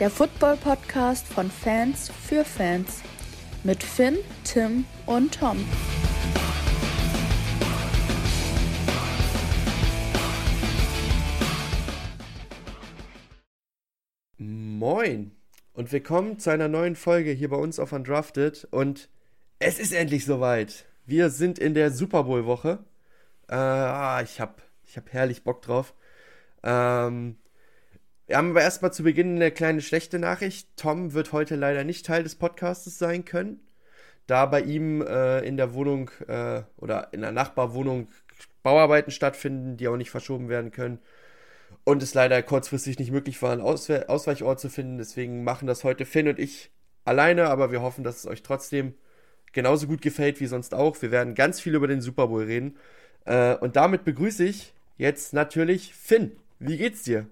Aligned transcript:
Der 0.00 0.10
Football-Podcast 0.10 1.24
von 1.28 1.48
Fans 1.48 2.10
für 2.26 2.44
Fans. 2.44 3.00
Mit 3.62 3.80
Finn, 3.80 4.18
Tim 4.42 4.86
und 5.06 5.38
Tom. 5.38 5.64
Moin 14.36 15.30
und 15.74 15.92
willkommen 15.92 16.40
zu 16.40 16.50
einer 16.50 16.66
neuen 16.66 16.96
Folge 16.96 17.30
hier 17.30 17.50
bei 17.50 17.56
uns 17.56 17.78
auf 17.78 17.92
Undrafted. 17.92 18.66
Und 18.72 19.08
es 19.60 19.78
ist 19.78 19.92
endlich 19.92 20.24
soweit. 20.24 20.86
Wir 21.06 21.30
sind 21.30 21.60
in 21.60 21.74
der 21.74 21.92
Super 21.92 22.24
Bowl-Woche. 22.24 22.80
Äh, 23.48 23.54
ah, 23.54 24.20
ich 24.22 24.40
habe 24.40 24.56
ich 24.82 24.96
hab 24.96 25.12
herrlich 25.12 25.44
Bock 25.44 25.62
drauf. 25.62 25.94
Ähm, 26.64 27.36
wir 28.26 28.36
haben 28.36 28.50
aber 28.50 28.62
erstmal 28.62 28.92
zu 28.92 29.02
Beginn 29.02 29.36
eine 29.36 29.50
kleine 29.50 29.82
schlechte 29.82 30.18
Nachricht. 30.18 30.68
Tom 30.76 31.12
wird 31.12 31.32
heute 31.32 31.56
leider 31.56 31.84
nicht 31.84 32.06
Teil 32.06 32.22
des 32.22 32.36
Podcasts 32.36 32.98
sein 32.98 33.24
können, 33.24 33.60
da 34.26 34.46
bei 34.46 34.62
ihm 34.62 35.02
äh, 35.02 35.40
in 35.40 35.56
der 35.56 35.74
Wohnung 35.74 36.10
äh, 36.26 36.62
oder 36.76 37.12
in 37.12 37.20
der 37.20 37.32
Nachbarwohnung 37.32 38.08
Bauarbeiten 38.62 39.10
stattfinden, 39.10 39.76
die 39.76 39.88
auch 39.88 39.96
nicht 39.96 40.10
verschoben 40.10 40.48
werden 40.48 40.70
können. 40.70 40.98
Und 41.84 42.02
es 42.02 42.14
leider 42.14 42.42
kurzfristig 42.42 42.98
nicht 42.98 43.10
möglich 43.10 43.40
war, 43.42 43.52
einen 43.52 43.60
Auswe 43.60 44.08
Ausweichort 44.08 44.58
zu 44.58 44.70
finden. 44.70 44.96
Deswegen 44.96 45.44
machen 45.44 45.66
das 45.66 45.84
heute 45.84 46.06
Finn 46.06 46.28
und 46.28 46.38
ich 46.38 46.70
alleine, 47.04 47.50
aber 47.50 47.70
wir 47.72 47.82
hoffen, 47.82 48.04
dass 48.04 48.18
es 48.18 48.26
euch 48.26 48.42
trotzdem 48.42 48.94
genauso 49.52 49.86
gut 49.86 50.00
gefällt 50.00 50.40
wie 50.40 50.46
sonst 50.46 50.74
auch. 50.74 51.00
Wir 51.02 51.10
werden 51.10 51.34
ganz 51.34 51.60
viel 51.60 51.74
über 51.74 51.86
den 51.86 52.00
Super 52.00 52.28
Bowl 52.28 52.44
reden. 52.44 52.78
Äh, 53.26 53.54
und 53.56 53.76
damit 53.76 54.04
begrüße 54.04 54.44
ich 54.44 54.72
jetzt 54.96 55.34
natürlich 55.34 55.94
Finn. 55.94 56.32
Wie 56.58 56.78
geht's 56.78 57.02
dir? 57.02 57.26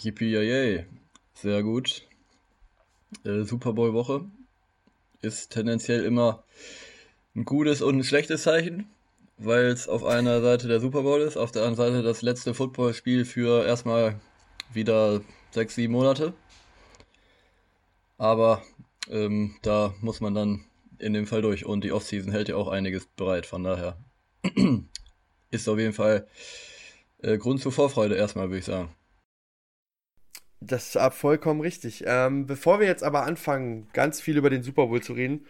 Yippie 0.00 0.84
Sehr 1.34 1.62
gut. 1.64 2.06
Äh, 3.24 3.42
Super 3.42 3.72
Bowl 3.72 3.92
Woche 3.94 4.26
ist 5.22 5.50
tendenziell 5.50 6.04
immer 6.04 6.44
ein 7.34 7.44
gutes 7.44 7.82
und 7.82 7.96
ein 7.96 8.04
schlechtes 8.04 8.44
Zeichen, 8.44 8.88
weil 9.38 9.64
es 9.64 9.88
auf 9.88 10.04
einer 10.04 10.40
Seite 10.40 10.68
der 10.68 10.78
Super 10.78 11.02
Bowl 11.02 11.20
ist, 11.20 11.36
auf 11.36 11.50
der 11.50 11.64
anderen 11.64 11.94
Seite 11.94 12.02
das 12.04 12.22
letzte 12.22 12.54
Footballspiel 12.54 13.24
für 13.24 13.66
erstmal 13.66 14.20
wieder 14.72 15.20
sechs, 15.50 15.74
sieben 15.74 15.94
Monate. 15.94 16.32
Aber 18.18 18.62
ähm, 19.10 19.56
da 19.62 19.94
muss 20.00 20.20
man 20.20 20.34
dann 20.34 20.64
in 21.00 21.12
dem 21.12 21.26
Fall 21.26 21.42
durch 21.42 21.66
und 21.66 21.82
die 21.82 21.90
Offseason 21.90 22.30
hält 22.30 22.48
ja 22.48 22.54
auch 22.54 22.68
einiges 22.68 23.06
bereit, 23.16 23.46
von 23.46 23.64
daher 23.64 23.96
ist 25.50 25.68
auf 25.68 25.78
jeden 25.78 25.92
Fall 25.92 26.28
äh, 27.20 27.36
Grund 27.36 27.60
zur 27.60 27.72
Vorfreude 27.72 28.14
erstmal, 28.14 28.48
würde 28.48 28.58
ich 28.58 28.64
sagen. 28.64 28.94
Das 30.60 30.96
ist 30.96 31.14
vollkommen 31.14 31.60
richtig. 31.60 32.04
Ähm, 32.06 32.46
bevor 32.46 32.80
wir 32.80 32.86
jetzt 32.86 33.04
aber 33.04 33.24
anfangen, 33.24 33.88
ganz 33.92 34.20
viel 34.20 34.36
über 34.36 34.50
den 34.50 34.62
Super 34.62 34.86
Bowl 34.88 35.00
zu 35.00 35.12
reden, 35.12 35.46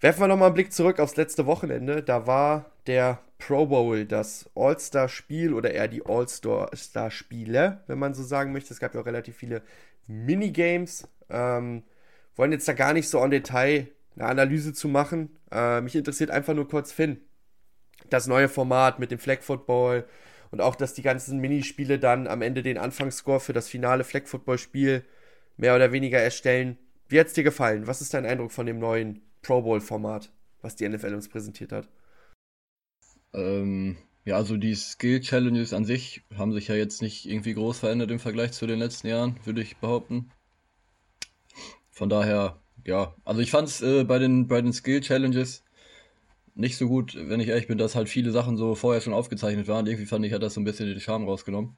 werfen 0.00 0.20
wir 0.20 0.28
nochmal 0.28 0.48
einen 0.48 0.54
Blick 0.54 0.72
zurück 0.72 1.00
aufs 1.00 1.16
letzte 1.16 1.46
Wochenende. 1.46 2.02
Da 2.02 2.26
war 2.26 2.70
der 2.86 3.20
Pro 3.38 3.66
Bowl, 3.66 4.04
das 4.04 4.50
All-Star-Spiel 4.54 5.54
oder 5.54 5.72
eher 5.72 5.88
die 5.88 6.04
All-Star-Spiele, 6.04 7.82
wenn 7.86 7.98
man 7.98 8.14
so 8.14 8.22
sagen 8.22 8.52
möchte. 8.52 8.72
Es 8.72 8.80
gab 8.80 8.94
ja 8.94 9.00
auch 9.00 9.06
relativ 9.06 9.36
viele 9.36 9.62
Minigames. 10.06 11.08
Ähm, 11.30 11.82
wollen 12.36 12.52
jetzt 12.52 12.68
da 12.68 12.72
gar 12.74 12.92
nicht 12.92 13.08
so 13.08 13.18
en 13.22 13.30
Detail 13.30 13.88
eine 14.16 14.28
Analyse 14.28 14.72
zu 14.72 14.88
machen. 14.88 15.38
Äh, 15.50 15.80
mich 15.80 15.96
interessiert 15.96 16.30
einfach 16.30 16.54
nur 16.54 16.68
kurz 16.68 16.92
Finn. 16.92 17.20
Das 18.10 18.26
neue 18.26 18.48
Format 18.48 18.98
mit 18.98 19.10
dem 19.10 19.18
Flag 19.18 19.40
Football 19.40 20.04
und 20.50 20.60
auch, 20.60 20.74
dass 20.74 20.94
die 20.94 21.02
ganzen 21.02 21.38
Minispiele 21.38 21.98
dann 21.98 22.26
am 22.26 22.42
Ende 22.42 22.62
den 22.62 22.78
Anfangsscore 22.78 23.40
für 23.40 23.52
das 23.52 23.68
finale 23.68 24.04
Flag 24.04 24.26
Football 24.26 24.58
Spiel 24.58 25.04
mehr 25.56 25.74
oder 25.74 25.92
weniger 25.92 26.18
erstellen. 26.18 26.78
Wie 27.08 27.20
hat 27.20 27.28
es 27.28 27.32
dir 27.32 27.44
gefallen? 27.44 27.86
Was 27.86 28.00
ist 28.00 28.14
dein 28.14 28.26
Eindruck 28.26 28.52
von 28.52 28.66
dem 28.66 28.78
neuen 28.78 29.22
Pro 29.42 29.62
Bowl 29.62 29.80
Format, 29.80 30.32
was 30.60 30.76
die 30.76 30.88
NFL 30.88 31.14
uns 31.14 31.28
präsentiert 31.28 31.72
hat? 31.72 31.88
Ähm, 33.32 33.96
ja, 34.24 34.36
also 34.36 34.56
die 34.56 34.74
Skill 34.74 35.20
Challenges 35.20 35.72
an 35.72 35.84
sich 35.84 36.24
haben 36.36 36.52
sich 36.52 36.68
ja 36.68 36.74
jetzt 36.74 37.00
nicht 37.00 37.26
irgendwie 37.26 37.54
groß 37.54 37.78
verändert 37.78 38.10
im 38.10 38.18
Vergleich 38.18 38.52
zu 38.52 38.66
den 38.66 38.78
letzten 38.78 39.06
Jahren, 39.06 39.38
würde 39.44 39.62
ich 39.62 39.76
behaupten. 39.76 40.30
Von 41.90 42.08
daher, 42.08 42.60
ja, 42.84 43.14
also 43.24 43.40
ich 43.40 43.50
fand 43.50 43.68
es 43.68 43.82
äh, 43.82 44.04
bei, 44.04 44.18
den, 44.18 44.48
bei 44.48 44.60
den 44.60 44.72
Skill 44.72 45.00
Challenges 45.00 45.62
nicht 46.56 46.78
so 46.78 46.88
gut, 46.88 47.16
wenn 47.16 47.38
ich 47.38 47.48
ehrlich 47.48 47.68
bin, 47.68 47.78
dass 47.78 47.94
halt 47.94 48.08
viele 48.08 48.30
Sachen 48.32 48.56
so 48.56 48.74
vorher 48.74 49.02
schon 49.02 49.12
aufgezeichnet 49.12 49.68
waren. 49.68 49.86
Irgendwie 49.86 50.06
fand 50.06 50.24
ich, 50.24 50.32
hat 50.32 50.42
das 50.42 50.54
so 50.54 50.60
ein 50.60 50.64
bisschen 50.64 50.88
den 50.88 51.00
Charme 51.00 51.26
rausgenommen. 51.26 51.76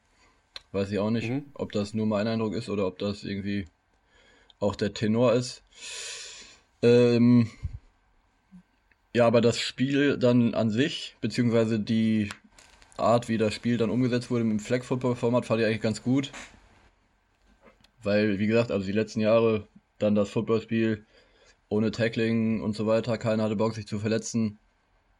Weiß 0.71 0.91
ich 0.91 0.99
auch 0.99 1.11
nicht, 1.11 1.28
mhm. 1.28 1.47
ob 1.55 1.72
das 1.72 1.94
nur 1.94 2.06
mein 2.06 2.28
Eindruck 2.28 2.55
ist 2.55 2.69
oder 2.69 2.87
ob 2.87 2.99
das 2.99 3.25
irgendwie 3.25 3.67
auch 4.61 4.77
der 4.77 4.94
Tenor 4.94 5.33
ist. 5.33 5.62
Ähm, 6.83 7.50
ja, 9.15 9.27
aber 9.27 9.41
das 9.41 9.59
Spiel 9.59 10.17
dann 10.17 10.55
an 10.55 10.71
sich, 10.71 11.17
beziehungsweise 11.21 11.81
die 11.81 12.28
Art, 12.97 13.28
wie 13.28 13.38
das 13.38 13.55
Spiel 13.55 13.78
dann 13.78 13.91
umgesetzt 13.91 14.31
wurde 14.31 14.43
im 14.43 14.61
Flag 14.61 14.84
Football 14.84 15.17
Format, 15.17 15.44
fand 15.44 15.61
ich 15.61 15.67
eigentlich 15.67 15.81
ganz 15.81 16.03
gut. 16.03 16.31
Weil, 18.03 18.38
wie 18.38 18.47
gesagt, 18.47 18.71
also 18.71 18.87
die 18.87 18.93
letzten 18.93 19.21
Jahre 19.21 19.67
dann 19.99 20.15
das 20.15 20.31
Footballspiel 20.31 21.05
ohne 21.69 21.91
Tackling 21.91 22.62
und 22.62 22.77
so 22.77 22.87
weiter, 22.87 23.19
keiner 23.19 23.43
hatte 23.43 23.56
Bock, 23.56 23.75
sich 23.75 23.88
zu 23.88 23.99
verletzen 23.99 24.61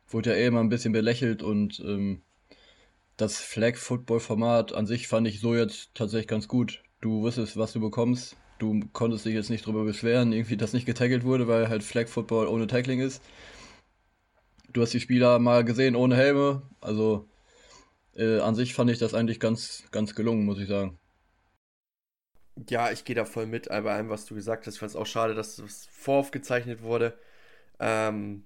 wurde 0.09 0.31
ja 0.31 0.37
eh 0.37 0.47
immer 0.47 0.61
ein 0.61 0.69
bisschen 0.69 0.93
belächelt 0.93 1.43
und 1.43 1.81
ähm, 1.81 2.23
das 3.17 3.39
Flag-Football-Format 3.39 4.73
an 4.73 4.87
sich 4.87 5.09
fand 5.09 5.27
ich 5.27 5.41
so 5.41 5.55
jetzt 5.55 5.95
tatsächlich 5.95 6.29
ganz 6.29 6.49
gut. 6.49 6.83
Du 7.01 7.23
wusstest, 7.23 7.57
was 7.57 7.73
du 7.73 7.81
bekommst. 7.81 8.37
Du 8.59 8.81
konntest 8.93 9.25
dich 9.25 9.35
jetzt 9.35 9.51
nicht 9.51 9.67
drüber 9.67 9.85
beschweren, 9.85 10.33
irgendwie, 10.33 10.57
dass 10.57 10.73
nicht 10.73 10.87
getackelt 10.87 11.25
wurde, 11.25 11.49
weil 11.49 11.69
halt 11.69 11.83
Flag-Football 11.83 12.47
ohne 12.47 12.67
Tackling 12.67 13.01
ist. 13.01 13.23
Du 14.73 14.83
hast 14.83 14.93
die 14.95 15.01
Spieler 15.01 15.39
mal 15.39 15.65
gesehen 15.65 15.97
ohne 15.97 16.17
Helme. 16.17 16.63
Also 16.81 17.29
äh, 18.15 18.41
an 18.41 18.55
sich 18.55 18.75
fand 18.75 18.91
ich 18.91 18.99
das 18.99 19.15
eigentlich 19.15 19.41
ganz, 19.41 19.85
ganz 19.91 20.15
gelungen, 20.15 20.45
muss 20.45 20.59
ich 20.59 20.69
sagen. 20.69 20.99
Ja, 22.69 22.91
ich 22.91 23.05
gehe 23.05 23.15
da 23.15 23.25
voll 23.25 23.47
mit 23.47 23.69
bei 23.69 23.81
allem, 23.81 24.09
was 24.09 24.27
du 24.27 24.35
gesagt 24.35 24.67
hast. 24.67 24.75
Ich 24.75 24.81
fand 24.81 24.91
es 24.91 24.97
auch 24.97 25.07
schade, 25.07 25.35
dass 25.35 25.57
das 25.57 25.89
voraufgezeichnet 25.93 26.83
wurde. 26.83 27.17
Ähm, 27.79 28.45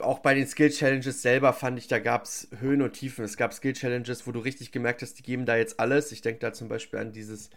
auch 0.00 0.20
bei 0.20 0.34
den 0.34 0.46
Skill 0.46 0.70
Challenges 0.70 1.22
selber 1.22 1.52
fand 1.52 1.78
ich, 1.78 1.88
da 1.88 1.98
gab 1.98 2.24
es 2.24 2.48
Höhen 2.58 2.82
und 2.82 2.92
Tiefen. 2.92 3.24
Es 3.24 3.36
gab 3.36 3.52
Skill 3.52 3.72
Challenges, 3.72 4.26
wo 4.26 4.32
du 4.32 4.40
richtig 4.40 4.72
gemerkt 4.72 5.02
hast, 5.02 5.18
die 5.18 5.22
geben 5.22 5.46
da 5.46 5.56
jetzt 5.56 5.80
alles. 5.80 6.12
Ich 6.12 6.22
denke 6.22 6.40
da 6.40 6.52
zum 6.52 6.68
Beispiel 6.68 6.98
an 6.98 7.12
dieses, 7.12 7.50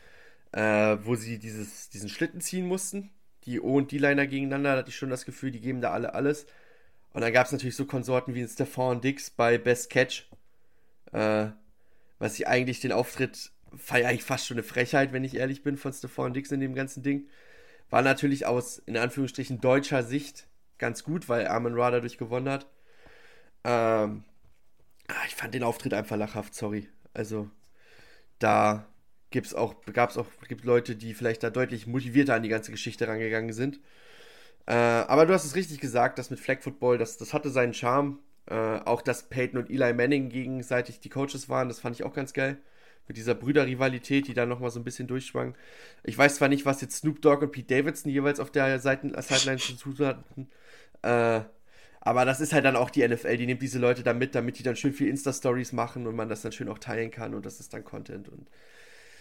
äh, 0.51 0.97
wo 1.03 1.15
sie 1.15 1.39
dieses, 1.39 1.89
diesen 1.89 2.09
Schlitten 2.09 2.41
ziehen 2.41 2.67
mussten. 2.67 3.11
Die 3.45 3.59
O- 3.59 3.75
und 3.75 3.91
D-Liner 3.91 4.27
gegeneinander, 4.27 4.73
da 4.73 4.77
hatte 4.79 4.89
ich 4.89 4.95
schon 4.95 5.09
das 5.09 5.25
Gefühl, 5.25 5.51
die 5.51 5.59
geben 5.59 5.81
da 5.81 5.91
alle 5.91 6.13
alles. 6.13 6.45
Und 7.13 7.21
dann 7.21 7.33
gab 7.33 7.45
es 7.45 7.51
natürlich 7.51 7.75
so 7.75 7.85
Konsorten 7.85 8.33
wie 8.33 8.41
ein 8.41 8.47
Stefan 8.47 9.01
Dix 9.01 9.29
bei 9.29 9.57
Best 9.57 9.89
Catch. 9.89 10.29
Äh, 11.11 11.47
was 12.19 12.39
ich 12.39 12.47
eigentlich 12.47 12.79
den 12.79 12.91
Auftritt, 12.91 13.51
fand 13.75 14.05
eigentlich 14.05 14.23
fast 14.23 14.47
schon 14.47 14.55
eine 14.55 14.63
Frechheit, 14.63 15.13
wenn 15.13 15.23
ich 15.23 15.35
ehrlich 15.35 15.63
bin, 15.63 15.77
von 15.77 15.93
Stefan 15.93 16.33
Dix 16.33 16.51
in 16.51 16.59
dem 16.59 16.73
ganzen 16.73 17.03
Ding. 17.03 17.27
War 17.89 18.01
natürlich 18.01 18.45
aus, 18.45 18.79
in 18.79 18.97
Anführungsstrichen, 18.97 19.61
deutscher 19.61 20.03
Sicht 20.03 20.47
ganz 20.83 21.05
gut, 21.05 21.29
weil 21.29 21.47
Armin 21.47 21.75
Ra 21.75 21.91
dadurch 21.91 22.17
gewonnen 22.17 22.49
hat. 22.49 22.67
Ähm, 23.63 24.25
ah, 25.07 25.23
ich 25.27 25.35
fand 25.35 25.53
den 25.53 25.63
Auftritt 25.63 25.93
einfach 25.93 26.17
lachhaft, 26.17 26.53
sorry. 26.53 26.89
Also, 27.13 27.49
da 28.39 28.85
gibt's 29.29 29.53
auch, 29.53 29.75
gab 29.93 30.09
es 30.09 30.17
auch 30.17 30.27
gibt 30.49 30.65
Leute, 30.65 30.97
die 30.97 31.13
vielleicht 31.13 31.41
da 31.41 31.49
deutlich 31.51 31.87
motivierter 31.87 32.35
an 32.35 32.43
die 32.43 32.49
ganze 32.49 32.71
Geschichte 32.71 33.07
rangegangen 33.07 33.53
sind. 33.53 33.79
Äh, 34.65 34.73
aber 34.73 35.25
du 35.25 35.33
hast 35.33 35.45
es 35.45 35.55
richtig 35.55 35.79
gesagt, 35.79 36.19
das 36.19 36.29
mit 36.29 36.39
Flag 36.41 36.61
Football, 36.61 36.97
das, 36.97 37.17
das 37.17 37.33
hatte 37.33 37.49
seinen 37.49 37.73
Charme. 37.73 38.19
Äh, 38.47 38.79
auch, 38.83 39.01
dass 39.01 39.29
Peyton 39.29 39.59
und 39.59 39.69
Eli 39.69 39.93
Manning 39.93 40.27
gegenseitig 40.29 40.99
die 40.99 41.09
Coaches 41.09 41.47
waren, 41.47 41.69
das 41.69 41.79
fand 41.79 41.95
ich 41.95 42.03
auch 42.03 42.13
ganz 42.13 42.33
geil. 42.33 42.57
Mit 43.07 43.17
dieser 43.17 43.35
Brüderrivalität, 43.35 44.27
die 44.27 44.33
da 44.33 44.45
nochmal 44.45 44.69
so 44.69 44.79
ein 44.79 44.85
bisschen 44.85 45.07
durchschwang. 45.07 45.55
Ich 46.03 46.17
weiß 46.17 46.35
zwar 46.35 46.47
nicht, 46.47 46.65
was 46.65 46.81
jetzt 46.81 46.97
Snoop 46.97 47.21
Dogg 47.21 47.43
und 47.43 47.51
Pete 47.51 47.75
Davidson 47.75 48.11
jeweils 48.11 48.39
auf 48.39 48.51
der 48.51 48.79
Seiten, 48.79 49.13
Sideline 49.21 49.57
zu 49.57 49.73
tun 49.73 49.97
hatten, 50.05 50.49
äh, 51.01 51.41
aber 52.05 52.25
das 52.25 52.41
ist 52.41 52.51
halt 52.51 52.65
dann 52.65 52.75
auch 52.75 52.89
die 52.89 53.07
NFL, 53.07 53.37
die 53.37 53.45
nimmt 53.45 53.61
diese 53.61 53.79
Leute 53.79 54.03
da 54.03 54.13
mit, 54.13 54.35
damit 54.35 54.59
die 54.59 54.63
dann 54.63 54.75
schön 54.75 54.91
viel 54.91 55.07
Insta-Stories 55.07 55.71
machen 55.71 56.05
und 56.05 56.17
man 56.17 56.27
das 56.27 56.41
dann 56.41 56.51
schön 56.51 56.67
auch 56.67 56.79
teilen 56.79 57.11
kann 57.11 57.33
und 57.33 57.45
das 57.45 57.61
ist 57.61 57.73
dann 57.73 57.85
Content. 57.85 58.27
Und 58.27 58.49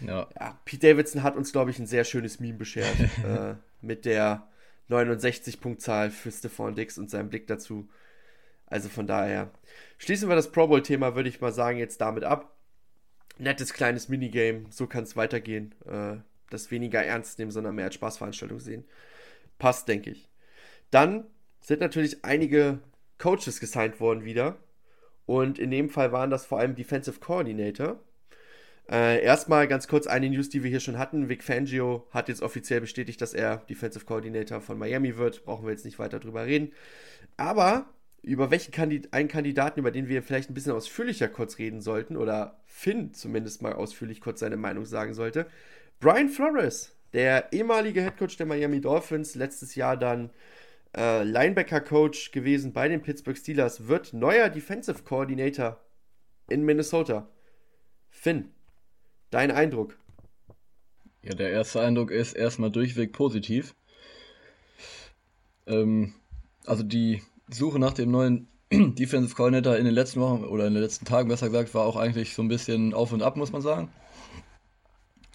Ja. 0.01 0.29
ja 0.39 0.61
Pete 0.65 0.89
Davidson 0.89 1.23
hat 1.23 1.37
uns, 1.37 1.53
glaube 1.53 1.71
ich, 1.71 1.79
ein 1.79 1.87
sehr 1.87 2.03
schönes 2.03 2.41
Meme 2.41 2.59
beschert 2.59 2.97
äh, 3.25 3.55
mit 3.81 4.05
der 4.05 4.49
69-Punktzahl 4.91 6.11
für 6.11 6.33
Stephon 6.33 6.75
Dix 6.75 6.99
und 6.99 7.09
seinem 7.09 7.29
Blick 7.29 7.47
dazu. 7.47 7.89
Also 8.67 8.89
von 8.89 9.07
daher 9.07 9.53
schließen 9.99 10.29
wir 10.29 10.35
das 10.35 10.51
Pro 10.51 10.67
Bowl-Thema, 10.67 11.15
würde 11.15 11.29
ich 11.29 11.41
mal 11.41 11.53
sagen, 11.53 11.79
jetzt 11.79 12.01
damit 12.01 12.25
ab. 12.25 12.53
Nettes 13.39 13.73
kleines 13.73 14.09
Minigame, 14.09 14.67
so 14.71 14.87
kann 14.87 15.05
es 15.05 15.17
weitergehen. 15.17 15.75
Äh, 15.87 16.17
das 16.51 16.71
weniger 16.71 17.03
ernst 17.03 17.39
nehmen, 17.39 17.51
sondern 17.51 17.75
mehr 17.75 17.87
als 17.87 17.95
Spaßveranstaltung 17.95 18.61
sehen. 18.61 18.85
Passt, 19.59 19.89
denke 19.89 20.11
ich. 20.11 20.29
Dann 20.91 21.27
sind 21.61 21.81
natürlich 21.81 22.25
einige 22.25 22.81
Coaches 23.19 23.61
gesigned 23.61 24.01
worden 24.01 24.25
wieder. 24.25 24.59
Und 25.25 25.59
in 25.59 25.71
dem 25.71 25.89
Fall 25.89 26.13
waren 26.13 26.31
das 26.31 26.45
vor 26.45 26.59
allem 26.59 26.75
Defensive 26.75 27.21
Coordinator. 27.21 28.01
Äh, 28.91 29.23
erstmal 29.23 29.69
ganz 29.69 29.87
kurz 29.89 30.07
eine 30.07 30.29
News, 30.29 30.49
die 30.49 30.63
wir 30.63 30.71
hier 30.71 30.81
schon 30.81 30.99
hatten. 30.99 31.29
Vic 31.29 31.43
Fangio 31.43 32.07
hat 32.11 32.29
jetzt 32.29 32.43
offiziell 32.43 32.81
bestätigt, 32.81 33.21
dass 33.21 33.33
er 33.33 33.59
Defensive 33.59 34.05
Coordinator 34.05 34.61
von 34.61 34.79
Miami 34.79 35.17
wird. 35.17 35.45
Brauchen 35.45 35.65
wir 35.65 35.71
jetzt 35.71 35.85
nicht 35.85 35.99
weiter 35.99 36.19
drüber 36.19 36.45
reden. 36.45 36.73
Aber 37.37 37.87
über 38.23 38.51
welchen 38.51 38.71
Kandid 38.73 39.13
einen 39.13 39.29
Kandidaten, 39.29 39.81
über 39.81 39.91
den 39.91 40.09
wir 40.09 40.23
vielleicht 40.23 40.49
ein 40.49 40.55
bisschen 40.55 40.73
ausführlicher 40.73 41.29
kurz 41.29 41.59
reden 41.59 41.81
sollten, 41.81 42.17
oder 42.17 42.61
Finn 42.67 43.13
zumindest 43.15 43.63
mal 43.63 43.73
ausführlich 43.73 44.21
kurz 44.21 44.41
seine 44.41 44.57
Meinung 44.57 44.85
sagen 44.85 45.13
sollte. 45.15 45.47
Brian 45.99 46.29
Flores, 46.29 46.97
der 47.13 47.53
ehemalige 47.53 48.03
Headcoach 48.03 48.37
der 48.37 48.47
Miami 48.47 48.81
Dolphins, 48.81 49.35
letztes 49.35 49.75
Jahr 49.75 49.97
dann 49.97 50.31
äh, 50.97 51.25
Linebacker-Coach 51.25 52.31
gewesen 52.33 52.73
bei 52.73 52.89
den 52.89 53.03
Pittsburgh 53.03 53.37
Steelers, 53.37 53.89
wird 53.89 54.13
neuer 54.13 54.49
Defensive 54.49 55.03
Coordinator 55.03 55.81
in 56.49 56.65
Minnesota. 56.65 57.29
Finn, 58.09 58.51
dein 59.31 59.51
Eindruck? 59.51 59.99
Ja, 61.23 61.35
der 61.35 61.51
erste 61.51 61.81
Eindruck 61.81 62.11
ist 62.11 62.35
erstmal 62.35 62.71
durchweg 62.71 63.13
positiv. 63.13 63.75
Ähm, 65.67 66.15
also 66.67 66.83
die 66.83 67.23
Suche 67.53 67.79
nach 67.79 67.93
dem 67.93 68.11
neuen 68.11 68.49
Defensive 68.73 69.35
Coordinator 69.35 69.77
in 69.77 69.85
den 69.85 69.95
letzten 69.95 70.21
Wochen 70.21 70.45
oder 70.45 70.67
in 70.67 70.75
den 70.75 70.83
letzten 70.83 71.05
Tagen 71.05 71.29
besser 71.29 71.47
gesagt 71.47 71.75
war 71.75 71.85
auch 71.85 71.97
eigentlich 71.97 72.35
so 72.35 72.43
ein 72.43 72.49
bisschen 72.49 72.95
auf 72.95 73.13
und 73.13 73.23
ab, 73.23 73.37
muss 73.37 73.53
man 73.53 73.63
sagen. 73.63 73.91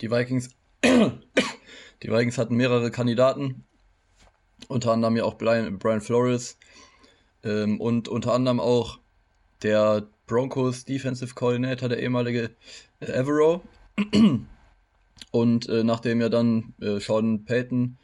Die 0.02 0.12
Vikings, 0.12 0.50
die 0.84 2.12
Vikings 2.12 2.38
hatten 2.38 2.56
mehrere 2.56 2.92
Kandidaten, 2.92 3.66
unter 4.68 4.92
anderem 4.92 5.16
ja 5.16 5.24
auch 5.24 5.38
Brian, 5.38 5.78
Brian 5.80 6.02
Flores 6.02 6.58
ähm, 7.44 7.80
und 7.80 8.08
unter 8.08 8.34
anderem 8.34 8.60
auch 8.60 9.00
der 9.64 10.08
Broncos 10.28 10.86
Defensive 10.86 11.34
Coordinator, 11.34 11.90
der 11.90 12.00
ehemalige 12.00 12.52
äh, 13.00 13.06
Evero. 13.06 13.64
Und 15.31 15.68
äh, 15.68 15.84
nachdem 15.84 16.22
ja 16.22 16.30
dann 16.30 16.74
äh, 16.81 17.00
Sean 17.00 17.46
Payton 17.46 17.98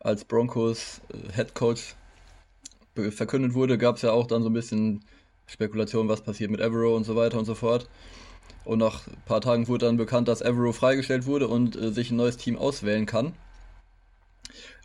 als 0.00 0.24
Broncos 0.24 1.00
äh, 1.12 1.32
Head 1.32 1.54
Coach 1.54 1.96
verkündet 3.10 3.54
wurde, 3.54 3.78
gab 3.78 3.96
es 3.96 4.02
ja 4.02 4.12
auch 4.12 4.26
dann 4.26 4.42
so 4.42 4.50
ein 4.50 4.54
bisschen 4.54 5.04
Spekulation, 5.46 6.08
was 6.08 6.20
passiert 6.20 6.50
mit 6.50 6.60
Evero 6.60 6.94
und 6.96 7.04
so 7.04 7.16
weiter 7.16 7.38
und 7.38 7.44
so 7.44 7.54
fort. 7.54 7.88
Und 8.64 8.78
nach 8.78 9.06
ein 9.06 9.16
paar 9.24 9.40
Tagen 9.40 9.66
wurde 9.66 9.86
dann 9.86 9.96
bekannt, 9.96 10.28
dass 10.28 10.42
Evero 10.42 10.72
freigestellt 10.72 11.26
wurde 11.26 11.48
und 11.48 11.76
äh, 11.76 11.90
sich 11.90 12.10
ein 12.10 12.16
neues 12.16 12.36
Team 12.36 12.56
auswählen 12.56 13.06
kann. 13.06 13.32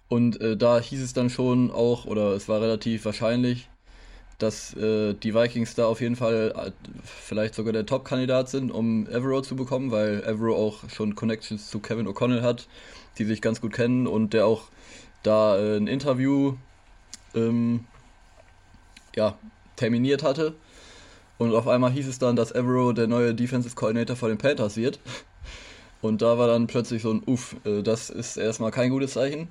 Und 0.08 0.40
äh, 0.42 0.56
da 0.56 0.80
hieß 0.80 1.02
es 1.02 1.14
dann 1.14 1.30
schon 1.30 1.72
auch, 1.72 2.06
oder 2.06 2.34
es 2.34 2.48
war 2.48 2.62
relativ 2.62 3.04
wahrscheinlich, 3.06 3.68
dass 4.38 4.74
äh, 4.76 5.14
die 5.14 5.34
Vikings 5.34 5.76
da 5.76 5.86
auf 5.86 6.02
jeden 6.02 6.16
Fall 6.16 6.54
äh, 6.56 6.72
vielleicht 7.04 7.56
sogar 7.56 7.74
der 7.74 7.86
Top-Kandidat 7.86 8.50
sind, 8.50 8.72
um 8.72 9.08
Evero 9.08 9.42
zu 9.42 9.56
bekommen, 9.56 9.92
weil 9.92 10.24
Evero 10.24 10.56
auch 10.56 10.90
schon 10.90 11.16
Connections 11.16 11.70
zu 11.70 11.80
Kevin 11.80 12.08
O'Connell 12.08 12.42
hat, 12.42 12.68
die 13.18 13.26
sich 13.26 13.42
ganz 13.42 13.62
gut 13.62 13.74
kennen 13.74 14.08
und 14.08 14.34
der 14.34 14.46
auch 14.46 14.64
da 15.24 15.58
äh, 15.58 15.78
ein 15.78 15.88
Interview 15.88 16.56
ähm, 17.36 17.86
ja, 19.16 19.38
terminiert 19.76 20.24
hatte. 20.24 20.56
Und 21.38 21.54
auf 21.56 21.68
einmal 21.68 21.92
hieß 21.92 22.08
es 22.08 22.20
dann, 22.20 22.36
dass 22.36 22.54
Evero 22.54 22.94
der 22.94 23.08
neue 23.08 23.34
Defensive 23.34 23.76
Coordinator 23.76 24.16
von 24.16 24.30
den 24.30 24.38
Panthers 24.38 24.78
wird. 24.78 25.00
Und 26.02 26.22
da 26.22 26.38
war 26.38 26.48
dann 26.48 26.68
plötzlich 26.68 27.02
so 27.02 27.12
ein 27.12 27.24
Uff, 27.26 27.56
äh, 27.66 27.82
das 27.82 28.10
ist 28.10 28.38
erstmal 28.38 28.72
kein 28.72 28.90
gutes 28.90 29.14
Zeichen 29.14 29.48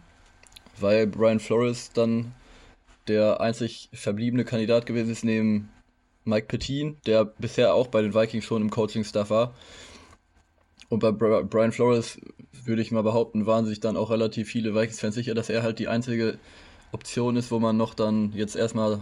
weil 0.80 1.06
Brian 1.06 1.40
Flores 1.40 1.92
dann 1.92 2.34
der 3.08 3.40
einzig 3.40 3.88
verbliebene 3.92 4.44
Kandidat 4.44 4.86
gewesen 4.86 5.10
ist 5.10 5.24
neben 5.24 5.70
Mike 6.24 6.46
Petin, 6.46 6.96
der 7.06 7.24
bisher 7.24 7.74
auch 7.74 7.88
bei 7.88 8.02
den 8.02 8.14
Vikings 8.14 8.44
schon 8.44 8.62
im 8.62 8.70
Coaching-Staff 8.70 9.30
war. 9.30 9.54
Und 10.88 11.00
bei 11.00 11.10
Brian 11.10 11.72
Flores 11.72 12.20
würde 12.64 12.82
ich 12.82 12.92
mal 12.92 13.02
behaupten, 13.02 13.46
waren 13.46 13.66
sich 13.66 13.80
dann 13.80 13.96
auch 13.96 14.10
relativ 14.10 14.48
viele 14.48 14.74
Vikings-Fans 14.74 15.14
sicher, 15.14 15.34
dass 15.34 15.48
er 15.48 15.62
halt 15.62 15.78
die 15.78 15.88
einzige 15.88 16.38
Option 16.92 17.36
ist, 17.36 17.50
wo 17.50 17.58
man 17.58 17.76
noch 17.76 17.94
dann 17.94 18.32
jetzt 18.34 18.54
erstmal 18.54 19.00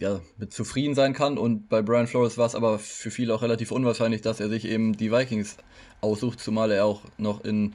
ja, 0.00 0.20
mit 0.36 0.52
zufrieden 0.52 0.94
sein 0.94 1.12
kann. 1.12 1.38
Und 1.38 1.68
bei 1.68 1.82
Brian 1.82 2.06
Flores 2.06 2.38
war 2.38 2.46
es 2.46 2.54
aber 2.54 2.78
für 2.78 3.10
viele 3.10 3.34
auch 3.34 3.42
relativ 3.42 3.72
unwahrscheinlich, 3.72 4.22
dass 4.22 4.40
er 4.40 4.48
sich 4.48 4.64
eben 4.64 4.96
die 4.96 5.12
Vikings 5.12 5.56
aussucht, 6.00 6.40
zumal 6.40 6.70
er 6.70 6.84
auch 6.84 7.02
noch 7.16 7.44
in, 7.44 7.74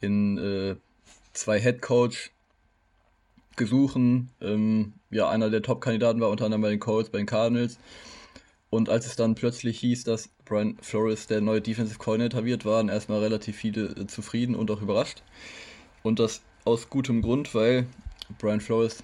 in 0.00 0.38
äh, 0.38 0.76
zwei 1.32 1.60
Headcoach 1.60 2.30
gesuchen. 3.56 4.30
Ähm, 4.40 4.94
ja, 5.10 5.28
einer 5.28 5.50
der 5.50 5.62
Top-Kandidaten 5.62 6.20
war 6.20 6.30
unter 6.30 6.44
anderem 6.44 6.62
bei 6.62 6.70
den 6.70 6.80
Colts, 6.80 7.10
bei 7.10 7.18
den 7.18 7.26
Cardinals. 7.26 7.78
Und 8.70 8.88
als 8.88 9.04
es 9.04 9.16
dann 9.16 9.34
plötzlich 9.34 9.80
hieß, 9.80 10.04
dass 10.04 10.30
Brian 10.46 10.78
Flores 10.80 11.26
der 11.26 11.42
neue 11.42 11.60
Defensive 11.60 11.98
Coordinator 11.98 12.46
wird, 12.46 12.64
waren 12.64 12.88
erstmal 12.88 13.20
relativ 13.20 13.56
viele 13.56 13.88
äh, 13.88 14.06
zufrieden 14.06 14.54
und 14.54 14.70
auch 14.70 14.80
überrascht. 14.80 15.22
Und 16.02 16.18
das 16.18 16.42
aus 16.64 16.88
gutem 16.88 17.22
Grund, 17.22 17.54
weil 17.54 17.86
Brian 18.38 18.60
Flores 18.60 19.02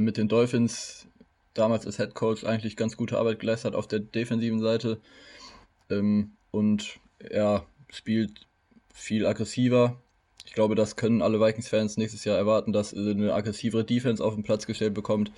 mit 0.00 0.16
den 0.16 0.28
Dolphins 0.28 1.06
damals 1.54 1.86
als 1.86 1.96
Head 1.98 2.14
Coach 2.14 2.44
eigentlich 2.44 2.76
ganz 2.76 2.96
gute 2.96 3.18
Arbeit 3.18 3.40
geleistet 3.40 3.74
auf 3.74 3.86
der 3.86 4.00
defensiven 4.00 4.60
Seite. 4.60 5.00
Ähm, 5.90 6.32
und 6.50 6.98
er 7.18 7.66
spielt 7.90 8.46
viel 8.92 9.26
aggressiver, 9.26 10.00
ich 10.46 10.52
glaube, 10.52 10.74
das 10.74 10.96
können 10.96 11.22
alle 11.22 11.40
Vikings-Fans 11.40 11.96
nächstes 11.96 12.24
Jahr 12.24 12.36
erwarten, 12.36 12.72
dass 12.72 12.92
äh, 12.92 13.10
eine 13.10 13.34
aggressivere 13.34 13.84
Defense 13.84 14.22
auf 14.22 14.34
den 14.34 14.44
Platz 14.44 14.66
gestellt 14.66 14.94
bekommt. 14.94 15.32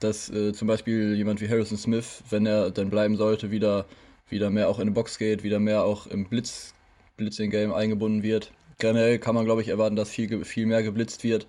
Dass 0.00 0.28
äh, 0.30 0.52
zum 0.52 0.68
Beispiel 0.68 1.14
jemand 1.14 1.40
wie 1.40 1.48
Harrison 1.48 1.78
Smith, 1.78 2.22
wenn 2.30 2.46
er 2.46 2.70
dann 2.70 2.90
bleiben 2.90 3.16
sollte, 3.16 3.50
wieder, 3.50 3.86
wieder 4.28 4.50
mehr 4.50 4.68
auch 4.68 4.78
in 4.78 4.86
die 4.86 4.92
Box 4.92 5.18
geht, 5.18 5.44
wieder 5.44 5.60
mehr 5.60 5.84
auch 5.84 6.06
im 6.06 6.28
Blitz, 6.28 6.74
Blitzing-Game 7.16 7.72
eingebunden 7.72 8.22
wird. 8.22 8.52
Generell 8.78 9.18
kann 9.18 9.34
man, 9.34 9.44
glaube 9.44 9.62
ich, 9.62 9.68
erwarten, 9.68 9.96
dass 9.96 10.10
viel, 10.10 10.44
viel 10.44 10.66
mehr 10.66 10.82
geblitzt 10.82 11.24
wird. 11.24 11.46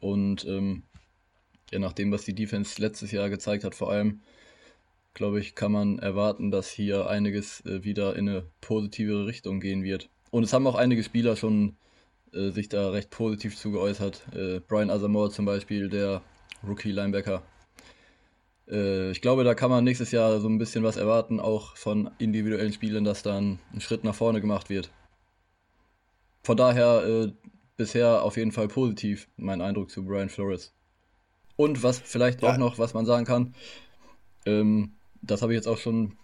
Und 0.00 0.46
ähm, 0.46 0.84
ja, 1.72 1.78
nach 1.78 1.92
dem, 1.92 2.12
was 2.12 2.24
die 2.24 2.34
Defense 2.34 2.80
letztes 2.80 3.12
Jahr 3.12 3.28
gezeigt 3.30 3.64
hat, 3.64 3.74
vor 3.74 3.90
allem, 3.90 4.20
glaube 5.14 5.40
ich, 5.40 5.54
kann 5.54 5.72
man 5.72 5.98
erwarten, 5.98 6.50
dass 6.50 6.70
hier 6.70 7.08
einiges 7.08 7.64
äh, 7.66 7.84
wieder 7.84 8.16
in 8.16 8.28
eine 8.28 8.46
positivere 8.60 9.26
Richtung 9.26 9.60
gehen 9.60 9.82
wird. 9.82 10.08
Und 10.30 10.44
es 10.44 10.52
haben 10.52 10.66
auch 10.66 10.74
einige 10.74 11.02
Spieler 11.02 11.36
schon 11.36 11.76
äh, 12.32 12.50
sich 12.50 12.68
da 12.68 12.90
recht 12.90 13.10
positiv 13.10 13.56
zu 13.56 13.70
geäußert. 13.72 14.22
Äh, 14.34 14.60
Brian 14.60 14.90
Asamoah 14.90 15.30
zum 15.30 15.44
Beispiel, 15.44 15.88
der 15.88 16.22
Rookie-Linebacker. 16.66 17.42
Äh, 18.70 19.10
ich 19.10 19.20
glaube, 19.20 19.44
da 19.44 19.54
kann 19.54 19.70
man 19.70 19.84
nächstes 19.84 20.10
Jahr 20.10 20.40
so 20.40 20.48
ein 20.48 20.58
bisschen 20.58 20.84
was 20.84 20.96
erwarten, 20.96 21.40
auch 21.40 21.76
von 21.76 22.10
individuellen 22.18 22.72
Spielen, 22.72 23.04
dass 23.04 23.22
dann 23.22 23.58
ein 23.72 23.80
Schritt 23.80 24.04
nach 24.04 24.14
vorne 24.14 24.40
gemacht 24.40 24.68
wird. 24.68 24.90
Von 26.42 26.56
daher 26.56 27.04
äh, 27.04 27.32
bisher 27.76 28.22
auf 28.22 28.36
jeden 28.36 28.52
Fall 28.52 28.68
positiv 28.68 29.28
mein 29.36 29.60
Eindruck 29.60 29.90
zu 29.90 30.04
Brian 30.04 30.28
Flores. 30.28 30.74
Und 31.58 31.82
was 31.82 31.98
vielleicht 31.98 32.40
ja. 32.42 32.52
auch 32.52 32.56
noch, 32.56 32.78
was 32.78 32.94
man 32.94 33.04
sagen 33.04 33.26
kann, 33.26 33.54
ähm, 34.46 34.92
das 35.20 35.42
habe 35.42 35.52
ich 35.52 35.56
jetzt 35.56 35.66
auch 35.66 35.76
schon 35.76 36.04
ein 36.04 36.18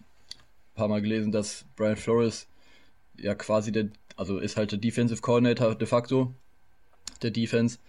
paar 0.73 0.87
Mal 0.87 1.01
gelesen, 1.01 1.31
dass 1.31 1.65
Brian 1.75 1.97
Flores 1.97 2.47
ja 3.17 3.35
quasi 3.35 3.71
der 3.71 3.89
also 4.15 4.39
ist 4.39 4.57
halt 4.57 4.71
der 4.71 4.79
Defensive 4.79 5.21
Coordinator 5.21 5.75
de 5.75 5.87
facto 5.87 6.33
der 7.21 7.31
Defense. 7.31 7.79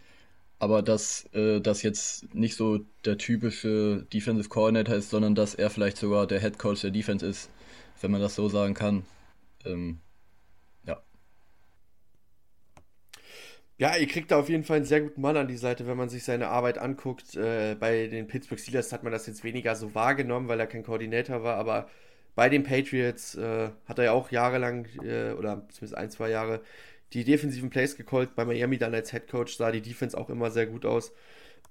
Aber 0.59 0.83
dass 0.83 1.27
äh, 1.35 1.61
das 1.61 1.83
jetzt 1.83 2.35
nicht 2.35 2.57
so 2.57 2.81
der 3.05 3.19
typische 3.19 4.07
Defensive 4.13 4.49
Coordinator 4.49 4.97
ist, 4.97 5.11
sondern 5.11 5.35
dass 5.35 5.55
er 5.55 5.71
vielleicht 5.71 5.99
sogar 5.99 6.27
der 6.27 6.41
Head 6.41 6.59
Coach 6.59 6.81
der 6.81 6.91
Defense 6.91 7.25
ist, 7.25 7.51
wenn 8.01 8.11
man 8.11 8.21
das 8.21 8.35
so 8.35 8.49
sagen 8.49 8.75
kann. 8.75 9.05
Ähm, 9.65 10.01
ja. 10.85 11.01
Ja, 13.79 13.95
ihr 13.97 14.07
kriegt 14.07 14.31
da 14.31 14.39
auf 14.39 14.49
jeden 14.49 14.65
Fall 14.65 14.79
einen 14.79 14.87
sehr 14.87 15.03
guten 15.03 15.21
Mann 15.21 15.37
an 15.37 15.49
die 15.49 15.57
Seite, 15.59 15.87
wenn 15.87 15.99
man 15.99 16.09
sich 16.09 16.25
seine 16.25 16.49
Arbeit 16.49 16.79
anguckt. 16.79 17.37
Äh, 17.37 17.77
bei 17.79 18.07
den 18.07 18.27
Pittsburgh 18.27 18.59
Steelers 18.59 18.91
hat 18.93 19.03
man 19.03 19.13
das 19.13 19.27
jetzt 19.27 19.45
weniger 19.45 19.77
so 19.77 19.95
wahrgenommen, 19.95 20.49
weil 20.49 20.59
er 20.59 20.67
kein 20.67 20.83
Koordinator 20.83 21.43
war, 21.43 21.57
aber 21.57 21.87
bei 22.35 22.49
den 22.49 22.63
Patriots 22.63 23.35
äh, 23.35 23.69
hat 23.87 23.99
er 23.99 24.05
ja 24.07 24.13
auch 24.13 24.31
jahrelang, 24.31 24.87
äh, 25.03 25.33
oder 25.33 25.67
zumindest 25.69 25.95
ein, 25.95 26.11
zwei 26.11 26.31
Jahre, 26.31 26.63
die 27.13 27.25
defensiven 27.25 27.69
Plays 27.71 27.97
gecallt. 27.97 28.35
Bei 28.35 28.47
Miami 28.47 28.79
dann 28.79 28.95
als 28.95 29.11
Head 29.11 29.29
Coach 29.29 29.57
sah 29.57 29.71
die 29.71 29.83
Defense 29.83 30.17
auch 30.17 30.31
immer 30.31 30.51
sehr 30.51 30.67
gut 30.67 30.87
aus. 30.87 31.13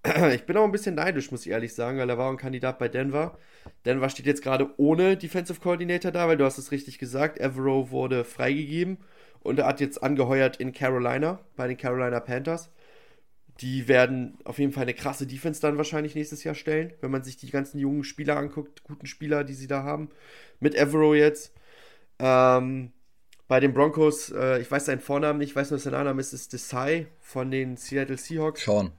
Ich 0.35 0.43
bin 0.45 0.57
auch 0.57 0.65
ein 0.65 0.71
bisschen 0.71 0.95
neidisch, 0.95 1.31
muss 1.31 1.45
ich 1.45 1.51
ehrlich 1.51 1.73
sagen, 1.73 1.97
weil 1.97 2.09
er 2.09 2.17
war 2.19 2.29
ein 2.31 2.37
Kandidat 2.37 2.77
bei 2.79 2.87
Denver. 2.87 3.37
Denver 3.85 4.09
steht 4.09 4.27
jetzt 4.27 4.43
gerade 4.43 4.69
ohne 4.77 5.17
Defensive 5.17 5.59
Coordinator 5.59 6.11
da, 6.11 6.27
weil 6.27 6.37
du 6.37 6.45
hast 6.45 6.59
es 6.59 6.71
richtig 6.71 6.99
gesagt. 6.99 7.39
Evero 7.39 7.89
wurde 7.89 8.23
freigegeben 8.23 8.99
und 9.45 9.59
er 9.59 9.67
hat 9.67 9.79
jetzt 9.79 10.01
angeheuert 10.01 10.57
in 10.57 10.73
Carolina, 10.73 11.39
bei 11.55 11.67
den 11.67 11.77
Carolina 11.77 12.19
Panthers. 12.19 12.71
Die 13.61 13.87
werden 13.87 14.37
auf 14.43 14.59
jeden 14.59 14.73
Fall 14.73 14.83
eine 14.83 14.93
krasse 14.93 15.27
Defense 15.27 15.61
dann 15.61 15.77
wahrscheinlich 15.77 16.15
nächstes 16.15 16.43
Jahr 16.43 16.55
stellen, 16.55 16.93
wenn 16.99 17.11
man 17.11 17.23
sich 17.23 17.37
die 17.37 17.51
ganzen 17.51 17.79
jungen 17.79 18.03
Spieler 18.03 18.37
anguckt, 18.37 18.83
guten 18.83 19.05
Spieler, 19.05 19.43
die 19.43 19.53
sie 19.53 19.67
da 19.67 19.83
haben. 19.83 20.09
Mit 20.59 20.75
Evero 20.75 21.13
jetzt. 21.13 21.53
Ähm, 22.19 22.91
bei 23.47 23.59
den 23.59 23.73
Broncos, 23.73 24.31
äh, 24.31 24.59
ich 24.59 24.69
weiß 24.69 24.85
seinen 24.85 24.99
Vornamen 24.99 25.39
nicht, 25.39 25.51
ich 25.51 25.55
weiß 25.55 25.69
nur, 25.69 25.79
sein 25.79 25.93
Name 25.93 26.19
ist, 26.19 26.33
ist 26.33 26.51
Desai 26.51 27.07
von 27.21 27.51
den 27.51 27.77
Seattle 27.77 28.17
Seahawks. 28.17 28.65
Sean. 28.65 28.91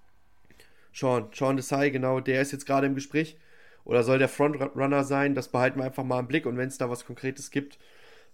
Sean, 0.95 1.29
Sean 1.35 1.57
Desai, 1.57 1.91
genau, 1.91 2.21
der 2.21 2.41
ist 2.41 2.53
jetzt 2.53 2.67
gerade 2.67 2.87
im 2.87 2.95
Gespräch. 2.95 3.37
Oder 3.85 4.05
soll 4.05 4.19
der 4.19 4.29
Frontrunner 4.29 5.05
sein? 5.05 5.35
Das 5.35 5.49
behalten 5.49 5.81
wir 5.81 5.85
einfach 5.85 6.05
mal 6.05 6.21
im 6.21 6.29
Blick 6.29 6.47
und 6.47 6.57
wenn 6.57 6.69
es 6.69 6.79
da 6.79 6.89
was 6.89 7.05
Konkretes 7.05 7.51
gibt, 7.51 7.79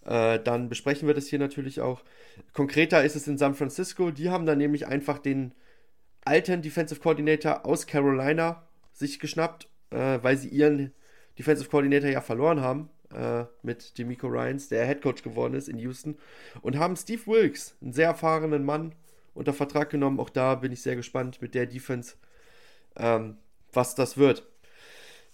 äh, 0.04 0.38
dann 0.40 0.68
besprechen 0.68 1.06
wir 1.06 1.14
das 1.14 1.26
hier 1.26 1.38
natürlich 1.38 1.80
auch. 1.80 2.02
Konkreter 2.52 3.04
ist 3.04 3.16
es 3.16 3.28
in 3.28 3.38
San 3.38 3.54
Francisco. 3.54 4.10
Die 4.10 4.30
haben 4.30 4.46
dann 4.46 4.58
nämlich 4.58 4.86
einfach 4.86 5.18
den 5.18 5.54
alten 6.24 6.62
Defensive 6.62 7.00
Coordinator 7.00 7.66
aus 7.66 7.86
Carolina 7.86 8.66
sich 8.92 9.18
geschnappt, 9.18 9.68
äh, 9.90 10.18
weil 10.22 10.36
sie 10.36 10.48
ihren 10.48 10.92
Defensive 11.38 11.68
Coordinator 11.68 12.10
ja 12.10 12.20
verloren 12.20 12.60
haben 12.60 12.90
äh, 13.14 13.44
mit 13.62 13.98
Demico 13.98 14.26
Ryans, 14.28 14.68
der 14.68 14.86
Head 14.86 15.02
Coach 15.02 15.22
geworden 15.22 15.54
ist 15.54 15.68
in 15.68 15.78
Houston, 15.78 16.16
und 16.60 16.78
haben 16.78 16.96
Steve 16.96 17.26
Wilkes, 17.26 17.76
einen 17.80 17.92
sehr 17.92 18.08
erfahrenen 18.08 18.64
Mann, 18.64 18.94
unter 19.34 19.52
Vertrag 19.52 19.90
genommen. 19.90 20.20
Auch 20.20 20.30
da 20.30 20.56
bin 20.56 20.72
ich 20.72 20.82
sehr 20.82 20.96
gespannt 20.96 21.40
mit 21.40 21.54
der 21.54 21.66
Defense, 21.66 22.16
ähm, 22.96 23.38
was 23.72 23.94
das 23.94 24.16
wird. 24.16 24.46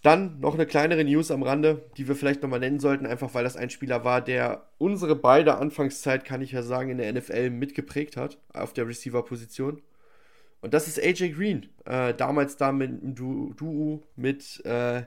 Dann 0.02 0.38
noch 0.38 0.54
eine 0.54 0.66
kleinere 0.66 1.02
News 1.02 1.30
am 1.30 1.42
Rande, 1.42 1.84
die 1.96 2.06
wir 2.06 2.14
vielleicht 2.14 2.42
nochmal 2.42 2.60
nennen 2.60 2.78
sollten, 2.78 3.04
einfach 3.04 3.34
weil 3.34 3.42
das 3.42 3.56
ein 3.56 3.70
Spieler 3.70 4.04
war, 4.04 4.20
der 4.20 4.68
unsere 4.78 5.16
beide 5.16 5.56
Anfangszeit, 5.56 6.24
kann 6.24 6.40
ich 6.40 6.52
ja 6.52 6.62
sagen, 6.62 6.90
in 6.90 6.98
der 6.98 7.12
NFL 7.12 7.50
mitgeprägt 7.50 8.16
hat, 8.16 8.38
auf 8.52 8.72
der 8.72 8.86
Receiver-Position. 8.86 9.82
Und 10.60 10.74
das 10.74 10.86
ist 10.86 11.02
AJ 11.02 11.30
Green. 11.30 11.68
Äh, 11.84 12.14
damals 12.14 12.56
da 12.56 12.72
mit 12.72 12.90
einem 12.90 13.14
du 13.14 13.54
Duo 13.54 14.02
mit 14.16 14.64
äh, 14.64 15.02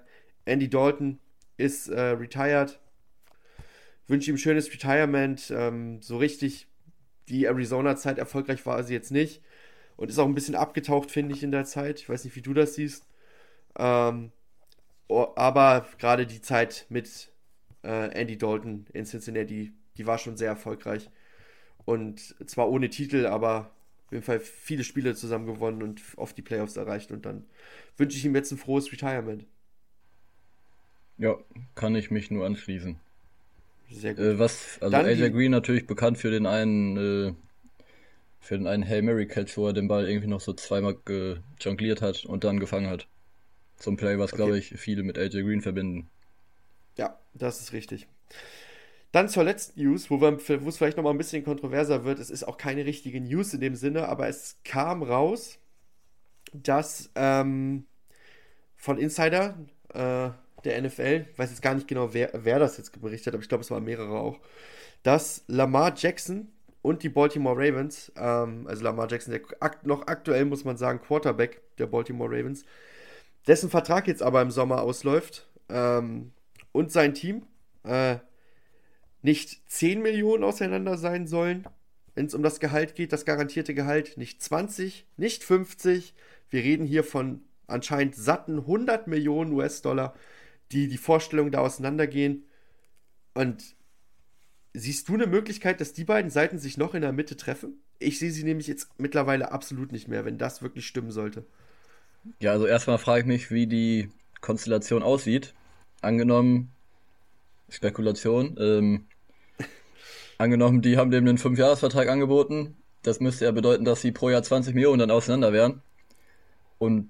Andy 0.45 0.69
Dalton 0.69 1.19
ist 1.57 1.87
äh, 1.87 2.01
retired. 2.01 2.79
Wünsche 4.07 4.31
ihm 4.31 4.37
schönes 4.37 4.71
Retirement. 4.71 5.51
Ähm, 5.55 6.01
so 6.01 6.17
richtig 6.17 6.67
die 7.29 7.45
Arizona-Zeit 7.45 8.17
erfolgreich 8.17 8.65
war 8.65 8.83
sie 8.83 8.93
jetzt 8.93 9.11
nicht. 9.11 9.41
Und 9.95 10.09
ist 10.09 10.19
auch 10.19 10.25
ein 10.25 10.35
bisschen 10.35 10.55
abgetaucht, 10.55 11.11
finde 11.11 11.35
ich, 11.35 11.43
in 11.43 11.51
der 11.51 11.65
Zeit. 11.65 11.99
Ich 11.99 12.09
weiß 12.09 12.25
nicht, 12.25 12.35
wie 12.35 12.41
du 12.41 12.53
das 12.53 12.75
siehst. 12.75 13.05
Ähm, 13.77 14.31
aber 15.35 15.85
gerade 15.97 16.25
die 16.25 16.41
Zeit 16.41 16.85
mit 16.89 17.31
äh, 17.83 18.09
Andy 18.11 18.37
Dalton 18.37 18.85
in 18.93 19.05
Cincinnati, 19.05 19.73
die 19.97 20.05
war 20.05 20.17
schon 20.17 20.37
sehr 20.37 20.49
erfolgreich. 20.49 21.09
Und 21.85 22.35
zwar 22.47 22.69
ohne 22.69 22.89
Titel, 22.89 23.25
aber 23.25 23.71
auf 24.05 24.11
jeden 24.11 24.23
Fall 24.23 24.39
viele 24.39 24.83
Spiele 24.83 25.15
zusammen 25.15 25.47
gewonnen 25.47 25.81
und 25.81 26.01
oft 26.17 26.37
die 26.37 26.41
Playoffs 26.41 26.77
erreicht. 26.77 27.11
Und 27.11 27.25
dann 27.25 27.45
wünsche 27.97 28.17
ich 28.17 28.25
ihm 28.25 28.35
jetzt 28.35 28.51
ein 28.51 28.57
frohes 28.57 28.91
Retirement. 28.91 29.45
Ja, 31.17 31.37
kann 31.75 31.95
ich 31.95 32.11
mich 32.11 32.31
nur 32.31 32.45
anschließen. 32.45 32.99
Sehr 33.91 34.13
gut. 34.13 34.23
Äh, 34.23 34.39
was, 34.39 34.77
also 34.81 34.91
Dann 34.91 35.05
AJ 35.05 35.31
Green 35.31 35.51
natürlich 35.51 35.87
bekannt 35.87 36.17
für 36.17 36.31
den 36.31 36.45
einen, 36.45 36.97
äh, 36.97 37.33
für 38.39 38.57
den 38.57 38.67
einen 38.67 38.87
Hail 38.87 39.01
Mary 39.01 39.27
Catch, 39.27 39.57
wo 39.57 39.67
er 39.67 39.73
den 39.73 39.87
Ball 39.87 40.07
irgendwie 40.07 40.27
noch 40.27 40.41
so 40.41 40.53
zweimal 40.53 40.97
jongliert 41.59 42.01
hat 42.01 42.25
und 42.25 42.43
dann 42.43 42.59
gefangen 42.59 42.89
hat. 42.89 43.07
Zum 43.81 43.97
Play, 43.97 44.19
was 44.19 44.31
glaube 44.31 44.59
ich 44.59 44.75
viele 44.77 45.01
mit 45.01 45.17
AJ 45.17 45.41
Green 45.41 45.61
verbinden. 45.61 46.07
Ja, 46.97 47.17
das 47.33 47.61
ist 47.61 47.73
richtig. 47.73 48.07
Dann 49.11 49.27
zur 49.27 49.43
letzten 49.43 49.81
News, 49.81 50.11
wo, 50.11 50.21
wir, 50.21 50.37
wo 50.63 50.69
es 50.69 50.77
vielleicht 50.77 50.97
nochmal 50.97 51.13
ein 51.13 51.17
bisschen 51.17 51.43
kontroverser 51.43 52.05
wird. 52.05 52.19
Es 52.19 52.29
ist 52.29 52.43
auch 52.43 52.57
keine 52.57 52.85
richtige 52.85 53.19
News 53.19 53.53
in 53.55 53.59
dem 53.59 53.75
Sinne, 53.75 54.07
aber 54.07 54.27
es 54.27 54.59
kam 54.63 55.01
raus, 55.01 55.57
dass 56.53 57.09
ähm, 57.15 57.85
von 58.77 58.99
Insider 58.99 59.57
äh, 59.89 60.29
der 60.63 60.81
NFL, 60.81 61.25
ich 61.31 61.39
weiß 61.39 61.49
jetzt 61.49 61.63
gar 61.63 61.73
nicht 61.73 61.87
genau, 61.87 62.13
wer, 62.13 62.29
wer 62.33 62.59
das 62.59 62.77
jetzt 62.77 63.01
berichtet 63.01 63.27
hat, 63.27 63.33
aber 63.33 63.43
ich 63.43 63.49
glaube, 63.49 63.63
es 63.63 63.71
waren 63.71 63.83
mehrere 63.83 64.19
auch, 64.19 64.39
dass 65.01 65.43
Lamar 65.47 65.93
Jackson 65.97 66.49
und 66.83 67.01
die 67.01 67.09
Baltimore 67.09 67.57
Ravens, 67.57 68.11
ähm, 68.15 68.67
also 68.67 68.83
Lamar 68.83 69.09
Jackson, 69.09 69.33
der 69.33 69.41
noch 69.83 70.05
aktuell, 70.05 70.45
muss 70.45 70.65
man 70.65 70.77
sagen, 70.77 71.01
Quarterback 71.01 71.61
der 71.79 71.87
Baltimore 71.87 72.29
Ravens, 72.29 72.63
dessen 73.47 73.69
Vertrag 73.69 74.07
jetzt 74.07 74.21
aber 74.21 74.41
im 74.41 74.51
Sommer 74.51 74.81
ausläuft 74.81 75.47
ähm, 75.69 76.31
und 76.71 76.91
sein 76.91 77.13
Team 77.13 77.45
äh, 77.83 78.17
nicht 79.21 79.61
10 79.69 80.01
Millionen 80.01 80.43
auseinander 80.43 80.97
sein 80.97 81.27
sollen, 81.27 81.67
wenn 82.15 82.25
es 82.25 82.33
um 82.33 82.43
das 82.43 82.59
Gehalt 82.59 82.95
geht, 82.95 83.13
das 83.13 83.25
garantierte 83.25 83.73
Gehalt, 83.73 84.17
nicht 84.17 84.41
20, 84.41 85.07
nicht 85.17 85.43
50. 85.43 86.13
Wir 86.49 86.63
reden 86.63 86.85
hier 86.85 87.03
von 87.03 87.41
anscheinend 87.67 88.15
satten 88.15 88.59
100 88.59 89.07
Millionen 89.07 89.53
US-Dollar, 89.53 90.13
die 90.71 90.87
die 90.87 90.97
Vorstellung 90.97 91.51
da 91.51 91.59
auseinandergehen. 91.59 92.45
Und 93.33 93.75
siehst 94.73 95.07
du 95.07 95.13
eine 95.13 95.27
Möglichkeit, 95.27 95.79
dass 95.79 95.93
die 95.93 96.03
beiden 96.03 96.31
Seiten 96.31 96.59
sich 96.59 96.77
noch 96.77 96.93
in 96.93 97.01
der 97.01 97.13
Mitte 97.13 97.37
treffen? 97.37 97.81
Ich 97.99 98.19
sehe 98.19 98.31
sie 98.31 98.43
nämlich 98.43 98.67
jetzt 98.67 98.89
mittlerweile 98.97 99.51
absolut 99.51 99.91
nicht 99.91 100.07
mehr, 100.07 100.25
wenn 100.25 100.37
das 100.37 100.61
wirklich 100.61 100.87
stimmen 100.87 101.11
sollte. 101.11 101.45
Ja, 102.39 102.51
also 102.51 102.67
erstmal 102.67 102.97
frage 102.97 103.21
ich 103.21 103.25
mich, 103.27 103.51
wie 103.51 103.67
die 103.67 104.09
Konstellation 104.41 105.03
aussieht. 105.03 105.53
Angenommen, 106.01 106.71
Spekulation, 107.69 108.57
ähm, 108.59 109.05
angenommen, 110.37 110.81
die 110.81 110.97
haben 110.97 111.11
dem 111.11 111.27
einen 111.27 111.37
Fünfjahresvertrag 111.37 112.09
angeboten. 112.09 112.75
Das 113.03 113.19
müsste 113.19 113.45
ja 113.45 113.51
bedeuten, 113.51 113.85
dass 113.85 114.01
sie 114.01 114.11
pro 114.11 114.29
Jahr 114.29 114.43
20 114.43 114.75
Millionen 114.75 114.99
dann 114.99 115.11
auseinander 115.11 115.53
wären. 115.53 115.81
Und 116.77 117.09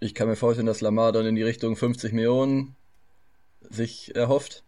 ich 0.00 0.14
kann 0.14 0.28
mir 0.28 0.36
vorstellen, 0.36 0.66
dass 0.66 0.80
Lamar 0.80 1.12
dann 1.12 1.26
in 1.26 1.34
die 1.34 1.42
Richtung 1.42 1.76
50 1.76 2.12
Millionen 2.12 2.76
sich 3.68 4.14
erhofft. 4.14 4.64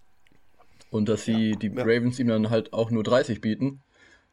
Und 0.91 1.09
dass 1.09 1.25
sie 1.25 1.53
die 1.53 1.69
ja. 1.69 1.83
Ravens 1.83 2.19
ihm 2.19 2.27
dann 2.27 2.51
halt 2.51 2.73
auch 2.73 2.91
nur 2.91 3.05
30 3.05 3.41
bieten. 3.41 3.81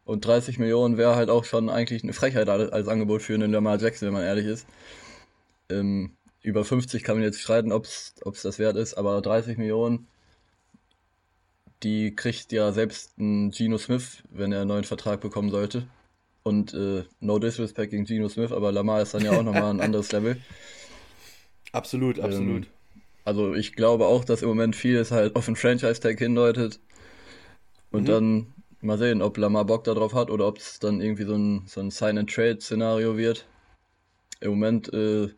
Und 0.05 0.25
30 0.25 0.57
Millionen 0.57 0.97
wäre 0.97 1.15
halt 1.15 1.29
auch 1.29 1.43
schon 1.43 1.69
eigentlich 1.69 2.01
eine 2.03 2.13
Frechheit 2.13 2.49
als 2.49 2.71
als 2.71 2.87
Angebot 2.87 3.21
für 3.21 3.35
einen 3.35 3.51
Lamar 3.51 3.77
Jackson, 3.77 4.07
wenn 4.07 4.13
man 4.13 4.23
ehrlich 4.23 4.45
ist. 4.45 4.65
Ähm, 5.69 6.17
über 6.41 6.65
50 6.65 7.03
kann 7.03 7.17
man 7.17 7.23
jetzt 7.23 7.41
streiten, 7.41 7.71
ob 7.71 7.85
es 7.85 8.15
das 8.43 8.59
wert 8.59 8.77
ist, 8.77 8.95
aber 8.95 9.21
30 9.21 9.57
Millionen, 9.57 10.07
die 11.83 12.15
kriegt 12.15 12.51
ja 12.51 12.71
selbst 12.71 13.17
ein 13.17 13.51
Geno 13.51 13.77
Smith, 13.77 14.23
wenn 14.31 14.51
er 14.51 14.61
einen 14.61 14.67
neuen 14.69 14.83
Vertrag 14.83 15.21
bekommen 15.21 15.49
sollte. 15.51 15.87
Und 16.43 16.73
äh, 16.73 17.05
no 17.19 17.39
disrespect 17.39 17.91
gegen 17.91 18.05
Geno 18.05 18.29
Smith, 18.29 18.51
aber 18.51 18.71
Lamar 18.71 19.01
ist 19.01 19.13
dann 19.13 19.25
ja 19.25 19.33
auch 19.33 19.43
nochmal 19.43 19.71
ein 19.73 19.81
anderes 19.81 20.11
Level. 20.11 20.41
Absolut, 21.71 22.19
absolut. 22.19 22.65
Ähm, 22.65 22.67
also 23.25 23.53
ich 23.55 23.73
glaube 23.75 24.07
auch, 24.07 24.25
dass 24.25 24.41
im 24.41 24.49
Moment 24.49 24.75
vieles 24.75 25.11
halt 25.11 25.35
auf 25.35 25.47
einen 25.47 25.55
Franchise-Tag 25.55 26.19
hindeutet. 26.19 26.79
Und 27.91 28.07
Mhm. 28.07 28.09
dann 28.09 28.53
mal 28.81 28.97
sehen, 28.97 29.21
ob 29.21 29.37
Lamar 29.37 29.65
Bock 29.65 29.83
darauf 29.83 30.13
hat 30.13 30.29
oder 30.29 30.47
ob 30.47 30.57
es 30.57 30.79
dann 30.79 31.01
irgendwie 31.01 31.23
so 31.23 31.35
ein, 31.35 31.63
so 31.67 31.81
ein 31.81 31.91
Sign-and-Trade-Szenario 31.91 33.17
wird. 33.17 33.45
Im 34.41 34.51
Moment 34.51 34.93
äh, 34.93 35.29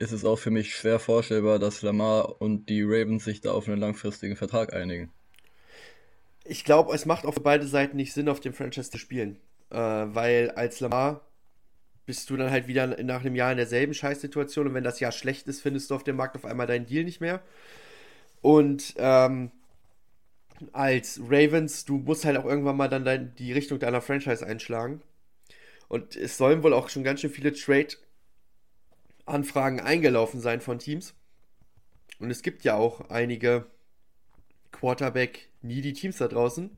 ist 0.00 0.12
es 0.12 0.24
auch 0.24 0.38
für 0.38 0.50
mich 0.50 0.74
schwer 0.74 0.98
vorstellbar, 0.98 1.58
dass 1.58 1.82
Lamar 1.82 2.40
und 2.40 2.70
die 2.70 2.82
Ravens 2.82 3.24
sich 3.24 3.42
da 3.42 3.52
auf 3.52 3.68
einen 3.68 3.78
langfristigen 3.78 4.34
Vertrag 4.34 4.72
einigen. 4.72 5.12
Ich 6.44 6.64
glaube, 6.64 6.94
es 6.94 7.04
macht 7.04 7.22
für 7.22 7.40
beide 7.40 7.66
Seiten 7.66 7.98
nicht 7.98 8.14
Sinn, 8.14 8.30
auf 8.30 8.40
dem 8.40 8.54
Franchise 8.54 8.90
zu 8.90 8.96
spielen. 8.96 9.36
Äh, 9.70 9.76
weil 9.76 10.50
als 10.52 10.80
Lamar 10.80 11.20
bist 12.06 12.30
du 12.30 12.38
dann 12.38 12.50
halt 12.50 12.66
wieder 12.66 12.86
nach 13.02 13.20
einem 13.20 13.36
Jahr 13.36 13.52
in 13.52 13.58
derselben 13.58 13.92
Scheißsituation 13.92 14.68
und 14.68 14.74
wenn 14.74 14.82
das 14.82 15.00
Jahr 15.00 15.12
schlecht 15.12 15.46
ist, 15.48 15.60
findest 15.60 15.90
du 15.90 15.94
auf 15.94 16.02
dem 16.02 16.16
Markt 16.16 16.34
auf 16.34 16.46
einmal 16.46 16.66
deinen 16.66 16.86
Deal 16.86 17.04
nicht 17.04 17.20
mehr. 17.20 17.42
Und 18.40 18.94
ähm, 18.96 19.50
als 20.72 21.20
Ravens, 21.28 21.84
du 21.84 21.98
musst 21.98 22.24
halt 22.24 22.38
auch 22.38 22.46
irgendwann 22.46 22.76
mal 22.76 22.88
dann 22.88 23.04
dein, 23.04 23.34
die 23.34 23.52
Richtung 23.52 23.78
deiner 23.78 24.00
Franchise 24.00 24.46
einschlagen. 24.46 25.02
Und 25.88 26.16
es 26.16 26.38
sollen 26.38 26.62
wohl 26.62 26.72
auch 26.72 26.88
schon 26.88 27.04
ganz 27.04 27.20
schön 27.20 27.30
viele 27.30 27.52
Trade-Anfragen 29.30 29.80
eingelaufen 29.80 30.40
sein 30.40 30.60
von 30.60 30.78
Teams. 30.78 31.14
Und 32.18 32.30
es 32.30 32.42
gibt 32.42 32.64
ja 32.64 32.76
auch 32.76 33.08
einige 33.08 33.66
Quarterback-needy 34.72 35.92
Teams 35.92 36.18
da 36.18 36.28
draußen. 36.28 36.76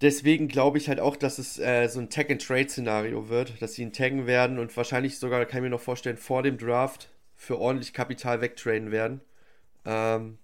Deswegen 0.00 0.48
glaube 0.48 0.78
ich 0.78 0.88
halt 0.88 1.00
auch, 1.00 1.16
dass 1.16 1.38
es 1.38 1.58
äh, 1.58 1.88
so 1.88 2.00
ein 2.00 2.10
Tag-and-Trade-Szenario 2.10 3.28
wird, 3.28 3.62
dass 3.62 3.74
sie 3.74 3.82
ihn 3.82 3.92
taggen 3.92 4.26
werden 4.26 4.58
und 4.58 4.76
wahrscheinlich 4.76 5.18
sogar, 5.18 5.44
kann 5.46 5.58
ich 5.58 5.62
mir 5.62 5.70
noch 5.70 5.80
vorstellen, 5.80 6.16
vor 6.16 6.42
dem 6.42 6.58
Draft 6.58 7.08
für 7.36 7.58
ordentlich 7.58 7.94
Kapital 7.94 8.40
wegtraden 8.40 8.90
werden. 8.90 9.20
Ähm, 9.86 10.38